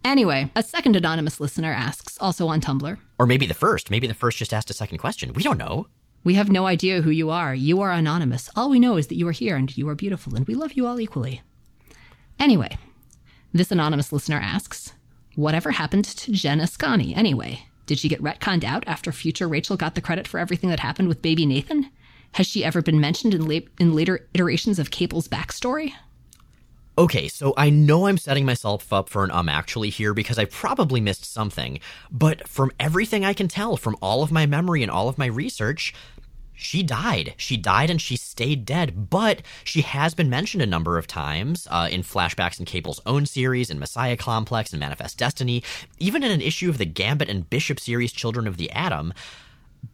Anyway, 0.05 0.51
a 0.57 0.63
second 0.63 0.97
anonymous 0.97 1.41
listener 1.41 1.73
asks, 1.73 2.17
also 2.21 2.49
on 2.49 2.61
Tumblr. 2.61 2.97
Or 3.19 3.27
maybe 3.27 3.47
the 3.47 3.55
first. 3.55 3.91
Maybe 3.91 4.07
the 4.07 4.15
first 4.15 4.39
just 4.39 4.55
asked 4.55 4.71
a 4.71 4.75
second 4.75 4.99
question. 4.99 5.33
We 5.35 5.43
don't 5.43 5.59
know. 5.59 5.89
We 6.25 6.35
have 6.35 6.51
no 6.51 6.67
idea 6.67 7.03
who 7.03 7.11
you 7.11 7.31
are. 7.31 7.55
You 7.55 7.81
are 7.81 7.93
anonymous. 7.93 8.51
All 8.57 8.71
we 8.71 8.81
know 8.81 8.97
is 8.97 9.07
that 9.09 9.17
you 9.17 9.27
are 9.29 9.33
here 9.33 9.57
and 9.57 9.75
you 9.77 9.89
are 9.89 9.95
beautiful, 9.95 10.35
and 10.35 10.47
we 10.47 10.55
love 10.55 10.73
you 10.73 10.87
all 10.87 11.01
equally. 11.01 11.43
Anyway, 12.39 12.79
this 13.53 13.71
anonymous 13.71 14.13
listener 14.13 14.39
asks, 14.43 14.95
Whatever 15.37 15.73
happened 15.73 16.05
to 16.05 16.33
Jen 16.33 16.61
Ascani 16.61 17.17
anyway? 17.17 17.67
Did 17.87 17.99
she 17.99 18.09
get 18.09 18.23
retconned 18.23 18.65
out 18.65 18.85
after 18.87 19.13
future 19.13 19.49
Rachel 19.49 19.77
got 19.77 19.95
the 19.95 20.01
credit 20.01 20.27
for 20.29 20.39
everything 20.39 20.71
that 20.71 20.81
happened 20.81 21.09
with 21.09 21.23
baby 21.23 21.47
Nathan? 21.47 21.91
Has 22.33 22.47
she 22.47 22.65
ever 22.65 22.83
been 22.83 23.01
mentioned 23.01 23.35
in, 23.35 23.47
la- 23.47 23.67
in 23.79 23.95
later 23.95 24.29
iterations 24.35 24.79
of 24.79 24.91
Cable's 24.91 25.29
backstory? 25.29 25.93
Okay, 26.99 27.29
so 27.29 27.55
I 27.57 27.71
know 27.71 28.07
I'm 28.07 28.19
setting 28.19 28.45
myself 28.45 28.93
up 28.93 29.09
for 29.09 29.25
an 29.25 29.31
um 29.31 29.49
actually 29.49 29.91
here 29.91 30.13
because 30.13 30.39
I 30.39 30.45
probably 30.45 31.01
missed 31.01 31.25
something, 31.25 31.81
but 32.11 32.47
from 32.49 32.73
everything 32.79 33.25
I 33.25 33.33
can 33.33 33.49
tell 33.49 33.77
from 33.77 33.97
all 34.03 34.23
of 34.23 34.33
my 34.33 34.45
memory 34.47 34.83
and 34.83 34.91
all 34.91 35.09
of 35.09 35.17
my 35.17 35.27
research, 35.27 35.95
she 36.53 36.83
died. 36.83 37.33
She 37.39 37.57
died 37.57 37.89
and 37.89 38.03
she 38.03 38.17
stayed 38.17 38.67
dead, 38.67 39.09
but 39.09 39.41
she 39.65 39.81
has 39.81 40.13
been 40.15 40.29
mentioned 40.29 40.63
a 40.63 40.67
number 40.67 40.99
of 40.99 41.07
times 41.07 41.67
uh, 41.71 41.89
in 41.91 42.03
flashbacks 42.03 42.61
in 42.61 42.67
Cable's 42.67 43.01
own 43.07 43.25
series, 43.25 43.71
in 43.71 43.79
Messiah 43.79 44.17
Complex, 44.17 44.71
and 44.73 44.81
Manifest 44.81 45.17
Destiny, 45.17 45.63
even 45.99 46.23
in 46.23 46.31
an 46.31 46.43
issue 46.43 46.69
of 46.69 46.77
the 46.77 46.85
Gambit 46.85 47.31
and 47.31 47.49
Bishop 47.49 47.81
series, 47.81 48.13
Children 48.13 48.47
of 48.47 48.59
the 48.59 48.71
Atom 48.73 49.15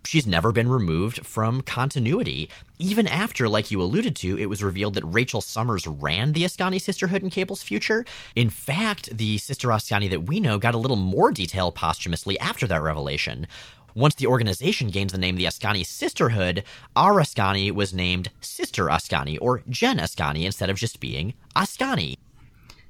she's 0.04 0.26
never 0.26 0.52
been 0.52 0.68
removed 0.68 1.26
from 1.26 1.62
continuity. 1.62 2.48
Even 2.78 3.06
after, 3.06 3.48
like 3.48 3.70
you 3.70 3.80
alluded 3.82 4.16
to, 4.16 4.38
it 4.38 4.46
was 4.46 4.62
revealed 4.62 4.94
that 4.94 5.04
Rachel 5.04 5.40
Summers 5.40 5.86
ran 5.86 6.32
the 6.32 6.44
Ascani 6.44 6.80
Sisterhood 6.80 7.22
in 7.22 7.30
Cable's 7.30 7.62
future. 7.62 8.04
In 8.34 8.50
fact, 8.50 9.16
the 9.16 9.38
Sister 9.38 9.68
Ascani 9.68 10.08
that 10.10 10.24
we 10.24 10.40
know 10.40 10.58
got 10.58 10.74
a 10.74 10.78
little 10.78 10.96
more 10.96 11.32
detail 11.32 11.72
posthumously 11.72 12.38
after 12.38 12.66
that 12.66 12.82
revelation. 12.82 13.46
Once 13.94 14.14
the 14.16 14.26
organization 14.26 14.90
gains 14.90 15.12
the 15.12 15.18
name 15.18 15.36
the 15.36 15.46
Ascani 15.46 15.84
Sisterhood, 15.84 16.62
our 16.94 17.14
Ascani 17.14 17.72
was 17.72 17.94
named 17.94 18.30
Sister 18.42 18.86
Ascani 18.86 19.38
or 19.40 19.62
Jen 19.70 19.98
Ascani 19.98 20.44
instead 20.44 20.68
of 20.68 20.76
just 20.76 21.00
being 21.00 21.32
Ascani. 21.56 22.16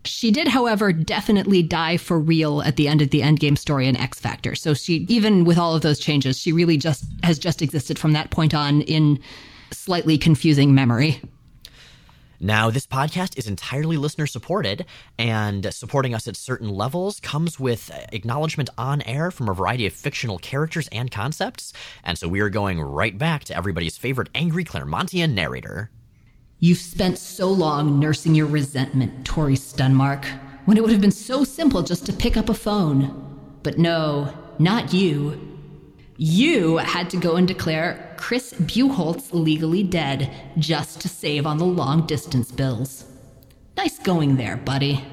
She 0.06 0.30
did, 0.30 0.48
however, 0.48 0.92
definitely 0.92 1.62
die 1.62 1.96
for 1.96 2.18
real 2.18 2.62
at 2.62 2.76
the 2.76 2.88
end 2.88 3.02
of 3.02 3.10
the 3.10 3.20
Endgame 3.20 3.58
story 3.58 3.86
in 3.86 3.96
X 3.96 4.18
Factor. 4.18 4.54
So 4.54 4.72
she, 4.74 5.06
even 5.08 5.44
with 5.44 5.58
all 5.58 5.74
of 5.74 5.82
those 5.82 5.98
changes, 5.98 6.38
she 6.38 6.52
really 6.52 6.76
just 6.76 7.04
has 7.22 7.38
just 7.38 7.60
existed 7.62 7.98
from 7.98 8.12
that 8.12 8.30
point 8.30 8.54
on 8.54 8.82
in 8.82 9.20
slightly 9.70 10.16
confusing 10.16 10.74
memory. 10.74 11.20
Now, 12.38 12.68
this 12.68 12.86
podcast 12.86 13.38
is 13.38 13.46
entirely 13.46 13.96
listener 13.96 14.26
supported, 14.26 14.84
and 15.18 15.72
supporting 15.72 16.14
us 16.14 16.28
at 16.28 16.36
certain 16.36 16.68
levels 16.68 17.18
comes 17.20 17.58
with 17.58 17.90
acknowledgement 18.12 18.68
on 18.76 19.00
air 19.02 19.30
from 19.30 19.48
a 19.48 19.54
variety 19.54 19.86
of 19.86 19.94
fictional 19.94 20.38
characters 20.38 20.86
and 20.92 21.10
concepts. 21.10 21.72
And 22.04 22.18
so 22.18 22.28
we 22.28 22.40
are 22.40 22.50
going 22.50 22.80
right 22.80 23.16
back 23.16 23.44
to 23.44 23.56
everybody's 23.56 23.96
favorite 23.96 24.28
angry 24.34 24.64
Claremontian 24.64 25.32
narrator. 25.32 25.90
You've 26.58 26.78
spent 26.78 27.18
so 27.18 27.48
long 27.48 28.00
nursing 28.00 28.34
your 28.34 28.46
resentment, 28.46 29.26
Tori 29.26 29.56
Stunmark, 29.56 30.24
when 30.64 30.78
it 30.78 30.82
would 30.82 30.92
have 30.92 31.02
been 31.02 31.10
so 31.10 31.44
simple 31.44 31.82
just 31.82 32.06
to 32.06 32.12
pick 32.12 32.36
up 32.36 32.48
a 32.48 32.54
phone. 32.54 33.58
But 33.62 33.78
no, 33.78 34.32
not 34.58 34.92
you. 34.94 35.38
You 36.16 36.78
had 36.78 37.10
to 37.10 37.18
go 37.18 37.36
and 37.36 37.46
declare 37.46 38.14
Chris 38.16 38.54
Buchholz 38.54 39.28
legally 39.32 39.82
dead 39.82 40.30
just 40.58 41.00
to 41.02 41.08
save 41.08 41.46
on 41.46 41.58
the 41.58 41.66
long 41.66 42.06
distance 42.06 42.50
bills. 42.50 43.04
Nice 43.76 43.98
going 43.98 44.36
there, 44.36 44.56
buddy. 44.56 45.04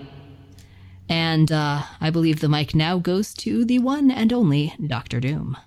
And 1.10 1.52
uh, 1.52 1.84
I 2.00 2.10
believe 2.10 2.40
the 2.40 2.48
mic 2.48 2.74
now 2.74 3.00
goes 3.00 3.34
to 3.36 3.66
the 3.66 3.80
one 3.80 4.10
and 4.10 4.32
only 4.32 4.74
Doctor 4.88 5.20
Doom. 5.20 5.58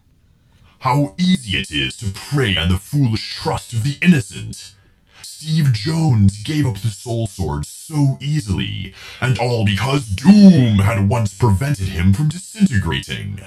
How 0.78 1.14
easy 1.18 1.58
it 1.58 1.70
is 1.70 1.98
to 1.98 2.06
prey 2.06 2.56
on 2.56 2.70
the 2.70 2.78
foolish 2.78 3.36
trust 3.36 3.74
of 3.74 3.84
the 3.84 3.98
innocent. 4.00 4.75
Steve 5.38 5.74
Jones 5.74 6.42
gave 6.42 6.64
up 6.64 6.78
the 6.78 6.88
Soul 6.88 7.26
Sword 7.26 7.66
so 7.66 8.16
easily, 8.22 8.94
and 9.20 9.38
all 9.38 9.66
because 9.66 10.06
Doom 10.06 10.78
had 10.78 11.10
once 11.10 11.36
prevented 11.36 11.88
him 11.88 12.14
from 12.14 12.30
disintegrating. 12.30 13.40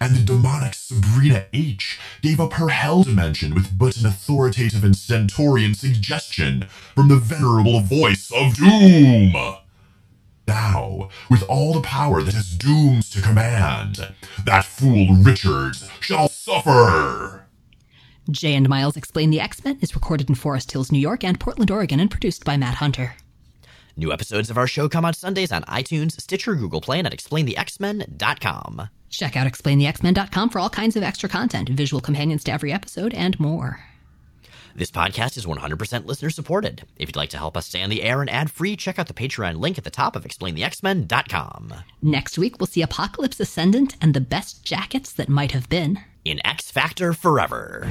And 0.00 0.16
the 0.16 0.24
demonic 0.24 0.74
Sabrina 0.74 1.46
H 1.52 2.00
gave 2.20 2.40
up 2.40 2.54
her 2.54 2.70
Hell 2.70 3.04
Dimension 3.04 3.54
with 3.54 3.78
but 3.78 3.96
an 3.96 4.06
authoritative 4.06 4.82
and 4.82 4.96
Centaurian 4.96 5.74
suggestion 5.74 6.66
from 6.96 7.06
the 7.06 7.18
venerable 7.18 7.78
voice 7.78 8.32
of 8.32 8.56
Doom. 8.56 9.34
Now, 10.48 11.10
with 11.30 11.44
all 11.44 11.74
the 11.74 11.80
power 11.80 12.24
that 12.24 12.34
has 12.34 12.58
Dooms 12.58 13.08
to 13.10 13.22
command, 13.22 14.12
that 14.44 14.64
fool 14.64 15.14
Richards 15.14 15.88
shall 16.00 16.28
suffer. 16.28 17.43
Jay 18.30 18.54
and 18.54 18.68
Miles 18.68 18.96
Explain 18.96 19.30
the 19.30 19.40
X 19.40 19.64
Men 19.64 19.78
is 19.80 19.94
recorded 19.94 20.28
in 20.28 20.34
Forest 20.34 20.72
Hills, 20.72 20.90
New 20.90 20.98
York, 20.98 21.24
and 21.24 21.38
Portland, 21.38 21.70
Oregon, 21.70 22.00
and 22.00 22.10
produced 22.10 22.44
by 22.44 22.56
Matt 22.56 22.76
Hunter. 22.76 23.14
New 23.96 24.12
episodes 24.12 24.50
of 24.50 24.58
our 24.58 24.66
show 24.66 24.88
come 24.88 25.04
out 25.04 25.14
Sundays 25.14 25.52
on 25.52 25.62
iTunes, 25.64 26.20
Stitcher, 26.20 26.54
Google 26.54 26.80
Play, 26.80 26.98
and 26.98 27.06
at 27.06 27.16
explainthexmen.com. 27.16 28.88
Check 29.08 29.36
out 29.36 29.46
explainthexmen.com 29.46 30.50
for 30.50 30.58
all 30.58 30.70
kinds 30.70 30.96
of 30.96 31.04
extra 31.04 31.28
content, 31.28 31.68
visual 31.68 32.00
companions 32.00 32.42
to 32.44 32.52
every 32.52 32.72
episode, 32.72 33.14
and 33.14 33.38
more. 33.38 33.84
This 34.74 34.90
podcast 34.90 35.36
is 35.36 35.46
100% 35.46 36.04
listener 36.04 36.30
supported. 36.30 36.82
If 36.96 37.10
you'd 37.10 37.16
like 37.16 37.30
to 37.30 37.38
help 37.38 37.56
us 37.56 37.66
stay 37.68 37.82
on 37.84 37.90
the 37.90 38.02
air 38.02 38.20
and 38.20 38.28
ad 38.28 38.50
free, 38.50 38.74
check 38.74 38.98
out 38.98 39.06
the 39.06 39.14
Patreon 39.14 39.60
link 39.60 39.78
at 39.78 39.84
the 39.84 39.90
top 39.90 40.16
of 40.16 40.24
explainthexmen.com. 40.24 41.74
Next 42.02 42.36
week, 42.36 42.58
we'll 42.58 42.66
see 42.66 42.82
Apocalypse 42.82 43.38
Ascendant 43.38 43.94
and 44.00 44.14
the 44.14 44.20
best 44.20 44.64
jackets 44.64 45.12
that 45.12 45.28
might 45.28 45.52
have 45.52 45.68
been 45.68 46.00
in 46.24 46.44
X 46.44 46.70
Factor 46.70 47.12
Forever. 47.12 47.86